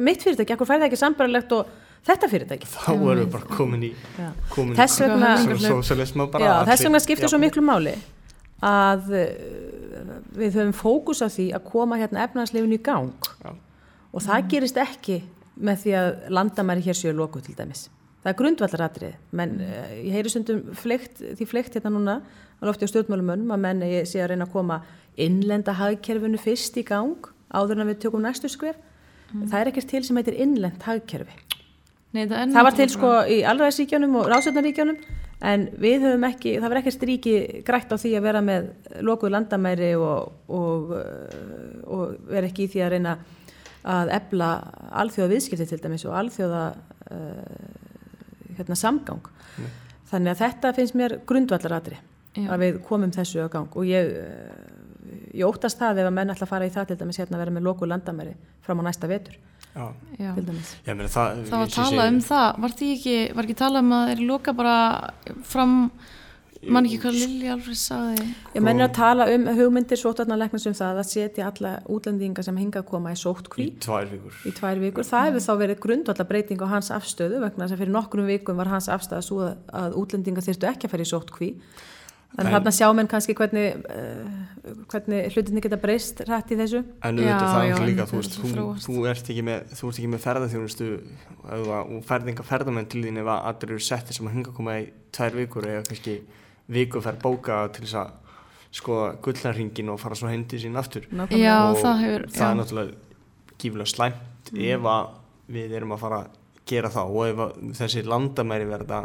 mitt 0.00 0.22
fyrirtæki, 0.24 0.52
akkur 0.56 0.68
fær 0.68 0.80
það 0.82 0.88
ekki 0.90 1.00
sambarlegt 1.00 1.52
og 1.56 1.70
þetta 2.06 2.28
fyrirtæki? 2.30 2.68
þá 2.72 2.90
erum 2.92 3.20
við 3.24 3.30
bara 3.32 3.56
komin 3.56 3.82
í 3.88 3.92
Já. 4.18 4.28
komin 4.52 4.76
Þess 4.76 5.00
vegna- 5.00 5.36
svo- 5.56 5.82
Já, 6.40 6.52
þess 6.68 6.84
vegna 6.84 7.00
skiptir 7.00 7.28
svo 7.32 7.40
Já. 7.40 7.44
miklu 7.48 7.64
máli 7.64 7.96
að 8.64 9.08
uh, 9.12 9.26
við 10.36 10.54
höfum 10.56 10.72
fókus 10.76 11.20
á 11.24 11.28
því 11.28 11.50
að 11.56 11.64
koma 11.68 11.96
hérna 12.00 12.22
efnarslefinu 12.24 12.76
í 12.78 12.82
gang 12.82 13.10
Já. 13.44 13.52
og 14.12 14.22
það 14.24 14.46
gerist 14.52 14.76
ekki 14.80 15.18
með 15.56 15.84
því 15.84 15.94
að 16.00 16.08
landamæri 16.38 16.84
hér 16.86 16.98
séu 16.98 17.14
loku 17.16 17.42
til 17.44 17.56
dæmis. 17.58 17.86
Það 18.24 18.32
er 18.32 18.38
grundvallaratrið, 18.40 19.16
menn 19.38 19.56
uh, 19.62 19.90
ég 20.02 20.14
heyri 20.16 20.32
stundum 20.32 20.62
fleikt, 20.74 21.22
því 21.38 21.46
fleikt 21.46 21.78
hérna 21.78 21.92
núna 21.94 22.16
á 22.20 22.62
lofti 22.66 22.88
á 22.88 22.90
stjórnmálumönnum 22.90 23.54
að 23.54 23.62
menn 23.62 23.84
ég 23.86 24.08
sé 24.10 24.22
að 24.22 24.32
reyna 24.32 24.48
að 24.48 24.56
koma 24.56 24.80
innlenda 25.16 25.76
hagkerfinu 25.78 26.40
fyrst 26.40 26.76
í 26.80 26.84
gang 26.86 27.30
áður 27.54 27.84
en 27.84 27.90
við 27.92 28.00
tökum 28.04 28.24
næstu 28.24 28.50
skref. 28.50 28.80
Það 29.32 29.60
er 29.60 29.70
ekkert 29.70 29.90
til 29.90 30.02
sem 30.06 30.18
heitir 30.18 30.38
innlend 30.42 30.82
hagkerfi. 30.86 31.38
Nei, 32.14 32.24
það, 32.30 32.52
Það 32.54 32.66
var 32.66 32.74
til 32.74 32.86
náttúrulega 32.86 32.92
sko 32.94 33.12
í 33.28 33.38
allræðsríkjónum 33.50 34.18
og 34.20 34.28
ráðsöfnaríkjónum 34.30 35.00
en 35.50 35.64
við 35.82 36.06
höfum 36.06 36.26
ekki, 36.30 36.52
það 36.62 36.72
var 36.72 36.80
ekkert 36.80 37.02
ríki 37.10 37.34
grætt 37.66 37.92
á 37.92 37.96
því 38.00 38.12
að 38.16 38.26
vera 38.28 38.42
með 38.44 38.68
lokuð 39.04 39.34
landamæri 39.34 39.90
og, 40.00 40.30
og, 40.48 40.94
uh, 40.96 41.82
og 41.92 42.14
vera 42.30 42.48
ekki 42.48 42.66
í 42.66 42.70
því 42.72 42.84
að 42.86 42.94
reyna 42.94 43.16
að 43.16 43.34
ebla 43.86 44.48
alþjóða 45.02 45.30
viðskipti 45.34 45.66
til 45.70 45.78
dæmis 45.84 46.04
og 46.08 46.16
alþjóða 46.18 46.62
uh, 47.14 48.58
hérna, 48.58 48.76
samgang. 48.78 49.26
Þannig 50.10 50.32
að 50.34 50.40
þetta 50.44 50.72
finnst 50.76 50.94
mér 50.98 51.16
grundvallaratri 51.26 51.98
að 52.36 52.60
við 52.62 52.80
komum 52.84 53.10
þessu 53.14 53.46
á 53.46 53.48
gang 53.48 53.72
og 53.78 53.86
ég, 53.88 54.10
uh, 54.12 55.12
ég 55.34 55.46
óttast 55.48 55.78
það 55.80 56.02
ef 56.02 56.10
að 56.10 56.16
menn 56.18 56.32
ætla 56.34 56.44
að 56.46 56.52
fara 56.52 56.66
í 56.68 56.72
það 56.74 56.90
til 56.90 56.98
dæmis 57.00 57.18
hérna 57.22 57.38
að 57.38 57.44
vera 57.46 57.54
með 57.56 57.64
lokuð 57.70 57.90
landamæri 57.94 58.34
fram 58.66 58.82
á 58.82 58.86
næsta 58.90 59.08
vetur 59.10 59.38
Já. 59.76 59.86
Já. 60.20 60.30
til 60.36 60.44
dæmis. 60.50 60.70
Já, 60.86 60.92
meni, 60.94 61.08
það, 61.12 61.40
Það 61.50 61.58
var 61.62 61.72
talað 61.76 61.90
segi- 62.02 62.12
um 62.12 62.20
það, 62.28 62.46
var 62.64 62.74
því 62.80 62.90
ekki, 62.96 63.16
var 63.36 63.44
ekki 63.48 63.58
talað 63.62 63.84
um 63.86 63.96
að 63.96 64.06
þeir 64.12 64.22
loka 64.30 64.54
bara 64.56 64.76
fram, 65.44 65.74
mann 66.72 66.86
ekki 66.88 66.98
hvað 67.02 67.16
Lilja 67.18 67.52
Alfred 67.56 67.78
sagði. 67.80 68.26
Ég 68.56 68.64
menn 68.66 68.84
að 68.84 68.92
tala 68.98 69.26
um 69.34 69.46
hugmyndir 69.58 70.00
sótvarnarleiknins 70.00 70.66
um 70.70 70.76
það 70.78 71.00
að 71.02 71.10
setja 71.10 71.48
alla 71.50 71.72
útlendinga 71.92 72.44
sem 72.46 72.56
hinga 72.60 72.82
að 72.82 72.88
koma 72.92 73.12
í 73.14 73.18
sóttkví 73.20 73.66
í 73.68 73.74
tvær 73.86 74.08
vikur 74.12 74.38
í 74.46 74.54
tvær 74.60 74.82
vikur. 74.82 75.08
Það 75.08 75.28
hefur 75.30 75.46
þá 75.46 75.52
verið 75.64 75.82
grundvallar 75.86 76.30
breyting 76.30 76.64
á 76.64 76.68
hans 76.76 76.92
afstöðu 76.94 77.42
vegna 77.44 77.66
þess 77.66 77.76
að 77.76 77.84
fyrir 77.84 77.96
nokkrum 77.98 78.30
vikum 78.30 78.56
var 78.62 78.72
hans 78.72 78.88
afstöða 78.92 79.22
svo 79.26 79.42
að, 79.50 79.60
að 79.82 80.00
útlendinga 80.02 80.46
þyrstu 80.48 80.70
ekki 80.72 80.88
að 80.88 80.96
fara 80.96 81.06
í 81.06 81.12
sóttkví. 81.12 81.52
Þannig 82.36 82.50
En- 82.50 82.52
að 82.52 82.56
þarna 82.58 82.70
sjá 82.74 82.86
menn 82.92 83.08
kannski 83.08 83.34
hvernig, 83.38 83.76
uh, 83.86 84.80
hvernig 84.90 85.28
hlutinni 85.32 85.62
geta 85.64 85.78
breyst 85.80 86.18
rætt 86.26 86.50
í 86.52 86.56
þessu. 86.58 86.82
En 87.06 87.20
Já, 87.22 87.30
auðvitað 87.30 87.52
það 87.54 87.62
er 87.62 87.70
já, 87.70 87.76
líka, 87.86 88.06
þú 88.10 88.18
veist, 88.18 88.34
þú, 88.42 88.64
þú 88.82 88.96
ert 89.08 89.30
ekki 89.30 89.44
með, 89.46 89.70
þú 89.78 89.88
ert 89.88 90.00
ekki 90.02 90.10
með 90.12 90.24
ferðarþjónustu 90.26 90.88
og 91.46 92.02
ferðinga 92.10 92.44
ferðamenn 92.44 92.88
til 92.92 93.04
þín 93.06 93.22
ef 93.22 93.30
að 93.30 93.46
allir 93.52 93.72
eru 93.76 93.86
settir 93.86 94.18
sem 94.18 94.28
að 94.28 94.34
hinga 94.36 94.50
að 94.52 94.58
koma 94.58 94.74
í 94.82 94.84
tvær 95.16 95.38
vikur 95.38 95.68
eða 95.70 95.86
kannski 95.86 96.16
viku 96.68 97.00
fer 97.04 97.18
bóka 97.22 97.60
til 97.72 97.84
þess 97.86 97.94
að 98.00 98.10
sko 98.76 98.96
gullnarringin 99.24 99.88
og 99.92 100.00
fara 100.02 100.14
svo 100.18 100.28
hendi 100.28 100.58
sín 100.60 100.76
aftur. 100.76 101.06
Já, 101.30 101.56
og 101.70 101.78
það 101.80 102.00
hefur, 102.04 102.24
það 102.28 102.42
er 102.42 102.54
já. 102.54 102.58
náttúrulega 102.60 102.92
gífilega 103.58 103.92
slæmt 103.92 104.50
ef 104.56 104.88
að 104.92 105.06
við 105.56 105.76
erum 105.78 105.92
að 105.96 106.02
fara 106.02 106.18
að 106.24 106.34
gera 106.66 106.90
það 106.90 107.12
og 107.16 107.26
ef 107.30 107.38
að 107.46 107.52
þessi 107.78 108.02
landamæri 108.04 108.66
verða 108.68 109.00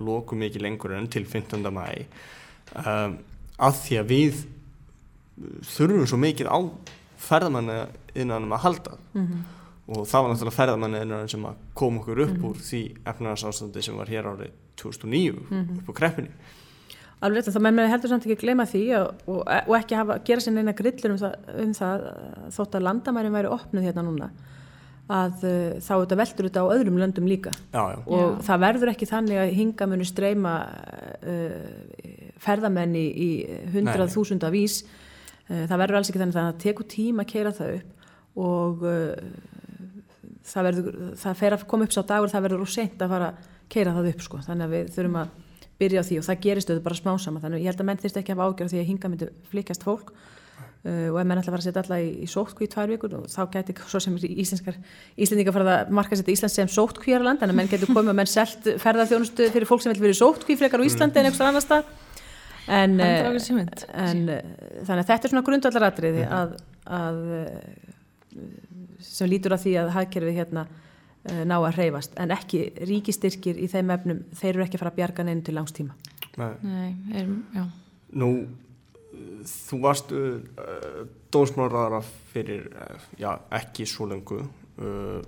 loku 0.00 0.36
mikið 0.38 0.62
lengur 0.62 0.94
en 0.96 1.08
til 1.10 1.24
15. 1.26 1.66
mæ 1.74 1.84
um, 2.86 3.18
að 3.58 3.80
því 3.82 3.98
að 4.00 4.08
við 4.14 4.40
þurfum 5.76 6.06
svo 6.08 6.18
mikið 6.20 6.48
á 6.48 6.58
ferðamanna 7.26 7.76
innanum 8.16 8.52
að 8.56 8.62
halda 8.64 8.96
Mhm. 9.14 9.44
og 9.88 10.06
það 10.08 10.22
var 10.22 10.30
náttúrulega 10.32 10.56
ferðamanniðinur 10.58 11.28
sem 11.30 11.46
kom 11.74 11.98
okkur 12.00 12.20
upp 12.24 12.38
úr 12.44 12.56
því 12.60 12.80
efnarsástandi 13.06 13.82
sem 13.82 13.96
var 13.96 14.06
hér 14.10 14.24
árið 14.32 14.50
2009 14.76 15.34
upp 15.80 15.88
á 15.90 15.92
kreppinni 15.92 16.30
Alveg 17.26 17.42
rétt, 17.42 17.54
þá 17.54 17.62
menn 17.66 17.78
með 17.78 17.92
heldur 17.92 18.12
samt 18.12 18.26
ekki 18.26 18.42
gleyma 18.44 18.66
því 18.70 18.82
og, 19.00 19.24
og, 19.30 19.40
og 19.44 19.78
ekki 19.78 19.98
hafa, 19.98 20.18
gera 20.26 20.44
sér 20.44 20.56
neina 20.56 20.76
grillur 20.76 21.14
um 21.14 21.20
það, 21.20 21.34
um 21.64 21.72
það 21.76 22.04
þótt 22.56 22.78
að 22.78 22.86
landamærin 22.86 23.34
væri 23.36 23.50
opnuð 23.56 23.88
hérna 23.88 24.06
núna 24.06 24.30
að 25.06 25.42
uh, 25.46 25.74
þá 25.78 25.92
þetta 25.92 26.18
veldur 26.18 26.48
þetta 26.48 26.62
á 26.66 26.72
öðrum 26.74 26.96
löndum 26.98 27.28
líka 27.30 27.52
já, 27.54 27.82
já. 27.92 27.98
og 28.02 28.22
Já. 28.22 28.38
það 28.48 28.62
verður 28.64 28.90
ekki 28.90 29.08
þannig 29.10 29.38
að 29.38 29.52
hinga 29.54 29.86
muni 29.90 30.06
streyma 30.08 30.54
uh, 30.66 32.32
ferðamenn 32.42 32.96
í, 32.98 33.04
í 33.06 33.28
hundrað 33.74 34.14
þúsunda 34.16 34.50
vís 34.54 34.80
uh, 34.82 35.62
það 35.68 35.76
verður 35.84 36.00
alls 36.00 36.10
ekki 36.10 36.22
þannig 36.24 36.40
að 36.40 36.48
það 36.48 36.64
tekur 36.64 36.90
tíma 36.90 37.22
að 37.26 37.30
keira 37.34 37.54
það 37.54 37.76
upp 37.76 38.42
og 38.46 38.82
uh, 38.82 39.14
það, 40.42 40.70
verður, 40.70 40.90
það 41.22 41.40
fer 41.42 41.56
að 41.56 41.66
koma 41.70 41.86
upp 41.86 41.94
sá 41.94 42.02
dagur 42.02 42.34
það 42.34 42.48
verður 42.48 42.66
úr 42.66 42.74
seint 42.74 43.02
að 43.02 43.14
fara 43.14 43.30
að 43.30 43.52
keira 43.76 43.94
það 43.94 44.10
upp 44.12 44.26
sko. 44.26 44.42
þannig 44.46 44.66
að 44.66 44.74
við 44.74 44.94
þurfum 44.96 45.20
að 45.22 45.34
byrja 45.80 46.02
á 46.02 46.08
því 46.08 46.20
og 46.20 46.26
það 46.26 46.40
gerist 46.46 46.70
auðvitað 46.70 46.86
bara 46.86 46.98
smá 47.00 47.12
saman. 47.20 47.42
Þannig 47.44 47.64
ég 47.64 47.70
held 47.70 47.82
að 47.82 47.88
menn 47.90 48.00
þyrst 48.02 48.18
ekki 48.20 48.32
að 48.32 48.40
hafa 48.40 48.48
ágjörð 48.52 48.72
því 48.72 48.80
að 48.80 48.90
hinga 48.90 49.12
myndi 49.12 49.28
flikjast 49.52 49.86
fólk. 49.86 50.12
Uh, 50.86 51.08
og 51.10 51.16
ef 51.18 51.26
menn 51.26 51.40
ætla 51.40 51.50
að 51.50 51.54
fara 51.56 51.62
að 51.64 51.66
setja 51.66 51.82
alla 51.82 51.96
í, 51.98 52.10
í 52.22 52.26
sótkví 52.30 52.66
í 52.68 52.70
tvær 52.70 52.90
vikur 52.92 53.14
og 53.18 53.24
þá 53.26 53.40
gæti 53.56 53.74
svo 53.90 53.98
sem 53.98 54.14
íslenskar 54.22 54.76
Íslendingar 55.18 55.56
fara 55.56 55.72
að 55.80 55.88
marka 55.98 56.18
setja 56.20 56.30
Íslands 56.36 56.54
sem 56.60 56.70
sótkvíjarland 56.70 57.42
en 57.42 57.50
að 57.50 57.58
menn 57.58 57.70
getur 57.72 57.90
komið 57.90 58.12
og 58.12 58.18
menn 58.20 58.30
selt 58.30 58.68
ferðarþjónustu 58.84 59.48
fyrir 59.50 59.66
fólk 59.66 59.82
sem 59.82 59.90
vil 59.90 60.04
verið 60.04 60.20
sótkví 60.20 60.54
frekar 60.60 60.78
á 60.78 60.86
Íslandi 60.86 61.18
en 61.18 61.26
einhverstað 61.26 61.50
annar 61.50 61.64
stað 61.64 61.90
en, 62.66 62.94
mynd. 63.56 63.84
en 63.94 64.22
eh, 64.36 64.54
þannig 64.86 65.02
að 65.02 65.10
þetta 65.10 65.28
er 65.28 65.34
svona 65.34 65.44
grundvallaratriði 65.48 66.24
að, 66.38 66.56
að 67.00 67.20
eh, 67.40 67.60
sem 69.10 69.30
lítur 69.30 69.56
að 69.56 69.66
því 69.66 69.76
að 69.82 69.92
hagkerfið 69.96 70.40
hérna 70.40 70.66
ná 71.46 71.56
að 71.58 71.72
hreyfast 71.78 72.16
en 72.20 72.34
ekki 72.34 72.68
ríkistyrkir 72.88 73.58
í 73.58 73.70
þeim 73.72 73.90
efnum 73.94 74.22
þeir 74.36 74.52
eru 74.54 74.66
ekki 74.66 74.78
að 74.78 74.84
fara 74.84 74.92
að 74.94 75.00
bjarga 75.00 75.26
neinu 75.26 75.46
til 75.46 75.56
langstíma 75.56 75.96
Nei. 76.36 76.52
Nei, 76.60 76.88
er, 77.16 77.28
já. 77.56 77.62
Nú, 78.20 78.28
þú 79.48 79.78
varst 79.80 80.12
uh, 80.12 81.06
dósmáraðara 81.32 82.02
fyrir, 82.32 82.66
uh, 82.76 83.06
já, 83.20 83.30
ekki 83.56 83.86
svo 83.88 84.08
lengu. 84.10 84.42
Uh, 84.76 85.22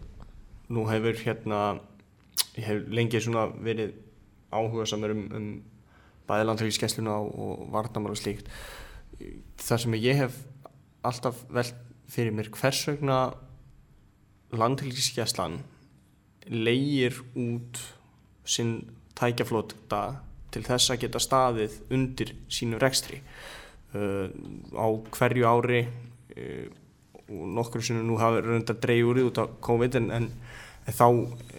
nú 0.68 0.84
hefur 0.90 1.16
hérna, 1.22 1.62
ég 2.58 2.68
hef 2.68 2.84
lengi 2.92 3.22
svona 3.24 3.46
verið 3.64 3.96
áhuga 4.52 4.84
samar 4.88 5.16
um, 5.16 5.24
um 5.32 5.48
bæði 6.28 6.50
landrækiskessluna 6.50 7.16
og, 7.22 7.32
og 7.32 7.64
varnamál 7.72 8.12
og 8.12 8.20
slíkt. 8.20 8.52
Það 9.64 9.84
sem 9.84 9.96
ég 10.02 10.20
hef 10.20 10.37
alltaf 11.08 11.40
velt 11.48 11.76
fyrir 12.08 12.37
mér, 12.37 12.52
hvers 12.52 12.84
vegna 12.90 13.18
landrækiskesslan 14.52 15.62
leigir 16.50 17.16
út 17.37 17.80
sinn 18.48 18.80
tækjaflóta 19.18 20.02
til 20.54 20.64
þess 20.64 20.92
að 20.92 21.02
geta 21.04 21.20
staðið 21.22 21.78
undir 21.94 22.34
sínu 22.52 22.80
rekstri. 22.80 23.20
Uh, 23.94 24.28
á 24.76 24.87
hverju 25.16 25.48
ári 25.48 25.82
uh, 25.88 26.68
og 27.28 27.44
nokkur 27.56 27.84
sem 27.84 28.00
nú 28.04 28.16
hafa 28.20 28.42
raundar 28.44 28.76
dreigð 28.80 29.11
úr 29.11 29.20
því 29.20 29.26
út 29.28 29.40
á 29.40 29.44
COVID 29.64 29.98
en, 30.00 30.08
en, 30.16 30.26
þá 30.88 31.06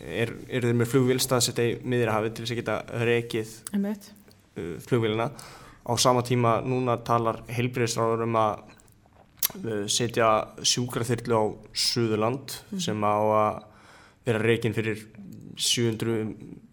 er, 0.02 0.34
er 0.49 0.65
þeir 0.65 0.78
með 0.78 0.91
flugvélstaðsetta 0.93 1.65
í 1.65 1.75
miðrahafi 1.86 2.32
til 2.34 2.45
þess 2.45 2.54
að 2.56 2.62
geta 2.62 2.78
rekið 3.06 3.56
uh, 3.78 4.75
flugvélina. 4.86 5.30
Á 5.89 5.93
sama 5.97 6.21
tíma 6.25 6.60
núna 6.65 6.99
talar 7.06 7.41
heilbreyðisráður 7.49 8.25
um 8.28 8.38
að 8.41 8.62
uh, 9.63 9.86
setja 9.89 10.30
sjúkraþyrlu 10.62 11.38
á 11.38 11.43
Suðurland 11.73 12.58
sem 12.82 13.06
á 13.06 13.17
að 13.17 13.65
vera 14.30 14.44
rekin 14.44 14.76
fyrir 14.78 15.04
700 15.60 16.24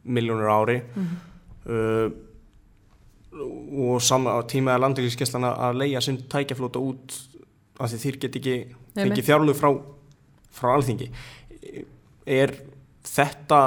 miljónur 0.07 0.53
ári. 0.53 0.79
Uh, 1.67 2.09
og 3.37 4.01
sama 4.01 4.37
tíma 4.49 4.77
er 4.77 4.81
landvíkisgeslan 4.85 5.45
að 5.49 5.83
leia 5.83 6.01
sinn 6.01 6.23
tækjaflóta 6.31 6.81
út 6.81 7.17
af 7.83 7.91
því 7.93 7.99
þeir 8.05 8.19
get 8.23 8.39
ekki 8.39 8.55
fengið 8.97 9.27
fjárlug 9.27 9.59
frá, 9.59 9.75
frá 10.55 10.73
alþingi. 10.77 11.11
Er 12.27 12.55
þetta 13.07 13.61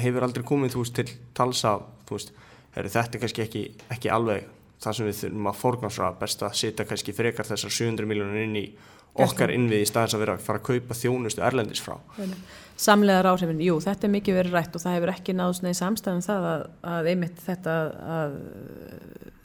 hefur 0.00 0.26
aldrei 0.26 0.46
komið 0.46 0.74
þú 0.74 0.84
veist 0.84 0.96
til 0.98 1.12
talsa 1.36 1.76
veist, 2.08 2.32
er 2.74 2.88
þetta 2.90 3.18
er 3.18 3.24
kannski 3.24 3.44
ekki, 3.44 3.64
ekki 3.94 4.12
alveg 4.12 4.48
það 4.82 4.96
sem 4.96 5.08
við 5.08 5.20
þurfum 5.20 5.50
að 5.50 5.60
forgansra 5.60 6.10
best 6.20 6.42
að 6.44 6.56
setja 6.60 6.86
kannski 6.88 7.14
frekar 7.16 7.48
þessar 7.48 7.72
700 7.72 8.08
miljónur 8.10 8.42
inn 8.42 8.58
í 8.58 8.64
okkar 9.14 9.52
innvið 9.54 9.84
í 9.84 9.88
staðins 9.88 10.16
að 10.16 10.24
vera 10.24 10.36
að 10.36 10.46
fara 10.46 10.60
að 10.60 10.68
kaupa 10.70 10.96
þjónustu 10.98 11.44
erlendis 11.46 11.82
frá. 11.84 11.98
Samlegar 12.74 13.28
áhrifin, 13.30 13.60
jú, 13.62 13.76
þetta 13.82 14.08
er 14.08 14.12
mikið 14.16 14.38
verið 14.40 14.56
rætt 14.56 14.74
og 14.74 14.82
það 14.82 14.96
hefur 14.96 15.12
ekki 15.12 15.36
náðust 15.38 15.62
neði 15.62 15.78
samstæðum 15.78 16.24
það 16.26 16.48
að, 16.50 16.64
að 16.94 17.10
einmitt 17.12 17.44
þetta 17.44 17.76
að 18.16 18.34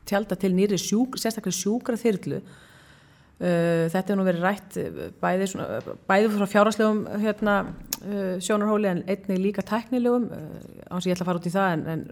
tjálta 0.09 0.37
til 0.39 0.51
nýri 0.57 0.79
sjúk, 0.81 1.19
sérstaklega 1.21 1.59
sjúkra 1.59 1.99
þyrlu 2.01 2.39
uh, 2.41 3.85
þetta 3.93 4.01
hefur 4.01 4.19
nú 4.19 4.25
verið 4.27 4.45
rætt 4.47 4.79
uh, 4.81 4.99
bæði, 5.21 5.51
svona, 5.53 5.95
bæði 6.09 6.33
frá 6.33 6.49
fjáraslegum 6.55 7.05
hérna, 7.21 7.55
uh, 8.01 8.35
sjónarhóli 8.41 8.89
en 8.89 9.05
einnig 9.05 9.41
líka 9.43 9.65
tæknilegum. 9.69 10.29
Uh, 10.33 10.85
áns 10.89 11.05
ég 11.05 11.13
ætla 11.13 11.27
að 11.27 11.31
fara 11.31 11.43
út 11.43 11.49
í 11.49 11.53
það 11.53 11.75
en, 11.75 11.87
en 11.93 12.05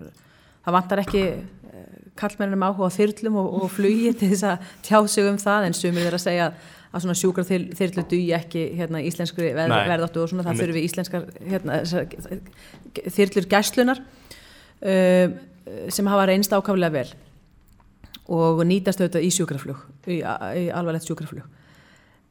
það 0.67 0.77
vantar 0.77 1.03
ekki 1.03 1.25
uh, 1.33 1.91
kallmennum 2.21 2.65
áhuga 2.69 2.93
þyrlum 2.93 3.41
og, 3.41 3.53
og 3.63 3.71
flugi 3.73 4.13
til 4.17 4.33
þess 4.35 4.49
að 4.53 4.73
tjá 4.85 4.99
sig 5.09 5.29
um 5.29 5.41
það 5.41 5.69
en 5.71 5.77
sumir 5.81 6.09
er 6.09 6.17
að 6.17 6.27
segja 6.27 6.51
að 6.51 6.65
svona 6.95 7.17
sjúkra 7.17 7.45
þyrlu 7.47 8.05
dugi 8.07 8.31
ekki 8.37 8.63
hérna, 8.79 9.01
íslenskri 9.05 9.51
verð, 9.55 9.75
verðáttu 9.89 10.23
og 10.23 10.31
svona 10.31 10.45
það 10.47 10.63
þurfi 10.63 10.83
íslenskar 10.87 11.27
hérna, 11.43 11.81
þyrlur 13.17 13.49
gæslunar 13.51 14.01
uh, 14.01 15.35
sem 15.93 16.11
hafa 16.13 16.29
reynst 16.29 16.55
ákaflega 16.55 16.93
vel 16.95 17.09
og 18.27 18.63
nýtast 18.67 19.01
auðvitað 19.01 19.27
í 19.27 19.33
sjúkraflug 19.35 19.83
í, 20.07 20.19
í 20.19 20.65
alvarlegt 20.75 21.07
sjúkraflug. 21.07 21.45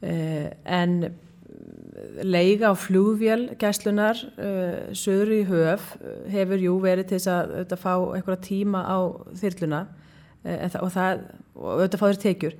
Uh, 0.04 0.50
en 0.64 0.98
leiga 2.22 2.72
á 2.72 2.74
flugvél 2.76 3.56
gæslunar 3.60 4.18
uh, 4.36 4.92
söður 4.96 5.32
í 5.36 5.42
höf 5.48 5.92
uh, 5.96 6.16
hefur 6.32 6.60
jú 6.60 6.76
verið 6.82 7.10
til 7.10 7.18
þess 7.18 7.32
að 7.32 7.52
auðvitað 7.54 7.82
fá 7.82 7.92
einhverja 8.16 8.44
tíma 8.44 8.82
á 8.84 8.98
þyrluna 9.40 9.82
uh, 9.86 10.66
það, 10.72 10.80
og, 10.82 10.90
það, 10.96 11.22
og 11.56 11.70
auðvitað 11.74 12.02
fá 12.02 12.06
þér 12.06 12.20
tekjur. 12.24 12.58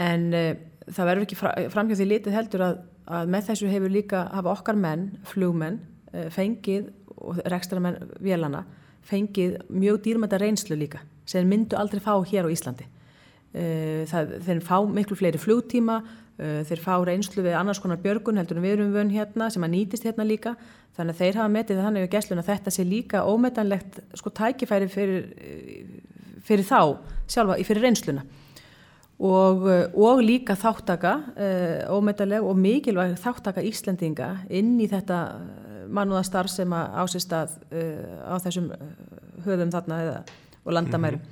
En 0.00 0.28
uh, 0.36 0.52
það 0.88 1.08
verður 1.08 1.26
ekki 1.26 1.38
fra, 1.38 1.52
framhjá 1.72 1.98
því 1.98 2.08
litið 2.08 2.36
heldur 2.36 2.64
að, 2.66 2.80
að 3.18 3.32
með 3.34 3.48
þessu 3.50 3.70
hefur 3.70 3.92
líka 3.92 4.22
hafa 4.32 4.54
okkar 4.56 4.78
menn, 4.78 5.10
flugmenn 5.28 5.78
uh, 6.12 6.28
fengið 6.32 6.90
og 7.22 7.42
rekstramenn 7.52 8.00
vélana 8.22 8.64
fengið 9.06 9.60
mjög 9.70 10.02
dýrmæta 10.06 10.40
reynslu 10.42 10.78
líka 10.78 11.02
sem 11.28 11.46
myndu 11.48 11.78
aldrei 11.78 12.02
fá 12.02 12.14
hér 12.26 12.48
á 12.48 12.50
Íslandi. 12.50 12.88
Uh, 13.52 14.02
það, 14.10 14.36
þeir 14.46 14.60
fá 14.66 14.76
miklu 14.88 15.18
fleiri 15.18 15.40
flugtíma 15.40 16.00
uh, 16.02 16.60
þeir 16.66 16.82
fá 16.82 16.94
reynslu 17.06 17.44
við 17.44 17.58
annars 17.58 17.82
konar 17.82 18.00
björgun 18.02 18.40
heldur 18.40 18.58
en 18.58 18.66
við 18.66 18.78
erum 18.78 18.94
vön 18.96 19.12
hérna 19.12 19.50
sem 19.52 19.62
að 19.62 19.74
nýtist 19.76 20.06
hérna 20.08 20.26
líka. 20.26 20.56
Þannig 20.96 21.14
að 21.14 21.20
þeir 21.22 21.40
hafa 21.40 21.52
metið 21.52 21.82
þannig 21.86 22.16
að 22.16 22.48
þetta 22.48 22.72
sé 22.74 22.84
líka 22.84 23.24
ómetanlegt 23.24 24.02
sko 24.18 24.32
tækifæri 24.34 24.88
fyrir, 24.92 25.28
eh, 25.40 26.40
fyrir 26.44 26.66
þá 26.68 26.98
sjálfa, 27.32 27.56
fyrir 27.64 27.86
reynsluna 27.86 28.26
og, 29.22 29.66
uh, 29.68 29.84
og 29.94 30.22
líka 30.24 30.56
þáttaka 30.58 31.12
uh, 31.32 31.94
ómetaleg 31.94 32.42
og 32.42 32.58
mikilvæg 32.58 33.14
þáttaka 33.22 33.62
Íslendinga 33.64 34.32
inn 34.50 34.74
í 34.82 34.88
þetta 34.90 35.20
mannúðastarf 35.92 36.50
sem 36.50 36.72
að 36.72 36.98
ásist 37.02 37.32
að 37.36 37.54
á 38.24 38.34
þessum 38.40 38.70
höfum 39.44 39.72
þarna 39.74 39.98
eða, 40.02 40.18
og 40.64 40.76
landamærum. 40.78 41.24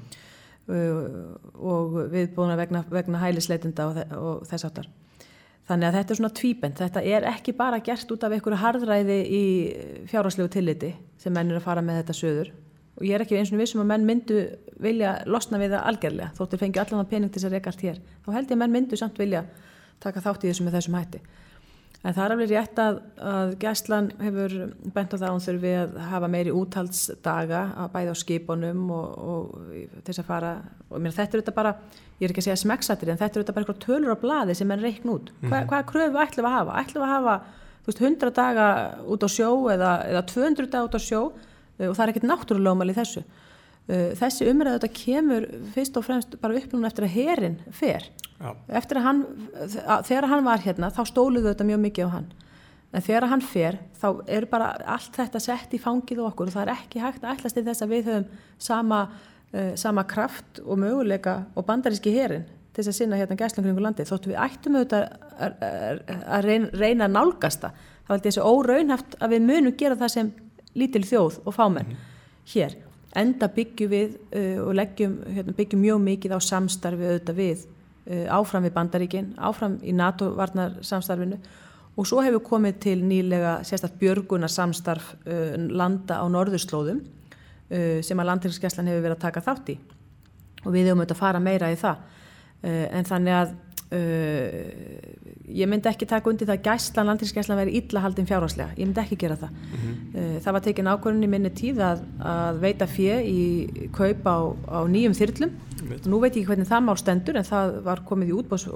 Uh, 0.70 1.36
og 1.58 2.00
viðbúna 2.12 2.54
vegna, 2.60 2.84
vegna 2.92 3.22
hælisleitenda 3.22 3.88
og, 3.88 3.96
þe 3.98 4.18
og 4.20 4.48
þess 4.50 4.68
áttar. 4.68 4.90
Þannig 5.70 5.86
að 5.86 5.96
þetta 5.98 6.12
er 6.12 6.18
svona 6.18 6.34
tvíbent, 6.34 6.80
þetta 6.82 7.02
er 7.06 7.26
ekki 7.30 7.54
bara 7.58 7.78
gert 7.82 8.10
út 8.10 8.24
af 8.26 8.34
einhverju 8.34 8.58
harðræði 8.58 9.18
í 9.30 9.44
fjárháslegu 10.10 10.50
tilliti 10.50 10.90
sem 11.20 11.34
menn 11.34 11.52
er 11.52 11.60
að 11.60 11.66
fara 11.66 11.84
með 11.84 12.02
þetta 12.02 12.16
söður 12.18 12.50
og 12.98 13.06
ég 13.06 13.16
er 13.16 13.24
ekki 13.24 13.38
eins 13.38 13.52
og 13.52 13.60
vissum 13.60 13.82
að 13.84 13.90
menn 13.92 14.06
myndu 14.08 14.40
vilja 14.80 15.18
losna 15.28 15.60
við 15.60 15.74
það 15.74 15.86
algjörlega 15.90 16.32
þóttir 16.38 16.62
fengið 16.62 16.82
allan 16.84 17.04
að 17.04 17.12
pening 17.12 17.30
til 17.30 17.40
þess 17.40 17.48
að 17.48 17.54
reyka 17.56 17.72
allt 17.72 17.84
hér. 17.86 18.00
Þá 18.24 18.32
held 18.36 18.48
ég 18.48 18.56
að 18.56 18.62
menn 18.62 18.74
myndu 18.74 18.98
samt 19.00 19.20
vilja 19.20 19.44
taka 20.00 20.24
þátt 20.24 20.44
í 20.44 20.50
þessu 20.50 20.66
með 20.66 20.76
þessum 20.78 20.98
hætti. 20.98 21.20
En 22.00 22.14
það 22.16 22.22
er 22.24 22.32
alveg 22.32 22.48
rétt 22.48 22.78
að, 22.80 22.98
að 23.28 23.50
gæslan 23.60 24.06
hefur 24.24 24.54
bent 24.94 25.12
á 25.12 25.16
það 25.18 25.26
að 25.26 25.34
hún 25.34 25.42
þurfi 25.44 25.72
að 25.76 25.98
hafa 26.08 26.30
meiri 26.32 26.54
úthaldsdaga 26.56 27.58
að 27.82 27.90
bæða 27.92 28.14
á 28.16 28.20
skipunum 28.22 28.86
og, 28.96 29.10
og 29.20 29.50
til 29.98 30.06
þess 30.06 30.22
að 30.22 30.30
fara 30.30 30.52
og 30.88 31.02
mér, 31.04 31.12
þetta 31.18 31.36
er 31.36 31.42
þetta 31.42 31.54
bara, 31.58 31.74
ég 32.16 32.24
er 32.24 32.32
ekki 32.32 32.40
að 32.40 32.48
segja 32.48 32.62
smekksættir 32.62 33.12
en 33.12 33.20
þetta 33.20 33.36
er 33.36 33.44
þetta 33.44 33.56
bara 33.58 33.66
eitthvað 33.66 33.84
tölur 33.84 34.16
á 34.16 34.22
blaði 34.22 34.56
sem 34.56 34.72
menn 34.72 34.80
reikn 34.80 35.12
út. 35.12 35.28
Hva, 35.44 35.60
hvaða 35.68 35.82
kröfu 35.92 36.22
ætlum 36.24 36.46
við 36.46 36.48
að 36.48 36.56
hafa? 36.56 36.80
ætlum 36.80 37.04
við 37.04 37.08
að 37.10 37.14
hafa 37.18 37.36
þú 37.84 37.92
veist, 37.92 38.02
100 38.08 38.34
daga 38.40 38.70
út 39.04 39.24
á 39.24 39.28
sjó 39.36 39.50
eða, 39.74 39.92
eða 40.08 40.24
200 40.32 40.72
daga 40.72 40.88
út 40.88 40.96
á 40.96 41.00
sjó 41.04 41.22
og 41.88 41.96
það 41.96 42.04
er 42.04 42.12
ekkert 42.12 42.28
náttúrulómal 42.30 42.90
í 42.92 42.96
þessu. 42.96 43.24
Uh, 43.90 44.10
þessi 44.18 44.48
umræðu 44.50 44.78
þetta 44.78 45.00
kemur 45.00 45.46
fyrst 45.74 45.96
og 45.98 46.06
fremst 46.06 46.36
bara 46.42 46.58
upp 46.60 46.74
núna 46.74 46.90
eftir 46.90 47.08
að 47.08 47.16
herin 47.16 47.58
fer. 47.74 48.10
Já. 48.40 48.54
eftir 48.72 48.96
að 48.96 49.04
hann, 49.04 49.18
þegar 50.08 50.26
hann 50.30 50.46
var 50.46 50.62
hérna 50.64 50.88
þá 50.96 51.02
stóluðu 51.10 51.50
þetta 51.50 51.64
mjög 51.68 51.82
mikið 51.82 52.06
á 52.08 52.14
hann. 52.14 52.30
En 52.90 53.04
þegar 53.04 53.26
hann 53.28 53.42
fer 53.44 53.76
þá 54.00 54.06
er 54.32 54.46
bara 54.48 54.70
allt 54.88 55.18
þetta 55.18 55.42
sett 55.44 55.74
í 55.76 55.80
fangið 55.82 56.22
okkur 56.24 56.48
og 56.48 56.54
það 56.54 56.62
er 56.64 56.72
ekki 56.72 57.02
hægt 57.02 57.26
að 57.26 57.34
ætlast 57.34 57.58
til 57.58 57.66
þess 57.66 57.84
að 57.84 57.92
við 57.92 58.08
höfum 58.08 58.40
sama, 58.56 59.02
uh, 59.52 59.74
sama 59.76 60.06
kraft 60.08 60.62
og 60.64 60.80
möguleika 60.80 61.36
og 61.52 61.68
bandaríski 61.68 62.14
herin 62.16 62.48
til 62.70 62.80
þess 62.80 62.94
að 62.94 62.98
sinna 63.02 63.20
hérna 63.20 63.36
gæslan 63.38 63.66
kringu 63.66 63.84
landi 63.84 64.06
þóttu 64.08 64.32
við 64.32 64.40
ættum 64.40 64.78
auðvitað 64.78 65.06
að, 65.44 66.44
reyna, 66.46 66.70
reyna 66.80 67.08
nálgasta 67.10 67.72
þá 67.74 68.12
held 68.14 68.24
ég 68.24 68.32
þessi 68.32 68.46
óraunhaft 68.46 69.16
að 69.20 69.34
við 69.34 69.46
munum 69.48 69.76
gera 69.78 69.98
það 69.98 70.12
sem 70.14 70.30
lítil 70.78 71.02
þjóð 71.06 71.40
og 71.44 71.56
fámenn 71.56 71.94
hér. 72.52 72.76
Enda 73.16 73.48
byggjum 73.50 73.90
við 73.90 74.16
uh, 74.16 74.66
og 74.66 74.74
leggjum, 74.78 75.16
hérna, 75.34 75.54
byggjum 75.56 75.82
mjög 75.82 76.02
mikið 76.06 76.36
á 76.36 76.38
samstarfi 76.46 77.08
auðvitað 77.08 77.40
við 77.40 77.64
uh, 77.64 78.26
áfram 78.38 78.66
við 78.66 78.76
bandaríkin, 78.76 79.32
áfram 79.38 79.78
í 79.82 79.94
NATO-varnarsamstarfinu 79.98 81.40
og 81.98 82.06
svo 82.06 82.22
hefur 82.22 82.44
komið 82.46 82.78
til 82.84 82.98
nýlega 83.02 83.58
sérstaklega 83.66 84.04
björgunar 84.04 84.52
samstarf 84.52 85.14
uh, 85.24 85.56
landa 85.58 86.20
á 86.22 86.24
norðurslóðum 86.30 87.02
uh, 87.02 87.98
sem 88.06 88.22
að 88.22 88.30
landinskeslan 88.30 88.92
hefur 88.92 89.08
verið 89.08 89.18
að 89.18 89.26
taka 89.26 89.44
þátt 89.48 89.74
í. 89.74 89.76
Og 90.62 90.70
við 90.74 90.90
höfum 90.90 91.02
auðvitað 91.02 91.16
að 91.16 91.24
fara 91.24 91.42
meira 91.42 91.72
í 91.72 91.78
það. 91.80 92.06
Uh, 92.60 92.86
en 92.94 93.08
þannig 93.08 93.36
að 93.40 93.52
Uh, 93.90 94.70
ég 95.50 95.66
myndi 95.66 95.88
ekki 95.90 96.06
taka 96.06 96.30
undir 96.30 96.46
það 96.46 96.60
að 96.60 96.66
gæslan, 96.68 97.08
landinskæslan 97.08 97.58
veri 97.58 97.72
illa 97.80 98.02
haldin 98.04 98.28
fjárháslega, 98.28 98.76
ég 98.78 98.86
myndi 98.86 99.00
ekki 99.02 99.16
gera 99.18 99.38
það. 99.40 99.50
Mm 99.50 99.80
-hmm. 99.80 99.94
uh, 100.14 100.36
það 100.44 100.52
var 100.56 100.62
tekin 100.66 100.90
ákvörðin 100.92 101.26
í 101.26 101.30
minni 101.32 101.50
tíð 101.50 101.80
að, 101.82 102.04
að 102.22 102.60
veita 102.62 102.86
fjö 102.86 103.16
í 103.26 103.40
kaup 103.90 104.22
á, 104.30 104.38
á 104.70 104.78
nýjum 104.86 105.16
þyrlum. 105.18 105.50
Og 105.90 106.06
nú 106.06 106.20
veit 106.22 106.36
ég 106.36 106.42
ekki 106.42 106.52
hvernig 106.52 106.68
það 106.70 106.84
mál 106.86 106.96
stendur 106.96 107.36
en 107.36 107.44
það 107.44 107.80
var 107.82 108.02
komið 108.06 108.28
í 108.28 108.36
útbós, 108.38 108.68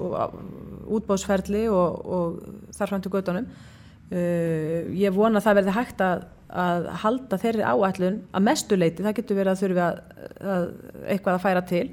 útbósferli 0.98 1.68
og, 1.68 2.06
og 2.06 2.42
þar 2.74 2.88
fram 2.88 3.02
til 3.04 3.12
göttunum 3.12 3.46
uh, 3.46 4.80
ég 4.98 5.14
vona 5.14 5.38
að 5.38 5.46
það 5.46 5.58
verði 5.60 5.76
hægt 5.78 6.00
að, 6.00 6.24
að 6.50 6.88
halda 7.04 7.38
þeirri 7.38 7.62
áætlun 7.62 8.18
að 8.32 8.42
mestuleiti, 8.42 9.02
það 9.02 9.16
getur 9.20 9.38
verið 9.38 9.52
að 9.52 9.62
þurfi 9.62 9.84
að, 9.84 10.02
að 10.40 10.66
eitthvað 11.06 11.34
að 11.34 11.44
færa 11.46 11.64
til 11.70 11.86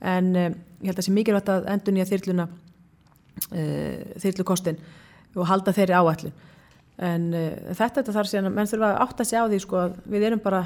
en 0.00 0.32
ég 0.36 0.88
held 0.88 0.94
að 0.94 1.00
það 1.00 1.06
sé 1.08 1.14
mikilvægt 1.16 1.52
að 1.52 1.68
endur 1.72 1.96
nýja 1.96 2.08
þyrluna 2.10 2.48
uh, 2.48 4.00
þyrlukostin 4.22 4.80
og 5.36 5.48
halda 5.50 5.74
þeirri 5.76 5.96
áætlun. 5.96 6.36
En 7.06 7.28
uh, 7.34 7.46
þetta, 7.72 8.00
þetta 8.00 8.16
þarf 8.18 8.32
síðan 8.32 8.50
að 8.50 8.58
menn 8.58 8.70
þurfa 8.70 8.92
að 8.92 9.00
átta 9.06 9.28
sig 9.28 9.40
á 9.40 9.44
því 9.46 9.62
sko 9.64 9.80
að 9.84 9.96
við 10.12 10.28
erum 10.30 10.44
bara 10.44 10.62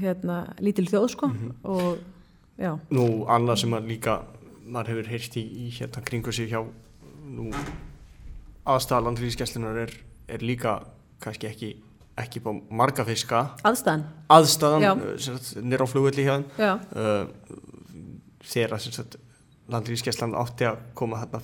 hérna 0.00 0.38
lítil 0.58 0.86
þjóð 0.90 1.08
sko 1.12 1.28
mm 1.28 1.36
-hmm. 1.36 1.54
og 1.62 1.98
já. 2.58 2.72
Nú 2.90 3.26
annað 3.28 3.60
sem 3.62 3.74
að 3.74 3.88
líka 3.92 4.20
maður 4.66 4.88
hefur 4.88 5.10
heyrst 5.10 5.36
í, 5.36 5.44
í 5.44 5.70
hérna 5.70 6.02
kringu 6.02 6.32
sig 6.32 6.50
hjá 6.50 6.64
nú 7.26 7.50
aðstæða 8.66 9.04
landfríðskeslunar 9.06 9.76
er, 9.76 9.92
er 10.28 10.42
líka 10.42 10.80
kannski 11.20 11.46
ekki 11.46 11.76
ekki 12.16 12.40
bá 12.40 12.50
marga 12.72 13.04
fiska. 13.04 13.42
Aðstæðan, 13.66 14.04
aðstæðan 14.32 15.02
nýra 15.68 15.84
á 15.84 15.88
flugvelli 15.90 16.24
þeim 16.24 16.44
uh, 16.56 17.26
þegar 18.46 18.76
að 18.76 19.16
landríkskeslan 19.72 20.36
átti 20.38 20.68
að 20.68 20.78
koma 20.94 21.22
þarna 21.24 21.40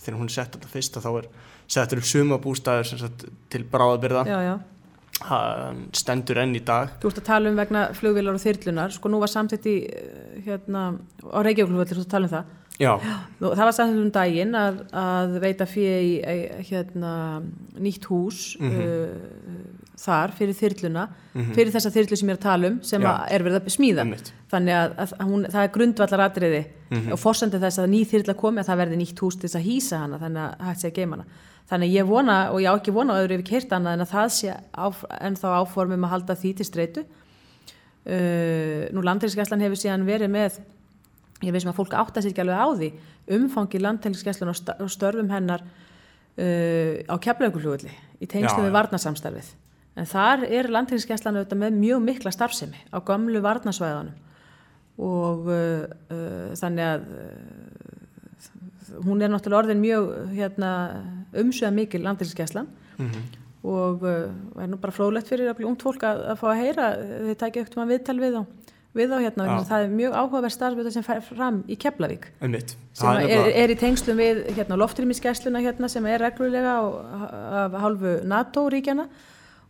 þegar 0.00 0.20
hún 0.20 0.32
sett 0.32 0.54
þetta 0.54 0.72
fyrst 0.72 0.96
þá 1.02 1.10
er 1.18 1.28
settur 1.66 2.00
upp 2.00 2.08
sumabústæður 2.08 3.10
til 3.52 3.64
bráðabyrða 3.70 4.24
stendur 5.96 6.42
enn 6.42 6.54
í 6.56 6.60
dag. 6.60 6.92
Þú 7.00 7.10
ert 7.10 7.20
að 7.22 7.26
tala 7.30 7.50
um 7.50 7.56
vegna 7.56 7.86
flugvilar 7.96 8.36
og 8.36 8.42
þyrlunar 8.42 8.92
sko 8.92 9.08
nú 9.08 9.20
var 9.22 9.32
samtitt 9.32 9.66
í 9.66 9.76
hérna, 10.44 10.90
á 11.32 11.38
Reykjavík 11.40 11.94
þú 11.96 12.04
tala 12.10 12.28
um 12.28 12.34
það. 12.34 12.54
Já. 12.76 12.92
það 13.40 13.62
var 13.64 13.72
samtitt 13.72 14.02
um 14.02 14.10
daginn 14.12 14.56
að, 14.60 14.82
að 14.92 15.38
veita 15.40 15.64
fyrir 15.64 16.60
hérna, 16.68 17.12
nýtt 17.80 18.04
hús 18.04 18.58
mm 18.60 18.70
-hmm. 18.70 18.84
uh, 18.84 19.85
þar 19.96 20.32
fyrir 20.36 20.56
þyrluna 20.56 21.06
mm 21.06 21.40
-hmm. 21.40 21.54
fyrir 21.56 21.72
þessa 21.72 21.90
þyrlu 21.94 22.16
sem 22.16 22.28
ég 22.28 22.34
er 22.34 22.38
að 22.38 22.46
tala 22.46 22.68
um 22.68 22.78
sem 22.84 23.02
er 23.02 23.42
verið 23.42 23.58
að 23.58 23.72
smíða. 23.72 24.04
Þannig 24.52 24.74
að, 24.76 24.94
að 25.00 25.26
hún, 25.30 25.46
það 25.48 25.62
er 25.62 25.72
grundvallar 25.76 26.24
atriði 26.26 26.62
mm 26.62 26.96
-hmm. 26.98 27.12
og 27.12 27.18
fórsendið 27.18 27.64
þess 27.64 27.78
að 27.80 27.90
ný 27.94 28.00
þyrla 28.04 28.34
komi 28.36 28.60
að 28.60 28.68
það 28.70 28.80
verði 28.82 28.96
nýtt 29.00 29.22
hús 29.24 29.36
til 29.36 29.48
þess 29.48 29.60
að 29.60 29.68
hýsa 29.68 29.98
hana 29.98 30.18
þannig 30.18 30.42
að 30.42 30.66
hægt 30.66 30.80
sé 30.80 30.88
að 30.88 30.98
geima 30.98 31.16
hana. 31.16 31.26
Þannig 31.66 31.90
ég 31.96 32.06
vona 32.06 32.36
og 32.52 32.60
ég 32.60 32.70
á 32.70 32.74
ekki 32.78 32.92
vona 32.94 33.18
öðru 33.18 33.38
ég 33.40 33.44
keirt 33.44 33.72
annað 33.72 33.92
en 33.92 34.04
að 34.04 34.12
það 34.12 34.28
sé 34.30 34.54
áf, 34.72 35.04
ennþá 35.20 35.48
áformum 35.60 36.04
að 36.04 36.12
halda 36.12 36.34
því 36.34 36.54
til 36.54 36.66
streitu. 36.66 37.04
Uh, 38.06 38.86
nú 38.94 39.02
landhelgisgæslan 39.02 39.60
hefur 39.60 39.74
síðan 39.74 40.06
verið 40.06 40.30
með 40.30 40.60
ég 41.42 41.52
veist 41.52 41.66
að 41.66 41.74
fólk 41.74 41.96
átta 41.98 42.22
sér 42.22 42.30
ekki 42.30 42.44
alveg 42.44 42.54
á 42.62 42.68
því 42.70 42.90
umfangi 43.34 43.80
landhelgisgæslan 43.82 44.52
og 44.54 44.90
störfum 44.94 45.30
hennar 45.34 45.64
uh, 45.66 47.02
á 47.02 47.14
keflaugulugulli 47.18 47.90
í 48.22 48.28
tengslu 48.30 48.62
við 48.62 48.76
varnasamstarfið 48.78 49.50
En 49.96 50.08
þar 50.08 50.44
er 50.44 50.68
landhelgisgæslan 50.68 51.38
auðvitað 51.38 51.62
með 51.62 51.78
mjög 51.80 52.02
mikla 52.04 52.32
starfsemi 52.34 52.82
á 52.92 52.98
gamlu 53.04 53.40
varnasvæðanum 53.44 54.16
og 54.96 55.48
uh, 55.52 55.84
uh, 56.12 56.52
þannig 56.56 56.84
að 56.84 57.08
uh, 57.16 59.00
hún 59.04 59.20
er 59.20 59.32
náttúrulega 59.32 59.62
orðin 59.64 59.82
mjög 59.82 60.06
hérna, 60.32 60.70
umsöða 61.36 61.72
mikil 61.76 62.00
landhelgisgæslan. 62.04 62.68
Mm 62.96 63.10
-hmm. 63.10 63.24
og 63.66 64.02
uh, 64.02 64.62
er 64.62 64.68
nú 64.68 64.76
bara 64.76 64.92
frólægt 64.92 65.28
fyrir 65.28 65.50
að 65.50 65.56
bli 65.56 65.66
ungt 65.66 65.82
fólk 65.82 66.02
að, 66.02 66.22
að 66.32 66.38
fá 66.40 66.46
að 66.52 66.60
heyra 66.60 66.86
þau 66.96 67.34
tækja 67.34 67.60
ekkert 67.60 67.76
um 67.76 67.82
að 67.82 67.92
viðtal 67.92 68.20
við 68.20 68.34
á 68.40 68.42
við 68.96 69.12
á 69.12 69.18
hérna, 69.20 69.46
ja. 69.46 69.60
það 69.68 69.84
er 69.84 69.92
mjög 69.92 70.12
áhugaverð 70.16 70.54
starf 70.54 70.92
sem 70.92 71.04
fær 71.04 71.20
fram 71.20 71.62
í 71.68 71.76
Keflavík. 71.76 72.30
Sem 72.96 73.08
er, 73.20 73.48
er, 73.52 73.72
í 73.72 73.76
tengslum 73.76 74.16
við 74.16 74.42
hérna, 74.56 74.78
loftrýmisgæsluna 74.80 75.60
hérna, 75.60 75.90
sem 75.92 76.06
er 76.06 76.24
reglulega 76.24 76.78
á, 76.80 76.84
af 77.66 77.76
hálfu 77.82 78.14
NATO-ríkjana 78.24 79.08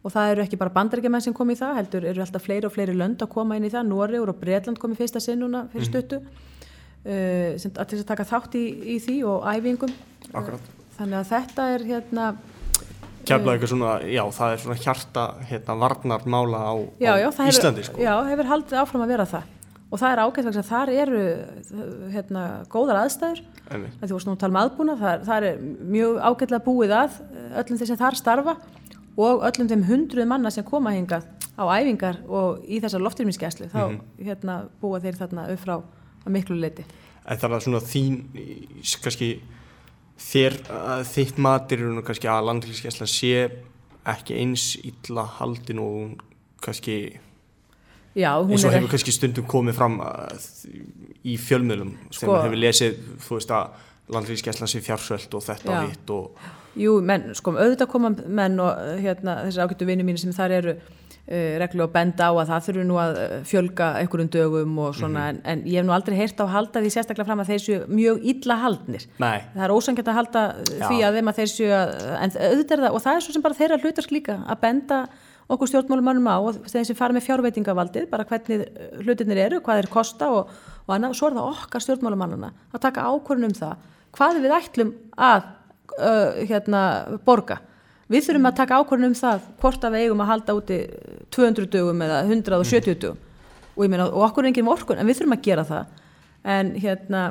og 0.07 0.15
það 0.15 0.33
eru 0.33 0.45
ekki 0.47 0.59
bara 0.61 0.75
bandarækjumenn 0.75 1.25
sem 1.25 1.35
kom 1.35 1.51
í 1.51 1.59
það 1.59 1.79
heldur 1.81 2.09
eru 2.13 2.23
alltaf 2.23 2.45
fleiri 2.47 2.69
og 2.69 2.75
fleiri 2.75 2.95
lönd 2.95 3.23
að 3.25 3.33
koma 3.33 3.59
inn 3.59 3.67
í 3.67 3.73
það 3.73 3.89
Nóriður 3.91 4.33
og 4.33 4.43
Breitland 4.43 4.79
kom 4.83 4.95
í 4.95 4.99
fyrsta 4.99 5.23
sinn 5.23 5.43
núna 5.43 5.65
fyrir 5.73 5.87
mhm. 5.87 5.91
stuttu 5.91 6.21
mm 6.21 6.27
-hmm. 6.27 7.55
uh, 7.55 7.59
sem 7.59 7.73
að 7.75 7.89
til 7.91 7.99
að 7.99 8.11
taka 8.13 8.29
þátt 8.33 8.55
í, 8.55 8.67
í 8.95 8.99
því 9.03 9.17
og 9.27 9.49
æfingum 9.51 9.97
Akkurat. 10.33 10.71
þannig 10.99 11.19
að 11.19 11.27
þetta 11.33 11.71
er 11.75 11.89
hérna 11.91 12.37
Keflaði 13.27 13.57
eitthvað 13.57 13.71
svona, 13.73 13.93
já 14.07 14.23
það 14.31 14.53
er 14.53 14.59
svona 14.63 14.79
hjarta 14.85 15.23
hérna 15.51 15.75
varnarmála 15.75 16.59
á, 16.63 16.75
já, 17.03 17.13
já, 17.19 17.27
á 17.27 17.43
Íslandi 17.51 17.83
hefur, 17.83 17.91
sko. 17.91 18.03
Já, 18.03 18.15
hefur 18.31 18.47
haldið 18.47 18.79
áfram 18.79 19.03
að 19.03 19.09
vera 19.09 19.27
það 19.27 19.43
og 19.91 19.99
það 19.99 20.13
er 20.13 20.23
ágætt 20.23 20.47
vegna 20.47 20.63
að 20.63 20.71
þar 20.71 20.91
eru 20.91 21.25
hérna 22.15 22.43
góðar 22.71 23.01
aðstæður 23.03 23.43
þú 24.03 24.15
veist 24.15 24.29
nú 24.29 24.35
að 24.35 24.41
tala 24.43 24.53
um 24.53 24.61
aðbúna 24.63 24.97
það 25.01 25.13
er, 25.13 25.21
það 25.27 25.47
er 25.51 25.61
mjög 25.95 26.17
ágætlega 26.23 26.65
búið 26.67 26.95
að 26.95 27.21
öllum 27.61 27.79
þeir 27.81 27.91
sem 27.91 28.01
þar 28.01 28.19
starfa 28.19 28.57
og 29.17 29.45
öllum 29.49 29.69
þeim 29.71 29.85
hundruð 29.89 30.29
manna 30.29 30.53
sem 30.53 30.65
koma 30.65 30.93
hingað 30.95 31.27
á 31.57 31.65
æfingar 31.73 32.21
og 32.29 32.65
í 32.69 32.81
þessar 32.85 33.05
loftirminskeslu 33.05 33.69
þá 33.73 33.81
mm 33.83 33.97
-hmm. 33.97 34.25
hérna, 34.29 34.57
búa 34.81 35.01
þeir 35.01 35.17
þarna 35.17 35.49
upp 35.53 35.61
frá 35.61 35.83
miklu 36.27 36.57
leiti 36.57 36.85
En 37.27 37.39
það 37.39 37.55
er 37.55 37.61
svona 37.61 37.81
þín 37.81 38.17
kannski 39.03 39.41
þér, 40.17 40.55
þitt 41.05 41.39
matir 41.39 41.81
kannski 42.05 42.29
að 42.29 42.45
landhilskesla 42.45 43.07
sé 43.07 43.51
ekki 44.07 44.37
eins 44.39 44.77
illa 44.85 45.25
haldin 45.39 45.79
og 45.79 46.23
kannski 46.63 47.19
Já, 48.17 48.31
eins 48.41 48.65
og 48.65 48.73
hefur 48.73 48.89
kannski 48.89 49.13
stundum 49.13 49.45
komið 49.45 49.75
fram 49.77 49.99
í 51.25 51.37
fjölmjölum 51.37 51.97
sko, 52.11 52.21
sem 52.21 52.31
hefur 52.31 52.57
lesið 52.57 53.03
þú 53.27 53.35
veist 53.35 53.51
að 53.51 53.67
landhilskesla 54.09 54.69
sé 54.71 54.81
fjársvöld 54.81 55.35
og 55.35 55.43
þetta 55.43 55.75
og 55.75 55.91
hitt 55.91 56.11
og 56.15 56.39
Jú, 56.77 56.99
menn, 57.05 57.31
sko, 57.37 57.55
auðvitað 57.57 57.89
koma 57.89 58.13
menn 58.13 58.61
og 58.61 59.01
hérna, 59.01 59.41
þessar 59.47 59.67
ágættu 59.67 59.89
vinnu 59.89 60.05
mínu 60.05 60.21
sem 60.21 60.35
þar 60.37 60.55
eru 60.59 60.75
uh, 60.77 61.53
reglu 61.63 61.87
og 61.87 61.93
benda 61.95 62.29
á 62.29 62.33
að 62.37 62.51
það 62.51 62.67
þurfu 62.67 62.87
nú 62.87 62.99
að 63.01 63.21
uh, 63.21 63.37
fjölga 63.49 63.91
einhverjum 64.01 64.33
dögum 64.35 64.79
og 64.85 64.97
svona, 64.99 65.23
mm 65.23 65.37
-hmm. 65.37 65.41
en, 65.45 65.61
en 65.61 65.65
ég 65.65 65.81
hef 65.81 65.87
nú 65.87 65.95
aldrei 65.97 66.17
heyrt 66.17 66.41
á 66.41 66.45
að 66.45 66.55
halda 66.57 66.83
því 66.83 66.91
sérstaklega 66.95 67.29
fram 67.29 67.41
að 67.41 67.51
þeir 67.51 67.63
séu 67.65 67.87
mjög 67.89 68.21
illa 68.33 68.57
haldnir. 68.65 69.07
Nei. 69.19 69.39
Það 69.55 69.65
er 69.65 69.77
ósangjart 69.77 70.09
að 70.09 70.19
halda 70.21 70.43
Já. 70.81 70.89
því 70.89 70.99
að 71.05 71.15
þeim 71.17 71.29
að 71.29 71.39
þeir 71.39 71.51
séu 71.55 71.73
að, 71.73 71.89
en 72.23 72.31
auðvitað 72.31 72.77
er 72.77 72.85
það, 72.85 72.93
og 72.95 73.03
það 73.03 73.17
er 73.17 73.21
svo 73.21 73.33
sem 73.33 73.43
bara 73.43 73.61
þeirra 73.61 73.81
hlutarsk 73.81 74.11
líka, 74.11 74.39
að 74.47 74.61
benda 74.61 75.09
okkur 75.47 75.71
stjórnmálumannum 75.71 76.27
á 76.27 76.37
og 76.43 76.57
þeir 76.67 76.87
sem 76.89 76.99
fara 76.99 77.15
með 77.15 77.27
fjárveitingavaldið, 77.29 78.09
bara 78.11 78.27
hvernig 78.27 78.67
hlutinir 79.07 79.39
eru, 79.39 79.61
hvað 79.63 79.81
þeir 79.81 79.91
kosta 79.93 80.31
og, 80.35 80.51
og 80.87 80.95
annað, 80.95 81.15
svo 81.15 81.31
er 81.31 81.37
það 81.39 81.51
okkar 81.53 81.85
stjórnmálumannana 81.85 82.51
að 82.75 82.83
taka 82.83 83.07
ákvörðun 83.07 83.53
um 83.53 83.55
það, 83.55 83.85
hvað 84.17 84.41
við 84.43 84.57
ætlum 84.59 84.91
að 85.15 85.47
uh, 85.97 86.43
hérna, 86.49 86.83
borga. 87.27 87.61
Við 88.11 88.29
þurfum 88.29 88.51
að 88.51 88.59
taka 88.61 88.81
ákvörðun 88.81 89.11
um 89.11 89.17
það 89.19 89.47
hvort 89.61 89.85
að 89.87 89.97
við 89.97 90.05
eigum 90.07 90.21
að 90.23 90.29
halda 90.31 90.55
úti 90.55 90.77
200 91.35 91.71
dögum 91.73 92.05
eða 92.07 92.21
170 92.29 92.93
mhm. 92.93 93.01
dögum 93.03 93.23
og 93.77 93.85
ég 93.85 93.93
meina, 93.93 94.07
og 94.09 94.25
okkur 94.31 94.47
er 94.47 94.53
enginn 94.53 94.71
orkun, 94.73 95.01
en 95.01 95.09
við 95.09 95.21
þurfum 95.21 95.37
að 95.37 95.43
gera 95.45 95.65
það. 95.69 95.99
En 96.47 96.71
hérna, 96.81 97.23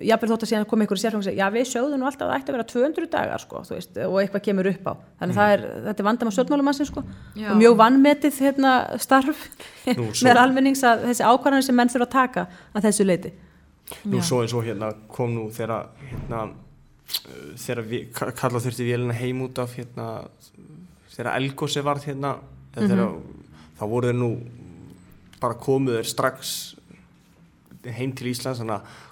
jáfnveg 0.00 0.30
þótt 0.32 0.46
að 0.46 0.50
síðan 0.50 0.66
koma 0.70 0.84
einhverju 0.84 1.02
sérfang 1.02 1.20
og 1.20 1.26
segja, 1.26 1.44
já 1.44 1.54
við 1.54 1.66
sjóðum 1.70 2.00
nú 2.00 2.08
alltaf 2.08 2.24
að 2.24 2.30
það 2.32 2.38
ætti 2.38 2.52
að 2.52 2.56
vera 2.56 2.66
200 2.72 3.10
dagar, 3.12 3.42
sko, 3.44 3.62
þú 3.68 3.76
veist, 3.76 4.00
og 4.06 4.16
eitthvað 4.22 4.44
kemur 4.48 4.68
upp 4.70 4.88
á. 4.88 4.92
Þannig 5.20 5.36
mm. 5.36 5.52
er, 5.54 5.64
þetta 5.84 6.02
er 6.02 6.08
vandam 6.08 6.30
á 6.30 6.34
stjórnmálumansin, 6.38 6.88
sko, 6.88 7.04
og 7.04 7.60
mjög 7.60 7.76
vannmetið 7.82 8.40
hérna 8.46 8.74
starf 9.04 9.44
með 10.24 10.40
almennings 10.40 10.84
að 10.88 11.06
þessi 11.10 11.28
ákvarðanir 11.28 11.68
sem 11.68 11.78
menn 11.78 11.92
þurfa 11.92 12.08
að 12.08 12.14
taka 12.16 12.46
að 12.72 12.88
þessu 12.88 13.08
leiti. 13.08 13.34
Nú 14.08 14.22
já. 14.22 14.26
svo 14.30 14.40
eins 14.40 14.56
og 14.56 14.64
hérna 14.64 14.94
kom 15.12 15.34
nú 15.36 15.50
þegar 15.52 15.90
hérna 16.08 16.46
þegar 17.60 18.34
kalla 18.34 18.60
þurfti 18.60 18.86
vélina 18.86 19.16
heim 19.16 19.42
út 19.44 19.58
af 19.62 19.74
hérna, 19.78 20.06
þegar 21.14 21.36
Elgósi 21.38 21.82
varð 21.84 22.08
hérna 22.08 22.36
mm 22.36 22.88
-hmm. 22.88 23.20
þá 23.78 23.84
voru 23.88 24.10
þeir 24.10 24.18
nú 24.18 24.30
bara 25.40 25.54
komuður 25.54 26.06
strax 26.08 26.76
heim 27.84 28.12
til 28.12 28.30
Íslands 28.32 28.60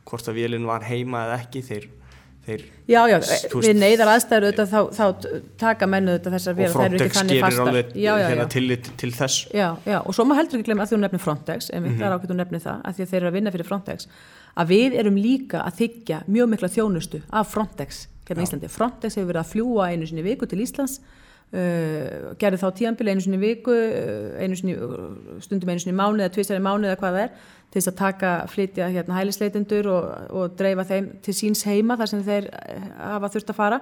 hvort 0.05 0.29
að 0.29 0.35
vélinn 0.35 0.67
var 0.67 0.83
heima 0.83 1.27
eða 1.27 1.41
ekki 1.43 1.63
þeir 1.63 1.89
Þeir, 2.43 2.63
já, 2.91 2.99
já, 3.07 3.17
við 3.55 3.77
neyðar 3.79 4.09
aðstæður 4.17 4.45
auðvitað, 4.49 4.73
þá, 4.73 4.79
þá 4.97 5.51
taka 5.63 5.87
mennu 5.87 6.17
auðvitað 6.17 6.35
þessar 6.35 6.57
og 6.57 6.73
Frontex 6.75 7.21
gerir 7.29 7.45
alveg 7.47 7.93
hérna 7.95 8.47
til, 8.51 8.65
til 8.99 9.11
þess. 9.15 9.45
Já, 9.55 9.69
já, 9.87 9.99
og 10.01 10.17
svo 10.17 10.27
maður 10.27 10.41
heldur 10.41 10.59
ekki 10.59 10.67
glemja 10.67 10.89
að 10.89 10.95
hún 10.97 11.05
nefnir 11.07 11.23
Frontex 11.23 11.71
en 11.71 11.87
er 11.93 12.17
ákveðt 12.17 12.35
hún 12.35 12.43
nefnir 12.43 12.65
það, 12.65 12.81
að 12.83 12.99
því 12.99 13.07
að 13.07 13.13
þeir 13.13 13.21
eru 13.21 13.31
að 13.31 13.37
vinna 13.39 13.55
fyrir 13.55 13.71
Frontex 13.71 14.11
að 14.59 14.75
við 14.75 14.99
erum 15.05 15.23
líka 15.23 15.63
að 15.63 15.79
þykja 15.85 16.19
mjög 16.27 16.51
mikla 16.57 16.73
þjónustu 16.75 17.23
af 17.31 17.55
Frontex 17.55 18.03
hérna 18.27 18.43
í 18.43 18.49
Íslandi, 18.49 18.73
Frontex 18.75 19.19
hefur 19.19 19.31
verið 19.31 19.45
að 19.45 19.53
fljúa 19.55 19.89
einu 19.93 20.09
sinni 20.11 20.27
viku 20.27 20.51
til 20.51 20.61
Íslands 20.67 20.99
uh, 21.53 22.33
gerði 22.41 22.61
þá 22.63 22.69
tíanbili 22.81 23.15
einu 23.15 23.25
sinni 23.25 23.41
viku 23.43 23.73
uh, 23.73 24.37
einu 24.43 24.59
sinni, 24.59 24.77
stundum 25.45 25.73
einu 25.73 25.85
sinni 25.85 25.97
mánu 25.97 26.23
eða 26.23 26.35
tvisari 26.37 26.63
mánu 26.65 26.91
eða 26.91 27.01
hvað 27.01 27.19
það 27.19 27.27
er 27.27 27.35
til 27.73 27.81
þess 27.81 27.89
að 27.89 27.99
taka, 28.03 28.31
flytja 28.53 28.91
hérna 28.93 29.17
hælisleitendur 29.17 29.89
og, 29.89 30.09
og 30.37 30.57
dreifa 30.59 30.85
þeim 30.91 31.09
til 31.25 31.35
síns 31.37 31.65
heima 31.65 31.97
þar 31.97 32.11
sem 32.11 32.23
þeir 32.27 32.49
eh, 32.53 32.87
hafa 32.99 33.31
þurft 33.33 33.53
að 33.53 33.59
fara 33.59 33.79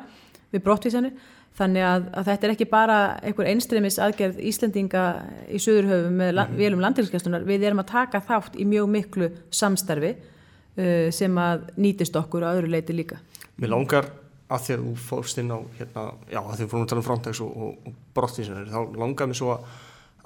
við 0.55 0.65
brottvísanir. 0.67 1.29
Þannig 1.59 1.83
að, 1.83 2.05
að 2.15 2.29
þetta 2.29 2.47
er 2.47 2.53
ekki 2.55 2.69
bara 2.71 2.99
einhver 3.27 3.49
einstremis 3.51 3.99
aðgerð 4.01 4.39
Íslendinga 4.47 5.05
í 5.51 5.59
söðurhöfum 5.61 6.21
með 6.23 6.31
la, 6.37 6.45
mhm. 6.47 6.61
vélum 6.63 6.85
landilskjastunar, 6.85 7.47
við 7.49 7.67
erum 7.67 7.83
að 7.83 7.91
taka 7.91 8.23
þátt 8.29 8.55
í 8.55 8.67
mjög 8.71 8.87
miklu 8.95 9.31
samstarfi 9.51 10.15
uh, 10.15 11.11
sem 11.15 11.43
að 11.43 11.67
nýtist 11.83 12.15
okkur 12.23 12.47
á 12.47 12.55
öðru 12.55 12.71
leiti 12.71 12.95
líka. 12.95 13.19
Mér 13.59 13.75
langar 13.75 14.07
að 14.51 14.65
því 14.65 14.75
að 14.75 14.83
þú 14.87 14.95
fórst 15.05 15.39
inn 15.39 15.55
á, 15.55 15.59
hérna, 15.79 16.03
já 16.31 16.41
að 16.41 16.51
því 16.51 16.57
að 16.57 16.65
þú 16.65 16.71
fórum 16.73 16.85
að 16.85 16.91
tala 16.93 17.03
um 17.03 17.09
framtags 17.09 17.41
og, 17.45 17.51
og, 17.57 17.87
og 17.87 18.03
brottvísanir, 18.17 18.71
þá 18.73 18.99
langar 18.99 19.31
mér 19.31 19.39
svo 19.39 19.53
að 19.55 19.69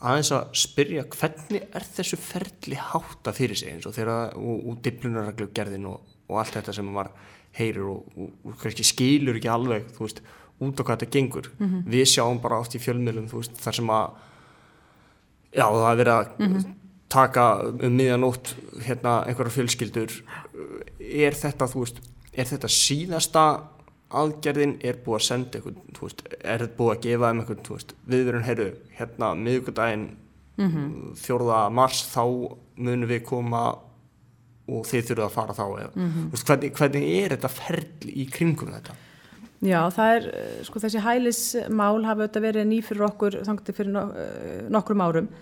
aðeins 0.05 0.31
að 0.35 0.57
spyrja 0.59 1.05
hvernig 1.13 1.67
er 1.77 1.87
þessu 1.97 2.19
ferli 2.21 2.79
hátta 2.81 3.35
fyrir 3.37 3.59
sig 3.59 3.73
eins 3.73 3.87
og 3.89 3.95
þeirra 3.97 4.19
og, 4.37 4.69
og 4.71 4.79
diplunarreglu 4.85 5.49
gerðin 5.57 5.89
og, 5.91 6.15
og 6.29 6.41
allt 6.41 6.59
þetta 6.59 6.75
sem 6.77 6.89
maður 6.89 7.13
heyrir 7.55 7.89
og, 7.89 8.17
og 8.19 8.57
kannski 8.61 8.87
skilur 8.87 9.39
ekki 9.39 9.51
alveg 9.53 9.91
þú 9.95 10.07
veist, 10.07 10.23
út 10.65 10.81
á 10.81 10.83
hvað 10.83 10.97
þetta 10.97 11.19
gengur 11.19 11.51
mm 11.59 11.67
-hmm. 11.67 11.85
við 11.95 12.07
sjáum 12.11 12.41
bara 12.43 12.61
átt 12.61 12.75
í 12.75 12.83
fjölmiðlum 12.83 13.29
veist, 13.33 13.55
þar 13.61 13.75
sem 13.75 13.91
að 13.91 14.11
já 15.55 15.67
það 15.71 15.93
er 15.93 16.01
verið 16.03 16.15
að 16.15 16.27
mm 16.39 16.55
-hmm. 16.55 16.75
taka 17.09 17.45
um 17.83 17.97
miðanótt 17.97 18.55
hérna 18.81 19.25
einhverja 19.27 19.57
fjölskyldur 19.57 20.13
er 20.99 21.35
þetta 21.35 21.67
veist, 21.75 22.01
er 22.33 22.45
þetta 22.45 22.69
síðasta 22.69 23.45
aðgerðin 24.15 24.77
er 24.85 24.99
búið 25.05 25.17
að 25.21 25.27
senda 25.27 25.59
eitthvað, 25.59 26.21
er 26.41 26.65
þetta 26.65 26.77
búið 26.79 26.93
að 26.93 27.01
gefa 27.07 27.31
um 27.31 27.41
eitthvað, 27.41 27.95
viðverðin, 28.07 28.47
heyrðu, 28.49 28.69
hérna 28.99 29.31
miðugudaginn 29.39 30.05
mm 30.57 30.69
-hmm. 30.71 31.17
4. 31.17 31.71
mars, 31.71 32.05
þá 32.15 32.25
munum 32.77 33.09
við 33.09 33.25
koma 33.25 33.65
og 34.65 34.87
þið 34.89 35.09
þurfum 35.09 35.27
að 35.27 35.35
fara 35.35 35.57
þá 35.57 35.65
eða, 35.65 35.91
mm 35.95 36.11
-hmm. 36.11 36.31
veist, 36.31 36.47
hvernig, 36.47 36.73
hvernig 36.73 37.09
er 37.23 37.35
þetta 37.35 37.49
ferl 37.49 38.09
í 38.09 38.27
kringum 38.31 38.73
þetta? 38.73 38.95
Já, 39.65 39.81
það 39.91 40.15
er, 40.17 40.25
sko 40.63 40.81
þessi 40.81 41.01
hælismál 41.01 42.05
hafa 42.05 42.23
auðvitað 42.23 42.43
verið 42.43 42.67
nýfyrir 42.69 43.07
okkur 43.07 43.37
þangtið 43.47 43.77
fyrir 43.77 43.97
eh, 43.97 44.69
nokkrum 44.69 45.01
árum 45.01 45.29
um, 45.29 45.33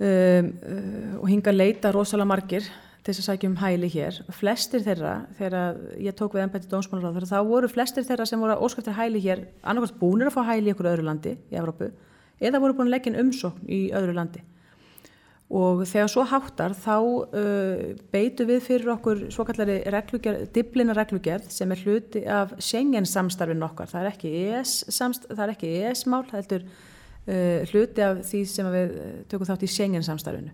uh, 0.00 1.20
og 1.20 1.28
hinga 1.28 1.52
leita 1.52 1.92
rosalega 1.92 2.30
margir 2.30 2.70
til 3.08 3.14
þess 3.16 3.24
að 3.24 3.28
sækja 3.32 3.48
um 3.48 3.56
hæli 3.56 3.88
hér. 3.88 4.16
Flestir 4.36 4.82
þeirra, 4.84 5.12
þegar 5.38 5.78
ég 6.04 6.16
tók 6.18 6.34
við 6.36 6.42
ennbætti 6.44 6.68
dómsmálaráð, 6.68 7.24
þá 7.30 7.38
voru 7.48 7.70
flestir 7.72 8.04
þeirra 8.04 8.26
sem 8.28 8.42
voru 8.42 8.58
óskæftir 8.66 8.96
hæli 8.98 9.22
hér, 9.24 9.46
annarkvæmst 9.64 9.96
búinir 10.00 10.28
að 10.28 10.36
fá 10.36 10.42
hæli 10.50 10.68
í 10.68 10.74
einhverju 10.74 10.92
öðru 10.92 11.06
landi 11.06 11.32
í 11.38 11.56
Evrópu, 11.56 11.88
eða 12.36 12.60
voru 12.60 12.76
búin 12.76 12.90
að 12.90 12.96
leggja 12.98 13.22
umsókn 13.22 13.72
í 13.72 13.80
öðru 13.96 14.16
landi. 14.18 14.44
Og 15.48 15.80
þegar 15.88 16.12
svo 16.12 16.26
háttar, 16.28 16.76
þá 16.76 16.96
uh, 17.00 17.96
beitu 18.12 18.44
við 18.50 18.60
fyrir 18.66 18.92
okkur 18.98 19.24
svo 19.32 19.48
kallari 19.48 19.80
diblina 20.52 20.92
reglugerð 20.92 21.48
sem 21.48 21.72
er 21.72 21.84
hluti 21.86 22.26
af 22.28 22.52
Schengen 22.60 23.08
samstarfin 23.08 23.64
okkar. 23.64 23.88
Það 23.88 24.02
er 24.02 24.10
ekki 24.12 24.34
ES-mál, 24.52 26.26
ES 26.28 26.34
það 26.34 26.56
er 26.58 26.68
uh, 26.68 27.72
hluti 27.72 28.04
af 28.04 28.20
því 28.28 28.44
sem 28.52 28.68
við 28.76 28.96
tökum 29.32 29.48
þátt 29.48 29.64
í 29.64 29.72
Schengen 29.72 30.04
samstarfinu 30.04 30.52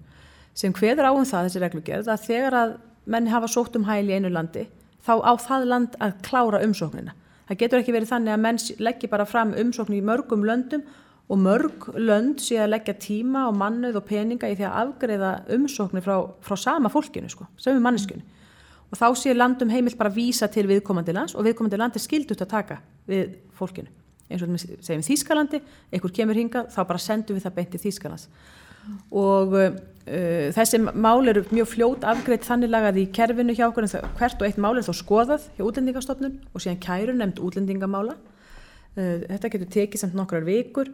sem 0.55 0.74
hveður 0.74 1.11
áum 1.11 1.26
það 1.26 1.48
þessi 1.48 1.62
reglugjörð 1.62 2.11
að 2.14 2.26
þegar 2.28 2.57
að 2.61 2.74
menni 3.11 3.32
hafa 3.32 3.50
sótt 3.50 3.76
um 3.78 3.86
hæli 3.88 4.14
í 4.14 4.18
einu 4.18 4.30
landi 4.32 4.66
þá 5.05 5.14
á 5.20 5.32
það 5.36 5.70
land 5.70 5.96
að 6.00 6.18
klára 6.24 6.62
umsóknina. 6.64 7.14
Það 7.48 7.59
getur 7.61 7.82
ekki 7.82 7.94
verið 7.94 8.12
þannig 8.12 8.34
að 8.34 8.44
menn 8.44 8.61
leggir 8.86 9.11
bara 9.12 9.26
fram 9.28 9.52
umsókn 9.61 9.96
í 9.98 10.05
mörgum 10.05 10.46
löndum 10.48 10.84
og 11.28 11.40
mörg 11.40 11.88
lönd 11.96 12.40
sé 12.44 12.59
að 12.61 12.72
leggja 12.74 12.94
tíma 13.00 13.46
og 13.48 13.59
mannuð 13.61 13.98
og 14.00 14.07
peninga 14.09 14.48
í 14.48 14.57
því 14.57 14.66
að 14.68 14.78
afgreða 14.82 15.32
umsóknir 15.57 16.05
frá, 16.05 16.16
frá 16.44 16.57
sama 16.61 16.92
fólkinu, 16.92 17.28
sko, 17.32 17.48
sömu 17.61 17.82
manneskunni. 17.84 18.24
Og 18.92 19.00
þá 19.00 19.07
sé 19.18 19.34
landum 19.34 19.72
heimilt 19.72 19.98
bara 19.98 20.12
vísa 20.12 20.48
til 20.52 20.66
viðkomandi 20.70 21.14
lands 21.16 21.34
og 21.34 21.46
viðkomandi 21.46 21.80
land 21.80 21.96
er 21.96 22.05
skildut 22.05 22.44
að 22.44 22.52
taka 22.52 22.80
við 23.09 23.38
fólkinu. 23.57 23.88
Eins 24.28 24.44
og 24.44 24.52
við 24.52 24.84
segjum 24.84 25.05
Þýskalandi, 25.05 25.61
einhver 25.92 26.12
kemur 26.16 26.38
hinga, 26.38 26.66
þá 26.72 26.80
bara 26.88 27.02
sendum 27.02 27.36
við 27.36 27.44
það 27.44 27.57
beint 27.59 27.74
í 27.76 27.80
Þýskalands 27.82 28.28
og 29.16 29.55
uh, 30.09 30.50
þessi 30.55 30.80
mál 30.82 31.30
eru 31.30 31.44
mjög 31.50 31.70
fljót 31.72 32.07
afgreitt 32.09 32.46
þannig 32.46 32.72
lagað 32.72 33.00
í 33.02 33.07
kerfinu 33.14 33.57
hjá 33.57 33.66
okkur 33.68 33.86
en 33.86 33.92
það, 33.92 34.07
hvert 34.18 34.42
og 34.42 34.48
eitt 34.48 34.61
mál 34.62 34.74
er 34.78 34.86
þó 34.86 34.94
skoðað 34.98 35.48
hjá 35.57 35.64
útlendingastofnun 35.66 36.38
og 36.52 36.64
síðan 36.64 36.82
kæru 36.84 37.16
nefnd 37.16 37.42
útlendingamála. 37.44 38.16
Uh, 38.94 39.24
þetta 39.28 39.52
getur 39.55 39.72
tekið 39.78 40.05
samt 40.05 40.18
nokkrar 40.18 40.46
vikur 40.46 40.92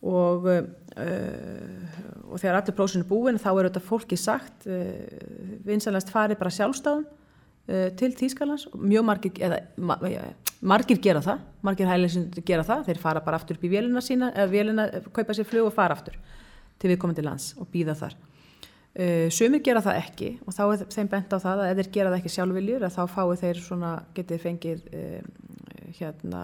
og, 0.00 0.48
uh, 0.48 2.02
og 2.30 2.36
þegar 2.40 2.60
allir 2.60 2.76
prósinu 2.76 3.08
búin 3.08 3.40
þá 3.40 3.50
er 3.52 3.70
þetta 3.70 3.84
fólki 3.84 4.18
sagt 4.20 4.68
vinsanlegast 5.66 6.12
farið 6.14 6.40
bara 6.40 6.54
sjálfstáðum 6.54 7.08
til 8.00 8.08
Tískalans 8.18 8.64
mjög 8.74 9.04
margir, 9.06 9.36
eða, 9.46 9.60
margir 10.66 10.98
gera 10.98 11.20
það 11.22 11.44
margir 11.62 11.90
hægleysund 11.90 12.40
gera 12.46 12.64
það. 12.66 12.86
Þeir 12.88 13.00
fara 13.02 13.22
bara 13.24 13.38
aftur 13.40 13.58
upp 13.58 13.66
í 13.66 13.70
vélina 13.70 14.02
sína 14.04 14.32
eða 14.32 14.50
vélina, 14.50 14.86
kaupa 15.12 15.36
sér 15.36 15.48
flug 15.48 15.68
og 15.68 15.76
fara 15.76 15.96
aftur 15.96 16.16
til 16.80 16.90
viðkomandi 16.92 17.24
lands 17.24 17.52
og 17.60 17.68
býða 17.72 17.96
þar. 17.98 18.16
Uh, 18.90 19.28
sumir 19.30 19.60
gera 19.62 19.78
það 19.84 20.00
ekki 20.00 20.28
og 20.42 20.54
þá 20.56 20.62
er 20.64 20.80
þeim 20.90 21.08
bent 21.12 21.30
á 21.30 21.38
það 21.38 21.60
að 21.62 21.68
ef 21.70 21.76
þeir 21.78 21.88
gera 21.94 22.10
það 22.10 22.16
ekki 22.16 22.32
sjálfviljur 22.34 22.86
þá 22.90 23.02
fái 23.12 23.36
þeir 23.38 23.60
svona, 23.62 23.90
getið 24.16 24.40
fengið 24.42 24.80
uh, 24.98 25.28
hérna, 25.94 26.40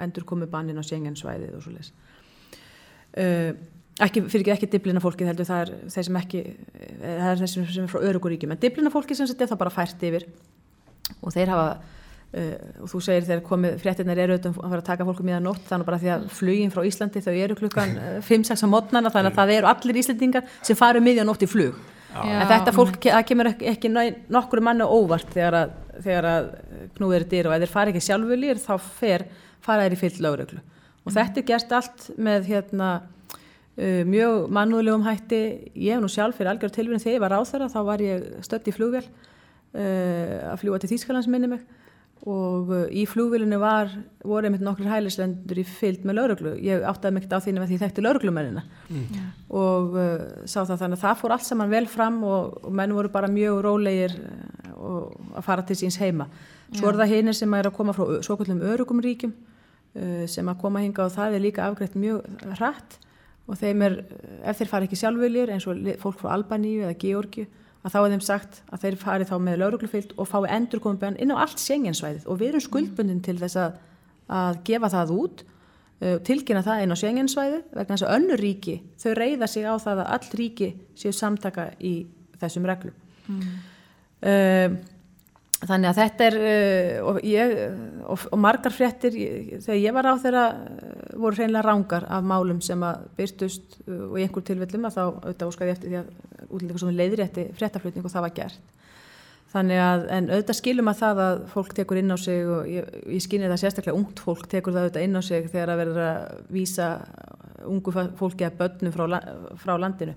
endur 0.00 0.24
komið 0.30 0.48
bannin 0.54 0.80
á 0.80 0.84
sengensvæðið 0.88 1.58
og 1.58 1.66
svo 1.66 1.74
leiðis. 1.74 1.90
Uh, 3.12 3.52
ekki, 4.06 4.24
fyrir 4.32 4.54
ekki 4.54 4.70
diblina 4.72 5.02
fólkið 5.04 5.28
heldur 5.28 5.50
það 5.50 5.66
er 5.66 5.74
þeir 5.92 6.08
sem 6.08 6.18
ekki, 6.22 6.42
það 7.02 7.28
er 7.34 7.42
þeir 7.42 7.52
sem 7.52 7.84
er 7.84 7.92
frá 7.92 8.00
öruguríkjum, 8.14 8.56
en 8.56 8.64
diblina 8.64 8.94
fólkið 8.94 9.20
sem 9.20 9.28
þetta 9.34 9.44
er 9.44 9.52
það 9.52 9.62
bara 9.66 9.76
fært 9.76 10.08
yfir 10.08 10.28
og 11.20 11.36
þeir 11.36 11.52
hafa 11.52 11.68
Uh, 12.28 12.82
og 12.84 12.90
þú 12.92 12.98
segir 13.00 13.24
þegar 13.24 13.38
komið 13.46 13.76
fréttinnar 13.80 14.18
eru 14.20 14.34
auðvitað 14.34 14.56
að 14.60 14.64
fara 14.68 14.82
að 14.82 14.88
taka 14.90 15.04
fólkum 15.08 15.28
í 15.30 15.32
það 15.32 15.44
nótt 15.46 15.62
þannig 15.64 15.86
bara 15.88 15.98
því 16.02 16.08
að 16.12 16.24
flugin 16.36 16.72
frá 16.74 16.82
Íslandi 16.84 17.22
þau 17.24 17.30
eru 17.32 17.54
klukkan 17.56 17.94
5-6 18.26 18.50
uh, 18.52 18.66
á 18.68 18.72
mótnana 18.74 19.12
þannig 19.14 19.30
að 19.30 19.38
það 19.38 19.52
eru 19.54 19.70
allir 19.70 20.00
Íslandingar 20.02 20.50
sem 20.60 20.76
faru 20.76 21.00
miðja 21.00 21.24
nótt 21.24 21.46
í 21.46 21.48
flug. 21.48 21.78
En 22.18 22.44
þetta 22.50 22.74
fólk, 22.76 22.98
það 23.04 23.24
kemur 23.30 23.48
ekki, 23.54 23.68
ekki 23.72 23.92
nokkru 24.32 24.62
mannu 24.64 24.84
óvart 24.88 25.32
þegar 25.32 25.56
að, 25.62 25.72
þegar 26.04 26.28
að 26.34 26.50
knúður 26.98 27.24
dyr 27.32 27.48
og 27.48 27.56
ef 27.56 27.64
þeir 27.64 27.72
fari 27.78 27.94
ekki 27.94 28.04
sjálfulir 28.06 28.60
þá 28.60 28.72
fer, 28.98 29.24
fara 29.64 29.86
þeir 29.86 29.96
í 29.96 30.00
fyllt 30.02 30.20
lögreglu. 30.24 30.60
Og 31.04 31.16
þetta 31.16 31.40
er 31.40 31.48
gert 31.48 31.74
allt 31.78 32.06
með 32.20 32.48
hérna 32.52 32.90
uh, 33.00 34.04
mjög 34.08 34.52
mannúðlegum 34.52 35.08
hætti. 35.08 35.42
Ég 35.72 35.96
hef 35.96 36.04
nú 36.04 36.12
sjálf 36.12 36.36
fyrir 36.36 36.52
algjör 36.52 36.76
tilvíðin 36.76 37.04
þegar 37.04 37.16
ég 37.16 37.24
var 37.24 37.36
á 37.36 37.40
þeirra 37.48 37.72
þá 37.72 37.80
var 37.88 38.04
ég 38.04 38.30
stött 38.44 38.68
í 38.68 38.76
flugvel 38.76 39.04
uh, 39.06 40.52
að 40.52 40.64
fljúa 40.64 40.80
til 40.82 40.92
Þýskalands 40.92 41.32
minni 41.32 41.56
mig 41.56 41.64
og 42.26 42.70
uh, 42.72 42.84
í 42.90 43.04
flúvilinu 43.06 43.60
var 43.62 43.92
voru 44.26 44.48
einmitt 44.48 44.64
nokkur 44.64 44.88
hælislendur 44.90 45.60
í 45.60 45.64
fyllt 45.66 46.06
með 46.08 46.18
lauruglu, 46.18 46.54
ég 46.64 46.82
áttaði 46.86 47.18
mikið 47.18 47.34
á 47.34 47.38
því 47.44 47.54
að 47.54 47.66
því 47.70 47.78
þekkti 47.82 48.04
lauruglumennina 48.04 48.64
mm. 48.90 49.18
og 49.54 49.94
uh, 49.94 50.24
sá 50.42 50.64
það 50.64 50.80
þannig 50.82 50.98
að 50.98 51.04
það 51.04 51.20
fór 51.20 51.34
allt 51.36 51.46
saman 51.46 51.70
vel 51.72 51.84
fram 51.90 52.22
og, 52.26 52.56
og 52.64 52.74
menn 52.80 52.94
voru 52.96 53.12
bara 53.14 53.30
mjög 53.30 53.60
rólegir 53.68 54.16
uh, 54.18 55.04
að 55.38 55.46
fara 55.46 55.66
til 55.68 55.78
síns 55.78 56.00
heima. 56.02 56.26
Svo 56.74 56.90
er 56.90 56.98
það 57.00 57.14
hinnir 57.14 57.36
sem 57.38 57.54
er 57.56 57.70
að 57.70 57.76
koma 57.78 57.94
frá 57.96 58.18
svo 58.26 58.36
kallum 58.40 58.64
örugum 58.66 59.04
ríkjum 59.04 59.32
uh, 59.32 60.24
sem 60.28 60.50
að 60.50 60.58
koma 60.64 60.82
hinga 60.82 61.06
og 61.06 61.14
það 61.14 61.38
er 61.38 61.46
líka 61.46 61.68
afgreitt 61.68 61.94
mjög 61.98 62.26
hratt. 62.58 62.98
Og 63.48 63.56
þeim 63.56 63.80
er, 63.86 63.94
ef 64.44 64.58
þeir 64.58 64.68
fara 64.68 64.84
ekki 64.84 64.98
sjálfviljur 65.00 65.54
eins 65.54 65.64
og 65.70 65.86
fólk 66.02 66.18
frá 66.20 66.34
Albaníu 66.34 66.82
eða 66.82 66.98
Georgiu 67.00 67.46
að 67.84 67.94
þá 67.94 67.98
er 68.00 68.12
þeim 68.14 68.24
sagt 68.26 68.58
að 68.72 68.82
þeir 68.84 68.96
fari 69.02 69.28
þá 69.28 69.36
með 69.42 69.60
lauruglufyllt 69.62 70.16
og 70.18 70.28
fái 70.28 70.48
endur 70.56 70.82
komið 70.82 71.02
beðan 71.02 71.20
inn 71.22 71.34
á 71.34 71.42
allt 71.44 71.62
Schengensvæðið. 71.62 72.26
Og 72.26 72.40
við 72.40 72.50
erum 72.50 72.64
skuldbundin 72.64 73.22
til 73.24 73.36
þess 73.38 73.60
að, 73.62 73.78
að 74.40 74.60
gefa 74.68 74.90
það 74.94 75.14
út 75.14 75.44
uh, 75.44 76.18
tilkynna 76.26 76.64
það 76.66 76.84
inn 76.84 76.94
á 76.94 77.00
Schengensvæðið 77.02 77.64
vegna 77.78 77.94
þess 77.94 78.08
að 78.08 78.14
önnur 78.18 78.44
ríki, 78.44 78.76
þau 78.98 79.10
reyða 79.18 79.50
sig 79.50 79.68
á 79.68 79.74
það 79.86 80.04
að 80.04 80.12
all 80.16 80.38
ríki 80.42 80.70
séu 80.98 81.14
samtaka 81.14 81.70
í 81.78 81.94
þessum 82.42 82.68
reglum. 82.68 82.96
Mm. 83.28 83.58
uh, 84.26 84.78
Þannig 85.58 85.88
að 85.90 85.98
þetta 85.98 86.26
er, 86.28 86.36
uh, 86.38 86.96
og, 87.10 87.16
ég, 87.26 87.52
og, 88.06 88.26
og 88.30 88.38
margar 88.38 88.74
fréttir, 88.74 89.16
ég, 89.18 89.48
þegar 89.64 89.78
ég 89.82 89.94
var 89.96 90.06
á 90.06 90.14
þeirra, 90.22 90.42
uh, 90.54 90.98
voru 91.18 91.34
hreinlega 91.34 91.64
rángar 91.66 92.06
af 92.06 92.26
málum 92.30 92.60
sem 92.62 92.82
að 92.86 93.08
byrtust 93.18 93.80
uh, 93.88 94.04
og 94.12 94.20
í 94.20 94.26
einhver 94.26 94.44
tilfellum 94.46 94.86
að 94.86 94.98
þá 95.00 95.02
auðvitað 95.08 95.50
óskaði 95.50 95.74
eftir 95.74 95.90
því 95.90 95.98
að 95.98 96.52
útlýka 96.54 96.82
svona 96.84 96.98
leiðrétti 97.00 97.46
fréttaflutning 97.58 98.06
og 98.06 98.14
það 98.14 98.26
var 98.28 98.36
gert. 98.36 98.76
Þannig 99.48 99.80
að, 99.80 100.04
en 100.12 100.30
auðvitað 100.30 100.58
skilum 100.60 100.92
að 100.92 101.00
það 101.00 101.22
að 101.24 101.42
fólk 101.56 101.74
tekur 101.74 101.98
inn 102.02 102.14
á 102.14 102.18
sig 102.20 102.54
og 102.54 102.70
ég, 102.70 102.94
ég 103.16 103.24
skynni 103.24 103.48
það 103.48 103.62
sérstaklega 103.64 103.98
ungt 103.98 104.22
fólk 104.22 104.46
tekur 104.52 104.76
það 104.76 104.86
auðvitað 104.86 105.08
inn 105.08 105.18
á 105.18 105.22
sig 105.24 105.50
þegar 105.50 105.72
að 105.72 105.82
verður 105.82 106.00
að 106.04 106.40
vísa 106.54 106.88
ungu 107.66 107.94
fólki 108.20 108.46
að 108.46 108.58
börnum 108.60 108.94
frá, 108.94 109.18
frá 109.58 109.74
landinu. 109.80 110.14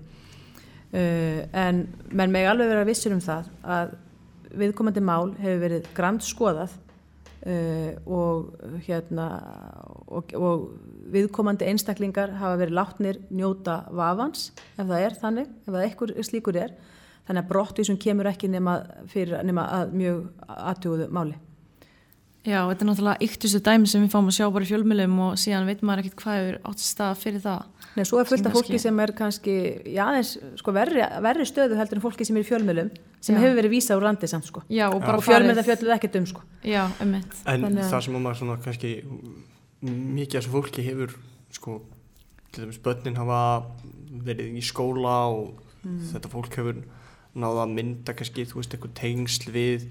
Uh, 0.92 1.42
en 1.56 1.86
menn 2.12 2.30
meg 2.30 2.46
alveg 2.46 2.68
vera 2.68 2.86
vissur 2.86 3.16
um 3.16 3.24
það 3.24 3.48
að 3.64 3.94
viðkomandi 4.58 5.02
mál 5.04 5.32
hefur 5.40 5.60
verið 5.62 5.90
grænt 5.96 6.24
skoðað 6.26 6.74
uh, 7.46 7.92
og, 8.06 8.50
hérna, 8.86 9.28
og, 10.06 10.32
og 10.36 10.66
viðkomandi 11.12 11.68
einstaklingar 11.70 12.36
hafa 12.40 12.60
verið 12.60 12.78
látnir 12.78 13.20
njóta 13.30 13.82
vafans 13.90 14.50
ef 14.76 14.84
það 14.86 14.98
er 15.06 15.20
þannig, 15.22 15.54
ef 15.66 15.70
það 15.72 15.86
ekkur 15.88 16.16
slíkur 16.28 16.60
er 16.64 16.74
þannig 17.26 17.44
að 17.44 17.50
brottvísum 17.52 17.98
kemur 18.02 18.28
ekki 18.30 18.50
nema, 18.50 18.80
fyrir, 19.10 19.40
nema 19.46 19.68
að 19.80 19.96
mjög 19.98 20.22
aðtjóðu 20.56 21.08
máli. 21.14 21.38
Já, 22.42 22.64
þetta 22.66 22.82
er 22.82 22.88
náttúrulega 22.88 23.22
yktustu 23.22 23.58
dæmi 23.62 23.86
sem 23.86 24.02
við 24.02 24.14
fáum 24.16 24.26
að 24.26 24.34
sjá 24.34 24.46
bara 24.50 24.66
í 24.66 24.68
fjölmjölum 24.72 25.18
og 25.22 25.34
síðan 25.38 25.68
veit 25.68 25.84
maður 25.86 26.00
ekkert 26.02 26.22
hvað 26.24 26.46
er 26.48 26.56
átt 26.66 26.82
stað 26.82 27.20
fyrir 27.20 27.42
það. 27.44 27.68
Nei, 27.94 28.02
svo 28.08 28.18
er 28.18 28.26
fullt 28.26 28.48
af 28.48 28.56
fólki 28.56 28.80
sem 28.82 28.98
er 29.04 29.12
kannski, 29.14 29.54
já, 29.94 30.02
eins, 30.08 30.32
sko, 30.58 30.74
verri, 30.74 31.04
verri 31.22 31.46
stöðu 31.46 31.78
heldur 31.78 32.00
en 32.00 32.02
fólki 32.02 32.26
sem 32.26 32.40
er 32.40 32.42
í 32.42 32.48
fjölmjölum 32.48 32.90
sem 33.22 33.36
já. 33.36 33.42
hefur 33.44 33.58
verið 33.60 33.74
vísað 33.76 34.00
úr 34.00 34.08
landi 34.08 34.30
samt, 34.32 34.48
sko. 34.50 34.64
Já, 34.72 34.88
og, 34.88 35.06
og 35.06 35.22
fjölmjölda 35.22 35.62
fjölluð 35.68 35.94
ekkert 35.94 36.18
um, 36.18 36.28
sko. 36.32 36.44
Já, 36.66 36.82
um 37.04 37.14
mitt. 37.14 37.38
En 37.46 37.66
Þannig, 37.68 37.86
það 37.92 38.04
sem 38.08 38.18
maður 38.18 38.40
svona 38.40 38.58
kannski, 38.64 38.92
mikið 39.86 40.38
af 40.40 40.40
þessu 40.40 40.54
fólki 40.56 40.86
hefur, 40.88 41.14
sko, 41.54 41.78
til 42.50 42.64
dæmis 42.64 42.82
börnin 42.82 43.20
hafa 43.22 43.42
verið 44.26 44.56
í 44.58 44.64
skóla 44.66 45.18
og 45.30 45.60
mm. 45.84 46.00
þetta 46.10 46.32
fólk 46.32 46.58
hefur 46.58 46.82
náða 47.38 47.68
að 47.68 47.76
mynda 47.78 48.16
kannski, 48.18 48.48
þú 48.50 48.58
veist, 48.58 48.74
eitthvað 48.74 48.96
tengsl 48.98 49.52
við 49.54 49.86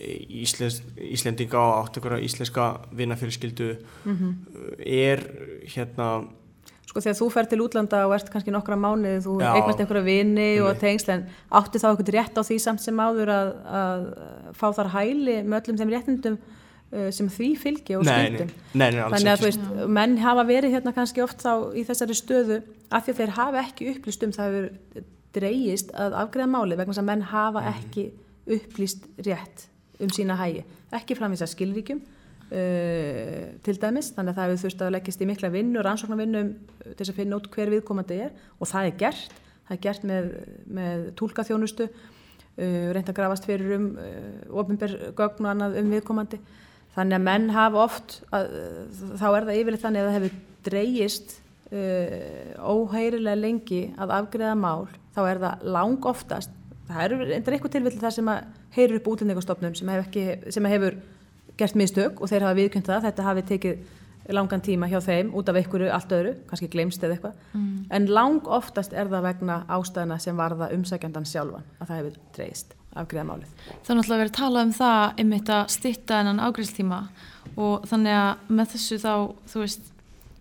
Íslands, 0.00 0.80
Íslendinga 0.96 1.60
og 1.60 1.78
átt 1.84 1.98
okkur 2.00 2.18
íslenska 2.24 2.72
vinnafélskildu 2.96 3.76
mm 4.04 4.16
-hmm. 4.16 4.34
er 4.86 5.24
hérna 5.74 6.28
Sko 6.90 6.98
þegar 6.98 7.18
þú 7.20 7.26
fer 7.30 7.46
til 7.46 7.60
útlanda 7.62 8.00
og 8.08 8.14
ert 8.16 8.30
kannski 8.32 8.50
nokkra 8.50 8.74
mánuði, 8.74 9.20
þú 9.22 9.36
eignast 9.46 9.78
einhverja 9.82 10.02
vini 10.02 10.48
og 10.60 10.78
tengsl 10.80 11.12
en 11.14 11.28
áttu 11.54 11.78
þá 11.78 11.86
eitthvað 11.90 12.10
rétt 12.16 12.40
á 12.40 12.42
því 12.42 12.56
samt 12.58 12.82
sem 12.82 12.96
áður 12.98 13.30
að, 13.30 13.52
að 13.80 14.00
fá 14.58 14.66
þar 14.78 14.90
hæli 14.96 15.36
með 15.44 15.60
öllum 15.60 15.78
þeim 15.78 15.92
réttindum 15.94 16.38
uh, 16.40 17.10
sem 17.14 17.28
því 17.28 17.50
fylgi 17.62 17.96
og 17.98 18.04
nei, 18.08 18.48
Þannig 18.74 19.30
að 19.30 19.46
veist, 19.46 19.62
já. 19.62 19.86
menn 19.86 20.18
hafa 20.18 20.46
verið 20.50 20.74
hérna 20.74 20.94
kannski 20.96 21.22
oft 21.22 21.38
þá 21.44 21.70
í 21.78 21.86
þessari 21.86 22.18
stöðu 22.18 22.60
af 22.90 23.06
því 23.06 23.14
að 23.14 23.22
þeir 23.22 23.34
hafa 23.38 23.62
ekki 23.62 23.90
upplýst 23.94 24.26
um 24.26 24.34
það 24.34 24.50
hefur 24.50 25.06
dreyist 25.38 25.94
að 25.94 26.18
afgreða 26.24 26.50
máli 26.56 26.78
vegna 26.80 26.98
að 26.98 27.10
menn 27.12 27.26
hafa 27.30 27.62
mhm. 27.62 27.78
ekki 27.78 28.08
upplýst 28.50 29.06
rétt 29.22 29.68
um 30.04 30.12
sína 30.12 30.36
hægi, 30.40 30.64
ekki 30.96 31.16
framvisa 31.18 31.48
skilríkjum 31.50 32.00
uh, 32.00 33.50
til 33.64 33.80
dæmis, 33.80 34.12
þannig 34.16 34.32
að 34.32 34.38
það 34.38 34.48
hefur 34.48 34.62
þurft 34.64 34.84
að 34.84 34.94
leggjast 34.96 35.24
í 35.24 35.28
mikla 35.30 35.52
vinnu, 35.54 35.82
rannsóknarvinnu 35.84 36.44
til 36.84 36.96
þess 36.98 37.12
að 37.12 37.20
finna 37.20 37.40
út 37.40 37.50
hver 37.54 37.74
viðkomandi 37.74 38.22
er. 38.26 38.32
Og 38.58 38.70
það 38.70 38.88
er 38.90 38.96
gert, 39.04 39.36
það 39.68 39.76
er 39.76 39.82
gert 39.86 40.08
með, 40.10 40.30
með 40.78 41.04
tólkaþjónustu, 41.20 41.90
uh, 41.90 42.88
reynd 42.96 43.12
að 43.12 43.18
grafast 43.20 43.48
fyrir 43.48 43.76
um 43.78 43.90
uh, 43.96 44.62
ofinbergögn 44.62 45.46
og 45.46 45.52
annað 45.54 45.80
um 45.82 45.92
viðkomandi, 45.96 46.40
þannig 46.96 47.20
að 47.20 47.28
menn 47.28 47.52
hafa 47.54 47.84
oft, 47.84 48.20
að, 48.34 48.56
þá 49.20 49.28
er 49.30 49.50
það 49.50 49.60
yfirleitt 49.60 49.84
þannig 49.84 50.02
að 50.02 50.08
það 50.10 50.18
hefur 50.18 50.40
dreyist 50.70 51.36
uh, 51.70 52.66
óheirilega 52.66 53.38
lengi 53.38 53.84
að 54.00 54.16
afgreða 54.18 54.56
mál, 54.58 54.88
þá 55.14 55.22
er 55.26 55.44
það 55.44 55.68
lang 55.76 56.10
oftast 56.10 56.56
það 56.90 57.06
eru 57.06 57.30
eitthvað 57.38 57.72
tilvill 57.76 57.96
þar 58.00 58.16
sem 58.16 58.28
að 58.32 58.44
heyrir 58.76 58.98
upp 59.00 59.08
útlendingastofnum 59.14 59.78
sem, 59.78 59.94
hef 59.94 60.06
ekki, 60.08 60.26
sem 60.54 60.68
hefur 60.72 60.98
gert 61.60 61.78
mistök 61.78 62.20
og 62.20 62.30
þeir 62.30 62.46
hafa 62.46 62.58
viðkjönd 62.58 62.88
það 62.88 63.08
þetta 63.08 63.26
hafi 63.26 63.46
tekið 63.50 63.88
langan 64.34 64.62
tíma 64.62 64.88
hjá 64.90 64.98
þeim 65.02 65.30
út 65.36 65.48
af 65.50 65.58
einhverju 65.58 65.88
allt 65.92 66.12
öðru, 66.14 66.34
kannski 66.48 66.68
glemst 66.70 67.02
eða 67.02 67.16
eitthvað, 67.16 67.38
mm. 67.56 67.70
en 67.96 68.08
lang 68.12 68.50
oftast 68.58 68.92
er 68.94 69.08
það 69.10 69.26
vegna 69.26 69.56
ástæðina 69.72 70.18
sem 70.22 70.36
varða 70.38 70.70
umsækjandan 70.76 71.26
sjálfan 71.28 71.64
að 71.78 71.88
það 71.88 72.00
hefur 72.00 72.18
treyst 72.36 72.76
afgriðamálið. 73.00 73.54
Það 73.70 73.92
er 73.92 73.98
náttúrulega 74.00 74.20
verið 74.22 74.32
að 74.32 74.40
tala 74.40 74.64
um 74.66 74.74
það 74.74 75.22
einmitt 75.22 75.54
að 75.54 75.64
stitta 75.76 76.20
enn 76.20 76.42
ágriðstíma 76.42 77.00
og 77.56 77.88
þannig 77.90 78.18
að 78.18 78.52
með 78.58 78.70
þessu 78.74 79.00
þá, 79.02 79.14
þú 79.52 79.64
veist, 79.64 79.90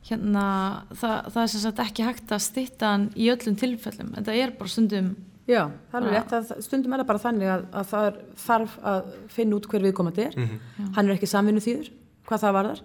hérna, 0.10 0.46
það, 0.94 1.18
það 1.34 1.42
er 1.44 1.52
sem 1.54 1.64
sagt 1.66 1.82
ekki 1.86 2.06
hægt 2.08 2.36
að 2.36 2.46
stitta 2.46 2.94
hann 2.94 3.10
í 3.16 3.30
öllum 3.34 3.58
tilfellum, 3.60 4.14
en 4.18 4.28
það 4.28 4.44
er 4.44 4.56
bara 4.58 4.74
stundum 4.74 5.12
Já, 5.50 5.64
það 5.92 6.06
er 6.06 6.14
rétt. 6.14 6.34
Að 6.38 6.64
stundum 6.66 6.94
er 6.94 7.02
það 7.02 7.10
bara 7.10 7.24
þannig 7.24 7.52
að, 7.54 7.66
að 7.80 7.90
það 7.90 8.08
er 8.10 8.18
þarf 8.44 8.78
að 8.92 9.12
finna 9.34 9.58
út 9.58 9.68
hver 9.72 9.86
viðkomandi 9.88 10.26
er, 10.28 10.38
mm 10.38 10.48
-hmm. 10.48 10.90
hann 10.98 11.10
er 11.10 11.18
ekki 11.18 11.30
samvinnu 11.30 11.64
þýður, 11.66 11.92
hvað 12.30 12.44
það 12.46 12.58
varðar. 12.60 12.82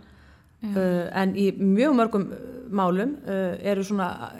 Uh, 0.64 1.10
en 1.12 1.34
í 1.36 1.50
mjög 1.60 1.92
mörgum 1.92 2.22
uh, 2.32 2.38
málum 2.72 3.18
uh, 3.28 3.52
eru 3.60 3.82
svona 3.84 4.30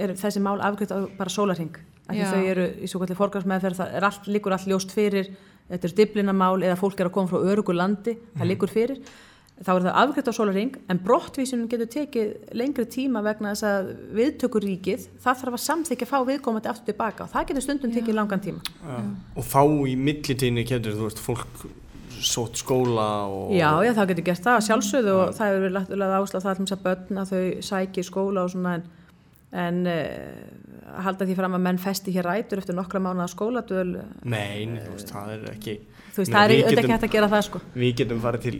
er 0.00 0.14
þessi 0.16 0.40
mál 0.40 0.56
afgriðt 0.64 0.94
á 0.96 1.04
bara 1.18 1.28
sólarhing 1.28 1.76
af 2.08 2.14
því 2.14 2.28
þau 2.30 2.46
eru 2.54 2.64
í 2.80 2.88
svo 2.88 3.00
kallið 3.02 3.18
forgarsmeðferð 3.18 3.76
það 3.82 3.98
er 3.98 4.06
allt, 4.08 4.30
líkur 4.32 4.56
allt 4.56 4.70
ljóst 4.70 4.94
fyrir. 4.96 5.28
Þetta 5.68 5.88
er 5.88 5.94
diblinamál 5.96 6.62
eða 6.62 6.76
fólk 6.80 7.00
er 7.00 7.08
að 7.08 7.12
koma 7.12 7.28
frá 7.28 7.44
örugu 7.52 7.72
landi, 7.76 8.14
mm 8.14 8.16
-hmm. 8.16 8.32
það 8.32 8.44
mhm. 8.44 8.50
líkur 8.52 8.72
fyrir 8.72 8.98
þá 9.62 9.70
er 9.74 9.84
það 9.84 9.98
afgriðt 10.00 10.28
á 10.30 10.34
sólaring 10.34 10.76
en 10.90 11.00
brottvísunum 11.04 11.68
getur 11.70 11.90
tekið 11.92 12.54
lengri 12.58 12.86
tíma 12.90 13.22
vegna 13.22 13.52
þess 13.54 13.66
að 13.68 13.92
viðtökuríkið 14.18 15.06
það 15.22 15.38
þarf 15.42 15.58
að 15.58 15.62
samþykja 15.64 16.08
að 16.08 16.10
fá 16.10 16.18
viðkomandi 16.30 16.70
aftur 16.72 16.90
tilbaka 16.90 17.26
og 17.26 17.30
það 17.30 17.46
getur 17.50 17.66
stundum 17.68 17.94
tekið 17.94 18.18
langan 18.18 18.42
tíma. 18.42 18.64
Ja. 18.82 18.98
og 19.38 19.46
þá 19.46 19.62
í 19.86 19.94
millitíðinni 20.08 20.66
getur 20.66 20.98
þú 20.98 21.06
veist 21.06 21.22
fólk 21.22 21.64
sót 22.24 22.58
skóla 22.58 23.06
og... 23.30 23.54
Já, 23.54 23.70
já, 23.86 23.92
það 23.94 24.10
getur 24.12 24.28
gert 24.30 24.44
það 24.48 24.60
sjálfsögðu 24.68 25.16
og 25.20 25.32
það 25.38 25.54
er 25.54 25.64
verið 25.68 26.18
áslað 26.18 26.46
það 26.48 26.62
að 26.66 26.84
börn 26.88 27.22
að 27.22 27.32
þau 27.32 27.64
sækir 27.70 28.10
skóla 28.10 28.44
og 28.44 28.54
svona 28.54 28.76
en, 28.80 28.86
en 29.64 29.82
uh, 29.86 31.00
halda 31.04 31.28
því 31.28 31.38
fram 31.38 31.58
að 31.58 31.66
menn 31.68 31.82
festi 31.82 32.14
hér 32.14 32.26
rætur 32.26 32.62
eftir 32.62 32.78
nokkra 32.78 33.02
mánuða 33.02 33.30
skóladöl 33.30 34.00
Nei, 34.26 34.66
þú 34.82 34.94
veist, 34.96 35.14
það 35.14 35.36
er 35.36 35.50
ekki 35.54 35.78
Þú 36.14 36.22
veist, 36.22 36.30
það 36.30 36.44
er 36.44 36.52
auðvitað 36.54 36.80
ekki 36.80 36.94
hægt 36.94 37.04
að 37.08 37.14
gera 37.16 37.28
það 37.32 37.40
sko. 37.48 37.60
Við 37.74 37.94
getum 37.98 38.20
farið 38.22 38.44
til 38.44 38.58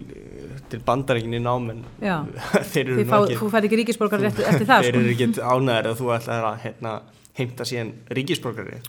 til 0.70 0.80
bandarækinni 0.86 1.40
námen 1.42 1.82
þeir 2.72 2.84
eru 2.84 2.96
nú 2.96 3.18
ekki 3.18 3.40
þú 3.40 3.50
fær 3.52 3.68
ekki 3.68 3.80
ríkisborgar 3.82 4.24
eftir, 4.30 4.48
eftir 4.50 4.70
það 4.70 4.86
þeir 4.86 4.94
eru 4.94 5.04
sko. 5.04 5.12
ekki 5.14 5.44
ánæður 5.52 5.90
að 5.90 6.00
þú 6.00 6.14
ætlar 6.16 6.48
að 6.50 6.56
hérna, 6.64 6.94
heimta 7.38 7.66
síðan 7.68 7.92
ríkisborgari 8.18 8.80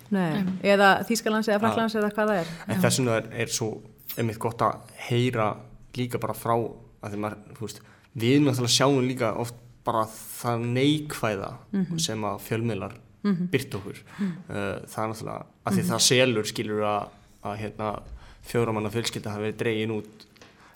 eða 0.64 0.92
Þýskalands 1.10 1.50
eða 1.50 1.60
Fraklands 1.64 1.98
eða 2.00 2.12
hvað 2.14 2.32
það 2.32 2.42
er 2.42 2.56
en 2.68 2.82
þess 2.84 3.02
vegna 3.02 3.20
er, 3.20 3.30
er 3.44 3.54
svo 3.54 3.70
einmitt 4.16 4.42
gott 4.42 4.64
að 4.66 4.96
heyra 5.10 5.52
líka 5.96 6.22
bara 6.22 6.36
frá 6.38 6.56
að 6.56 7.18
maður, 7.22 7.42
veist, 7.60 7.82
við 8.16 8.44
náttúrulega 8.44 8.76
sjáum 8.76 9.06
líka 9.06 9.32
oft 9.42 9.58
bara 9.86 10.06
það 10.10 10.66
neikvæða 10.76 11.52
mm 11.72 11.84
-hmm. 11.84 12.00
sem 12.00 12.24
að 12.26 12.40
fjölmiðlar 12.48 12.94
mm 13.24 13.34
-hmm. 13.34 13.50
byrt 13.52 13.76
okkur 13.76 13.98
mm 14.20 14.28
-hmm. 14.28 14.88
það 14.88 15.04
er 15.04 15.10
náttúrulega 15.10 15.46
að 15.66 15.74
því 15.74 15.82
mhm. 15.82 15.90
það 15.92 16.02
selur 16.10 16.46
skilur 16.46 16.82
að, 16.84 17.08
að 17.44 17.58
hérna, 17.58 18.00
fjóramanna 18.42 18.90
fjölskylda 18.90 19.30
hafi 19.30 19.44
verið 19.44 19.58
dregin 19.58 19.92
út 19.92 20.26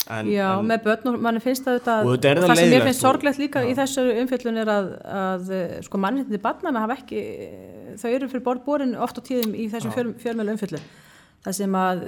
En, 0.10 0.26
Já, 0.26 0.48
en, 0.56 0.66
með 0.66 0.86
börn 0.88 1.12
og 1.12 1.20
manni 1.22 1.42
finnst 1.44 1.68
það 1.68 1.76
þetta 1.80 1.98
og, 2.02 2.08
og 2.16 2.48
það 2.50 2.56
sem 2.58 2.72
ég 2.74 2.86
finnst 2.88 3.04
sorglegt 3.04 3.38
líka 3.38 3.62
já. 3.62 3.68
í 3.70 3.76
þessu 3.78 4.06
umfjöldun 4.24 4.58
er 4.64 4.72
að, 4.74 4.88
að 5.20 5.52
sko 5.86 6.00
mannhildinni 6.02 6.42
barnana 6.42 6.82
hafa 6.82 6.96
ekki 6.98 7.22
þau 8.02 8.10
eru 8.10 8.32
fyrir 8.32 8.46
borðbórin 8.48 8.96
oft 8.98 9.22
á 9.22 9.26
tíðum 9.28 9.54
í 9.54 9.68
þessum 9.70 9.94
fjöl, 9.94 10.08
fjölmjölu 10.24 10.56
umfjöldun 10.56 10.88
það 11.46 11.56
sem 11.56 11.76
að 11.80 12.02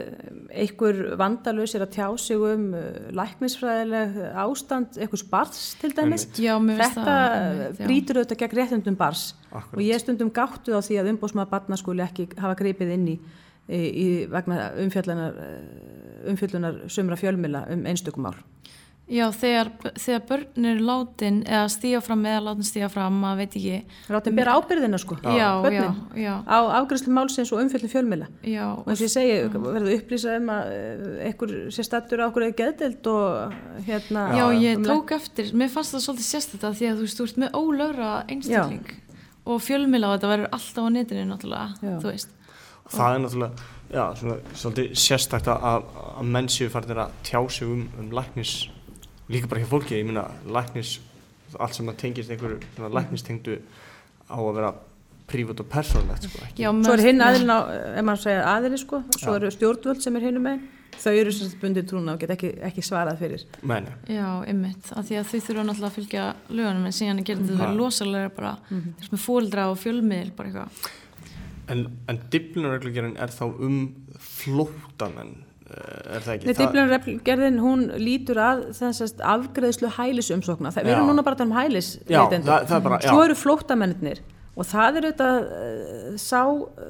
einhver 0.64 0.98
vandalus 1.20 1.76
er 1.78 1.86
að 1.86 1.94
tjá 1.96 2.08
sig 2.20 2.42
um 2.42 2.66
uh, 2.76 2.88
læknisfræðileg 3.16 4.18
ástand 4.44 4.98
einhvers 5.00 5.24
bars 5.32 5.62
til 5.80 5.94
dæmis 5.96 6.26
já, 6.36 6.56
þetta 6.60 7.06
það, 7.06 7.62
brítur 7.80 8.20
auðvitað 8.20 8.42
gegn 8.44 8.60
réttundum 8.60 8.98
bars 9.00 9.30
Akkurat. 9.52 9.78
og 9.78 9.86
ég 9.86 10.04
stundum 10.04 10.34
gáttu 10.36 10.76
á 10.76 10.80
því 10.84 11.00
að 11.00 11.14
umbósmaða 11.14 11.52
barna 11.54 11.80
skuli 11.80 12.04
ekki 12.04 12.28
hafa 12.42 12.58
greipið 12.60 12.94
inn 12.98 13.08
í 13.14 13.16
í, 13.72 14.08
vegna 14.32 14.72
umfjöllunar, 14.84 15.38
eh, 15.46 16.32
umfjöllunar 16.32 16.82
sumra 16.92 17.20
fjölmila 17.20 17.66
um 17.72 17.86
einstökum 17.86 18.28
ár. 18.32 18.42
Já, 19.12 19.26
þegar, 19.36 19.70
þegar 20.00 20.22
börn 20.30 20.68
eru 20.70 20.84
látin 20.88 21.40
eða 21.44 21.66
stíga 21.74 22.00
fram 22.04 22.22
eða 22.30 22.44
látin 22.46 22.68
stíga 22.68 22.88
fram, 22.92 23.18
maður 23.20 23.42
veit 23.42 23.58
ekki. 23.60 23.80
Látin 24.14 24.38
bera 24.38 24.54
ábyrðina 24.56 25.00
sko, 25.02 25.18
já, 25.26 25.50
já, 25.68 25.84
já. 26.16 26.32
á 26.48 26.60
afgræslu 26.78 27.12
málsins 27.18 27.52
og 27.52 27.60
umfjöldin 27.60 27.92
fjölmila. 27.92 28.30
Já. 28.48 28.64
Og 28.72 28.88
eins 28.88 29.04
og 29.04 29.10
ég 29.10 29.14
segi, 29.18 29.36
verður 29.52 29.98
upplýsað 29.98 30.40
um 30.40 30.52
að 30.56 30.72
einhver 31.28 31.56
eh, 31.58 31.68
sé 31.76 31.84
stattur 31.90 32.24
á 32.24 32.30
okkur 32.30 32.48
eða 32.48 32.58
geðdelt 32.62 33.12
og 33.12 33.84
hérna. 33.90 34.28
Já, 34.40 34.46
ég 34.56 34.80
um 34.80 34.88
tók 34.88 35.16
eftir, 35.18 35.52
mér 35.60 35.74
fannst 35.76 35.98
það 35.98 36.08
svolítið 36.08 36.30
sérstaklega 36.30 36.80
því 36.80 36.92
að 36.94 37.04
þú 37.04 37.28
ert 37.28 37.42
með 37.44 37.60
ólögra 37.60 38.12
einstakling 38.32 38.94
og 39.42 39.64
fjölmila 39.66 40.08
og 40.14 40.20
þetta 40.20 40.32
verður 40.38 40.54
alltaf 40.56 40.88
á 40.88 40.90
netinu 40.96 41.28
náttúrulega, 41.34 41.98
þú 42.00 42.14
veist 42.14 42.38
það 42.92 43.16
er 43.16 43.24
náttúrulega 43.26 43.70
já, 43.92 44.04
svona, 44.20 44.36
svolítið 44.56 44.92
sérstakt 45.06 45.50
að, 45.52 45.88
að 46.18 46.30
menn 46.36 46.48
séu 46.52 46.70
farinir 46.74 47.02
að 47.06 47.16
tjá 47.28 47.40
sig 47.52 47.68
um, 47.68 47.88
um 48.00 48.12
læknis, 48.16 48.54
líka 49.32 49.50
bara 49.52 49.64
hjá 49.64 49.70
fólki, 49.72 49.98
ég 50.00 50.08
minna 50.08 50.28
læknis, 50.48 50.98
allt 51.60 51.76
sem 51.76 51.90
að 51.92 52.00
tengist 52.06 52.32
einhverju 52.32 52.62
svona 52.78 52.94
læknistengdu 53.00 53.58
á 54.32 54.38
að 54.40 54.54
vera 54.60 54.74
prívat 55.32 55.60
og 55.64 55.68
persónlegt, 55.72 56.26
sko, 56.28 56.44
ekki. 56.44 56.64
Já, 56.64 56.70
Svo 56.84 56.94
er 56.98 57.04
hinn 57.08 57.24
aðilin 57.24 57.52
á, 57.56 57.60
ef 57.96 58.04
maður 58.08 58.24
segja 58.26 58.46
aðilin 58.52 58.80
sko, 58.82 59.02
svo 59.16 59.36
eru 59.40 59.52
stjórnvöld 59.56 60.02
sem 60.04 60.16
er 60.20 60.26
hinnum 60.28 60.44
með, 60.48 60.64
þau 61.02 61.12
eru 61.16 61.32
sem 61.36 61.48
sagt 61.48 61.62
bundið 61.62 61.86
trúna 61.88 62.16
og 62.18 62.24
get 62.24 62.34
ekki, 62.36 62.50
ekki 62.68 62.84
svarað 62.84 63.22
fyrir. 63.24 63.46
Meni, 63.72 63.94
Já, 64.12 64.26
ymmit, 64.52 64.90
af 64.92 65.08
því 65.08 65.20
að 65.22 65.30
þau 65.32 65.38
þurfa 65.48 65.64
náttúrulega 65.70 65.88
að 65.92 65.96
fylgja 66.00 66.26
lögunum 66.52 66.90
en 66.90 66.98
síðan 66.98 67.22
þetta 67.24 67.48
Ha. 67.48 67.62
verið 67.62 67.80
losalega 67.80 68.34
bara 68.36 68.52
þess 68.72 69.14
með 69.16 69.24
fóldra 69.28 69.70
og 69.72 69.80
fjölmiðl 69.80 70.34
bara 70.36 70.52
eitthvað. 70.52 70.92
En, 71.70 71.86
en 72.10 72.20
Dyflinarreglugerinn 72.34 73.16
er 73.22 73.32
þá 73.34 73.46
um 73.50 73.78
flóttamenn, 74.22 75.34
eh, 75.68 76.18
er 76.18 76.26
það 76.26 76.34
ekki? 76.36 76.50
Nei, 76.50 76.58
Dyflinargerðin, 76.60 77.62
hún 77.64 77.88
lítur 78.02 78.42
að 78.42 78.66
þessast 78.78 79.24
afgreðslu 79.34 79.92
hælisumsókna. 79.98 80.74
Við 80.78 80.94
erum 80.96 81.12
núna 81.12 81.26
bara 81.26 81.38
að 81.38 81.44
tala 81.44 81.52
um 81.52 81.58
hælisleitendur. 81.60 82.54
er 83.00 83.08
Svo 83.08 83.26
eru 83.26 83.40
flóttamennir 83.40 84.24
og 84.52 84.68
það 84.68 84.98
er 85.00 85.06
auðvitað 85.08 85.38
uh, 85.48 86.16
sá 86.20 86.42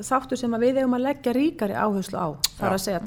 þáttur 0.02 0.40
sem 0.42 0.56
við 0.64 0.82
eigum 0.82 0.98
að 0.98 1.06
leggja 1.06 1.34
ríkari 1.38 1.76
áherslu 1.78 2.18
á. 2.18 2.28
Það 2.58 2.66
er 2.66 2.72
Já. 2.72 2.78
að 2.78 2.86
segja 2.88 3.02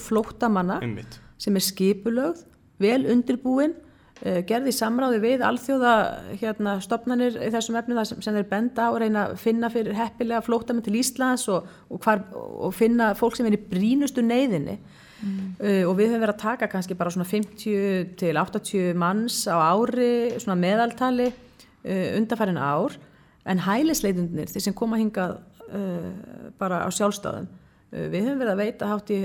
flóttamanna 0.00 0.78
einmitt, 0.80 1.18
sem 1.36 1.58
er 1.58 1.66
skipulögð, 1.66 2.46
vel 2.80 3.02
undirbúin, 3.12 3.76
uh, 3.76 3.93
gerði 4.22 4.70
í 4.70 4.76
samráði 4.76 5.18
við 5.20 5.42
alþjóða 5.44 5.94
hérna, 6.40 6.76
stopnanir 6.84 7.34
í 7.34 7.48
þessum 7.52 7.78
efnum 7.80 7.98
sem, 8.06 8.20
sem 8.22 8.36
þeir 8.36 8.46
benda 8.50 8.86
á 8.86 8.90
að 8.92 9.00
reyna 9.02 9.24
að 9.26 9.40
finna 9.42 9.70
fyrir 9.72 9.96
heppilega 9.98 10.44
flóttamenn 10.46 10.84
til 10.86 10.94
Íslands 11.00 11.48
og, 11.52 11.66
og, 11.90 11.98
hvar, 12.04 12.22
og 12.34 12.70
finna 12.76 13.10
fólk 13.18 13.36
sem 13.36 13.48
er 13.50 13.58
í 13.58 13.64
brínustu 13.72 14.22
neyðinni. 14.24 14.78
Uh, 15.24 15.86
og 15.88 15.94
við 15.96 16.10
höfum 16.10 16.20
verið 16.20 16.34
að 16.34 16.42
taka 16.42 16.68
kannski 16.68 16.96
bara 16.98 17.10
svona 17.14 17.24
50 17.24 18.14
til 18.20 18.36
80 18.36 18.98
manns 19.00 19.44
á 19.48 19.56
ári, 19.56 20.34
svona 20.36 20.58
meðaltali 20.60 21.30
uh, 21.30 22.08
undarfærin 22.18 22.60
ár 22.60 22.98
en 23.48 23.62
hælisleitundinir, 23.64 24.50
þeir 24.52 24.66
sem 24.66 24.76
koma 24.76 24.98
hingað 25.00 25.38
uh, 25.70 26.10
bara 26.60 26.82
á 26.84 26.88
sjálfstáðum 26.92 27.48
við 27.94 28.26
höfum 28.26 28.40
verið 28.42 28.52
að 28.52 28.60
veita 28.62 28.88
hátt 28.90 29.12
í 29.14 29.18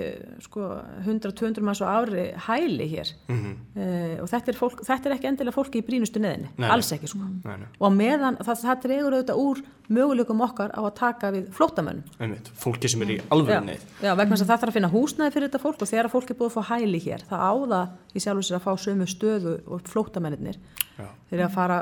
sko, 0.45 0.67
100-200 1.07 1.65
manns 1.65 1.81
á 1.81 1.87
ári 1.89 2.25
hæli 2.45 2.87
hér. 2.91 3.11
Mhm, 3.31 3.55
uh, 3.75 4.15
og 4.23 4.29
þetta 4.29 4.53
er, 4.53 4.59
fólk, 4.59 4.83
þetta 4.85 5.09
er 5.09 5.15
ekki 5.17 5.31
endilega 5.31 5.55
fólki 5.55 5.81
í 5.81 5.87
brínustu 5.87 6.21
neðinni, 6.21 6.51
Nei, 6.61 6.69
alls 6.69 6.91
ekki 6.95 7.09
sko. 7.09 7.25
Nei, 7.43 7.57
nei, 7.63 7.69
og 7.79 7.95
meðan 7.95 8.39
það, 8.43 8.63
það 8.67 8.81
dregur 8.85 9.17
auðvitað 9.17 9.43
úr 9.47 9.63
möguleikum 9.89 10.41
okkar 10.45 10.73
á 10.73 10.81
að 10.81 10.91
taka 10.99 11.31
við 11.33 11.47
flóttamönnum. 11.55 12.05
Einmitt, 12.21 12.49
fólki 12.57 12.89
sem 12.91 13.03
er 13.05 13.13
í 13.15 13.17
alveg 13.33 13.55
Já, 13.55 13.61
neyð, 13.65 13.85
já, 14.05 14.11
vegna 14.19 14.35
þess 14.37 14.45
að 14.45 14.51
það 14.51 14.61
þarf 14.63 14.71
að 14.71 14.77
finna 14.77 14.91
húsnæði 14.93 15.35
fyrir 15.35 15.49
þetta 15.49 15.61
fólk 15.63 15.81
og 15.81 15.91
þegar 15.91 16.11
fólk 16.13 16.29
er 16.29 16.39
búið 16.39 16.49
að 16.49 16.57
fá 16.57 16.73
hæli 16.73 17.01
hér 17.05 17.25
það 17.29 17.45
á 17.45 17.53
það 17.73 17.95
í 18.13 18.23
sjálfur 18.25 18.47
sér 18.47 18.59
að 18.59 18.65
fá 18.67 18.83
sömu 18.85 19.09
stöðu 19.09 19.55
og 19.65 19.89
flóttamennir 19.89 20.59
já, 20.59 21.07
þeir 21.29 21.39
eru 21.39 21.47
að 21.47 21.55
fara, 21.57 21.79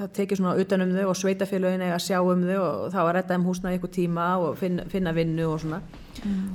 það 0.00 0.12
tekið 0.18 0.40
svona 0.40 0.56
utan 0.64 0.84
um 0.86 0.94
þau 0.96 1.08
og 1.10 1.18
sveitafélagin 1.20 1.84
eiga 1.84 1.98
að 1.98 2.06
sjá 2.06 2.18
um 2.22 2.46
þau 2.48 2.60
og 2.64 2.86
þá 2.94 3.00
að 3.04 3.12
redda 3.18 3.38
um 3.40 3.48
húsnæði 3.50 3.80
ykkur 3.80 3.94
tíma 3.98 4.28
og 4.40 4.56
finna, 4.60 4.86
finna 4.92 5.14
vinnu 5.16 5.48
og 5.50 5.60
svona. 5.64 5.82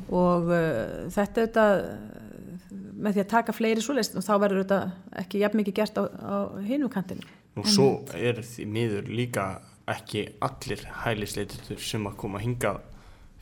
Og 0.10 0.50
uh, 0.50 1.10
þetta 1.14 1.46
auðvitað 1.46 1.84
með 3.00 3.16
því 3.16 3.24
að 3.24 3.32
taka 3.32 3.56
fleiri 3.56 3.84
svoleist 3.84 4.18
og 4.18 4.26
þá 4.26 4.34
verður 4.44 4.64
þetta 4.64 4.80
ekki 5.22 5.44
jafn 5.44 5.60
mikið 5.62 5.78
gert 5.80 6.00
á, 6.00 6.04
á 6.06 6.36
hinum 6.66 6.92
kantinu 6.92 7.26
og 7.60 7.68
svo 7.70 7.88
er 8.16 8.42
því 8.46 8.66
miður 8.70 9.10
líka 9.12 9.46
ekki 9.94 10.24
allir 10.46 10.84
hælisleitendur 11.04 11.82
sem 11.84 12.08
að 12.10 12.18
koma 12.22 12.40
að 12.40 12.46
hinga 12.48 12.74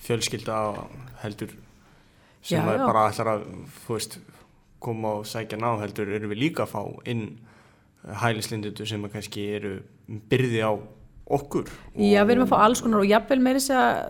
fjölskylda 0.07 0.53
á 0.57 0.65
heldur 1.23 1.55
sem 2.41 2.61
Já, 2.61 2.67
að 2.69 2.77
já. 2.77 2.85
bara 2.85 3.05
ætlar 3.11 3.31
að 3.33 3.47
veist, 3.87 4.19
koma 4.83 5.15
og 5.19 5.27
sækja 5.27 5.59
ná 5.59 5.71
heldur 5.81 6.11
eru 6.13 6.29
við 6.31 6.43
líka 6.45 6.67
að 6.67 6.75
fá 6.75 7.09
inn 7.09 7.25
hælisleitendur 8.21 8.87
sem 8.87 9.03
að 9.03 9.17
kannski 9.17 9.47
eru 9.57 9.73
byrði 10.31 10.61
á 10.63 10.71
okkur 11.37 11.67
Já, 11.97 12.21
við 12.23 12.37
erum 12.37 12.45
að 12.45 12.53
fá 12.53 12.57
alls 12.63 12.83
konar 12.85 13.03
og 13.03 13.09
jafnvel 13.09 13.41
meiri 13.43 13.63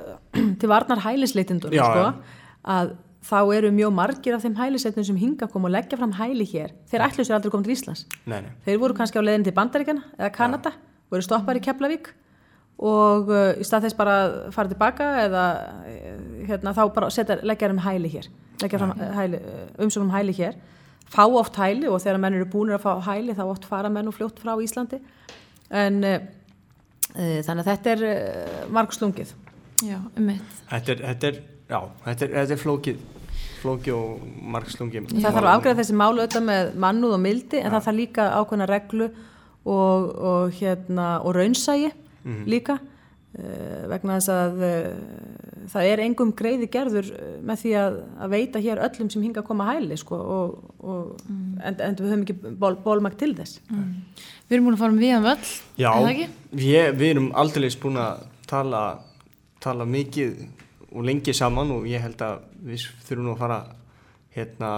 til 0.62 0.70
varnar 0.70 1.02
hælisleitindur 1.08 1.74
Já, 1.74 1.86
sko, 1.88 2.12
að 2.68 2.94
þá 3.28 3.40
eru 3.58 3.72
mjög 3.76 3.96
margir 3.96 4.36
af 4.38 4.44
þeim 4.46 4.60
hælisleitindum 4.60 5.08
sem 5.10 5.18
hinga 5.24 5.50
koma 5.52 5.72
og 5.72 5.74
leggja 5.76 5.98
fram 6.00 6.14
hæli 6.20 6.46
hér 6.48 6.76
þeir 6.92 7.08
ætlu 7.08 7.26
sér 7.26 7.40
aldrei 7.40 7.52
koma 7.52 7.66
til 7.66 7.74
Íslands. 7.74 8.06
Nei, 8.30 8.40
nei, 8.46 8.54
þeir 8.68 8.80
voru 8.84 8.96
kannski 8.96 9.20
á 9.20 9.24
leiðin 9.26 9.48
til 9.48 9.56
Bandaríkjana 9.58 10.06
eða 10.20 10.32
Kanada, 10.36 10.72
voru 11.12 11.26
stoppar 11.26 11.60
í 11.60 11.64
Keflavík 11.66 12.12
og 12.78 13.32
uh, 13.34 13.52
í 13.58 13.66
stað 13.66 13.88
þess 13.88 13.98
bara 13.98 14.16
að 14.22 14.36
fara 14.54 14.72
tilbaka 14.72 15.10
eða 15.24 15.44
uh, 15.82 16.24
hérna, 16.50 16.76
þá 16.78 16.84
bara 16.96 17.10
setja, 17.14 17.40
leggja 17.42 17.72
þeim 17.72 17.84
hæli 17.86 18.14
hér. 18.14 18.30
Leggja 18.62 18.82
fram 18.82 18.94
hæli, 19.18 19.42
umsögnum 19.82 20.14
hæli 20.14 20.36
hér. 20.38 20.58
Fá 21.08 21.24
oft 21.26 21.58
hæli 21.58 21.90
og 21.90 22.02
þegar 22.04 22.22
menn 22.22 22.38
eru 22.38 22.50
búinir 22.52 22.78
að 22.78 22.86
fá 22.86 23.12
hæli 23.12 23.36
þá 23.38 23.46
oft 23.48 23.68
fara 23.70 23.90
menn 23.94 24.10
og 24.10 24.18
fljótt 24.18 24.42
frá 24.44 24.56
Íslandi. 24.62 25.02
En 25.74 26.02
uh, 26.06 26.18
uh, 27.16 27.38
þannig 27.46 27.62
að 27.64 27.70
þetta 27.72 27.94
er 27.96 28.08
uh, 28.08 28.64
margslungið. 28.78 29.36
Já, 29.86 30.00
ymmit. 30.18 30.58
þetta 30.72 30.94
er, 30.94 31.02
þetta 31.06 31.30
er 31.30 31.36
já, 31.70 31.80
þetta 32.08 32.26
er, 32.26 32.32
þetta 32.34 32.56
er 32.56 32.62
flókið 32.62 33.06
flókið 33.58 33.94
og 33.94 34.26
margslungi 34.54 35.04
það 35.12 35.26
þarf 35.28 35.40
að 35.44 35.52
afgræða 35.52 35.80
þessi 35.82 35.98
málu 35.98 36.24
auðvitað 36.24 36.46
með 36.48 36.70
mannúð 36.86 37.16
og 37.18 37.22
mildi 37.22 37.62
en 37.62 37.74
það 37.74 37.86
þarf 37.88 37.98
líka 37.98 38.28
ákveðna 38.38 38.68
reglu 38.70 39.08
og, 39.68 40.08
og, 40.32 40.56
hérna, 40.58 41.08
og 41.22 41.38
raunsægi 41.38 41.92
líka 42.50 42.78
uh, 42.80 43.84
vegna 43.92 44.18
þess 44.18 44.32
að 44.34 44.64
uh, 44.68 45.68
það 45.74 45.90
er 45.92 46.04
engum 46.06 46.34
greiði 46.38 46.70
gerður 46.74 47.12
uh, 47.14 47.30
með 47.48 47.64
því 47.64 47.74
að, 47.82 47.98
að 48.26 48.34
veita 48.36 48.64
hér 48.64 48.84
öllum 48.88 49.12
sem 49.14 49.26
hinga 49.26 49.44
að 49.44 49.50
koma 49.50 49.70
hæli 49.72 49.98
sko, 50.00 50.20
og, 50.38 50.58
og, 50.80 51.24
en, 51.28 51.80
en 51.80 51.98
við 52.00 52.12
höfum 52.12 52.26
ekki 52.26 52.38
ból, 52.62 52.76
bólmægt 52.84 53.20
til 53.24 53.34
þess. 53.38 53.62
Við 53.68 54.58
erum 54.58 54.70
búin 54.70 54.78
að 54.78 54.84
fara 54.84 54.96
um 54.96 55.02
viðan 55.02 55.28
völl, 55.28 55.50
Já, 55.78 55.90
er 55.92 56.06
það 56.06 56.14
ekki? 56.14 56.30
ég, 56.68 56.94
við 57.00 57.10
erum 57.16 57.32
aldrei 57.36 57.70
búin 57.82 58.00
að 58.04 58.24
tala, 58.48 58.84
tala 59.64 59.88
mikið 59.88 60.38
og 60.94 61.04
lengi 61.06 61.34
saman 61.36 61.74
og 61.76 61.88
ég 61.90 62.04
held 62.04 62.22
að 62.24 62.40
við 62.68 62.88
þurfum 63.08 63.28
nú 63.28 63.34
að 63.36 63.42
fara 63.42 63.60
hérna 64.38 64.72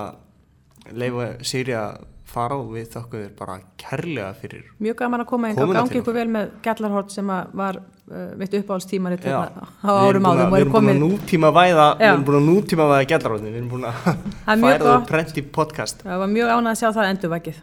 leifa 0.95 1.27
Siri 1.45 1.75
að 1.77 1.99
fara 2.29 2.57
og 2.59 2.73
við 2.75 2.89
þakkum 2.93 3.23
þér 3.23 3.31
bara 3.39 3.55
kærlega 3.81 4.29
fyrir 4.39 4.67
mjög 4.83 4.99
gaman 5.01 5.23
að 5.23 5.29
koma 5.31 5.53
Komuna 5.57 5.83
gangi 5.83 6.01
ykkur 6.01 6.17
vel 6.19 6.27
með 6.35 6.51
Gjallarhort 6.65 7.13
sem 7.15 7.31
var 7.61 7.79
uh, 7.81 8.29
mitt 8.39 8.55
uppáhaldstímarit 8.59 9.25
Já. 9.25 9.35
hérna 9.39 9.67
á 9.81 9.91
árum 10.05 10.23
Við 10.23 10.31
áðum 10.31 10.55
og 10.55 10.59
erum 10.59 10.59
er 10.59 10.71
búin 10.75 10.91
að 10.93 11.01
nútíma 11.03 11.53
væða 11.59 11.89
við 11.99 12.07
erum 12.11 12.25
búin 12.29 12.39
að 12.41 12.49
nútíma 12.51 12.89
væða 12.93 13.09
gællaróðin 13.13 13.49
við 13.49 13.59
erum 13.61 13.73
búin 13.75 13.89
að 13.89 14.01
færa 14.65 14.79
það 14.85 15.05
prent 15.13 15.37
í 15.41 15.45
podcast. 15.59 16.05
Það 16.07 16.23
var 16.25 16.33
mjög 16.37 16.55
ánað 16.55 16.71
að 16.73 16.81
sjá 16.83 16.89
það 16.89 17.13
endurvækið 17.13 17.61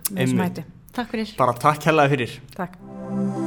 Takk 0.96 1.10
fyrir. 1.12 1.34
bara 1.36 1.58
takk 1.60 1.82
kærlega 1.84 2.14
fyrir. 2.16 2.40
Takk 2.56 3.44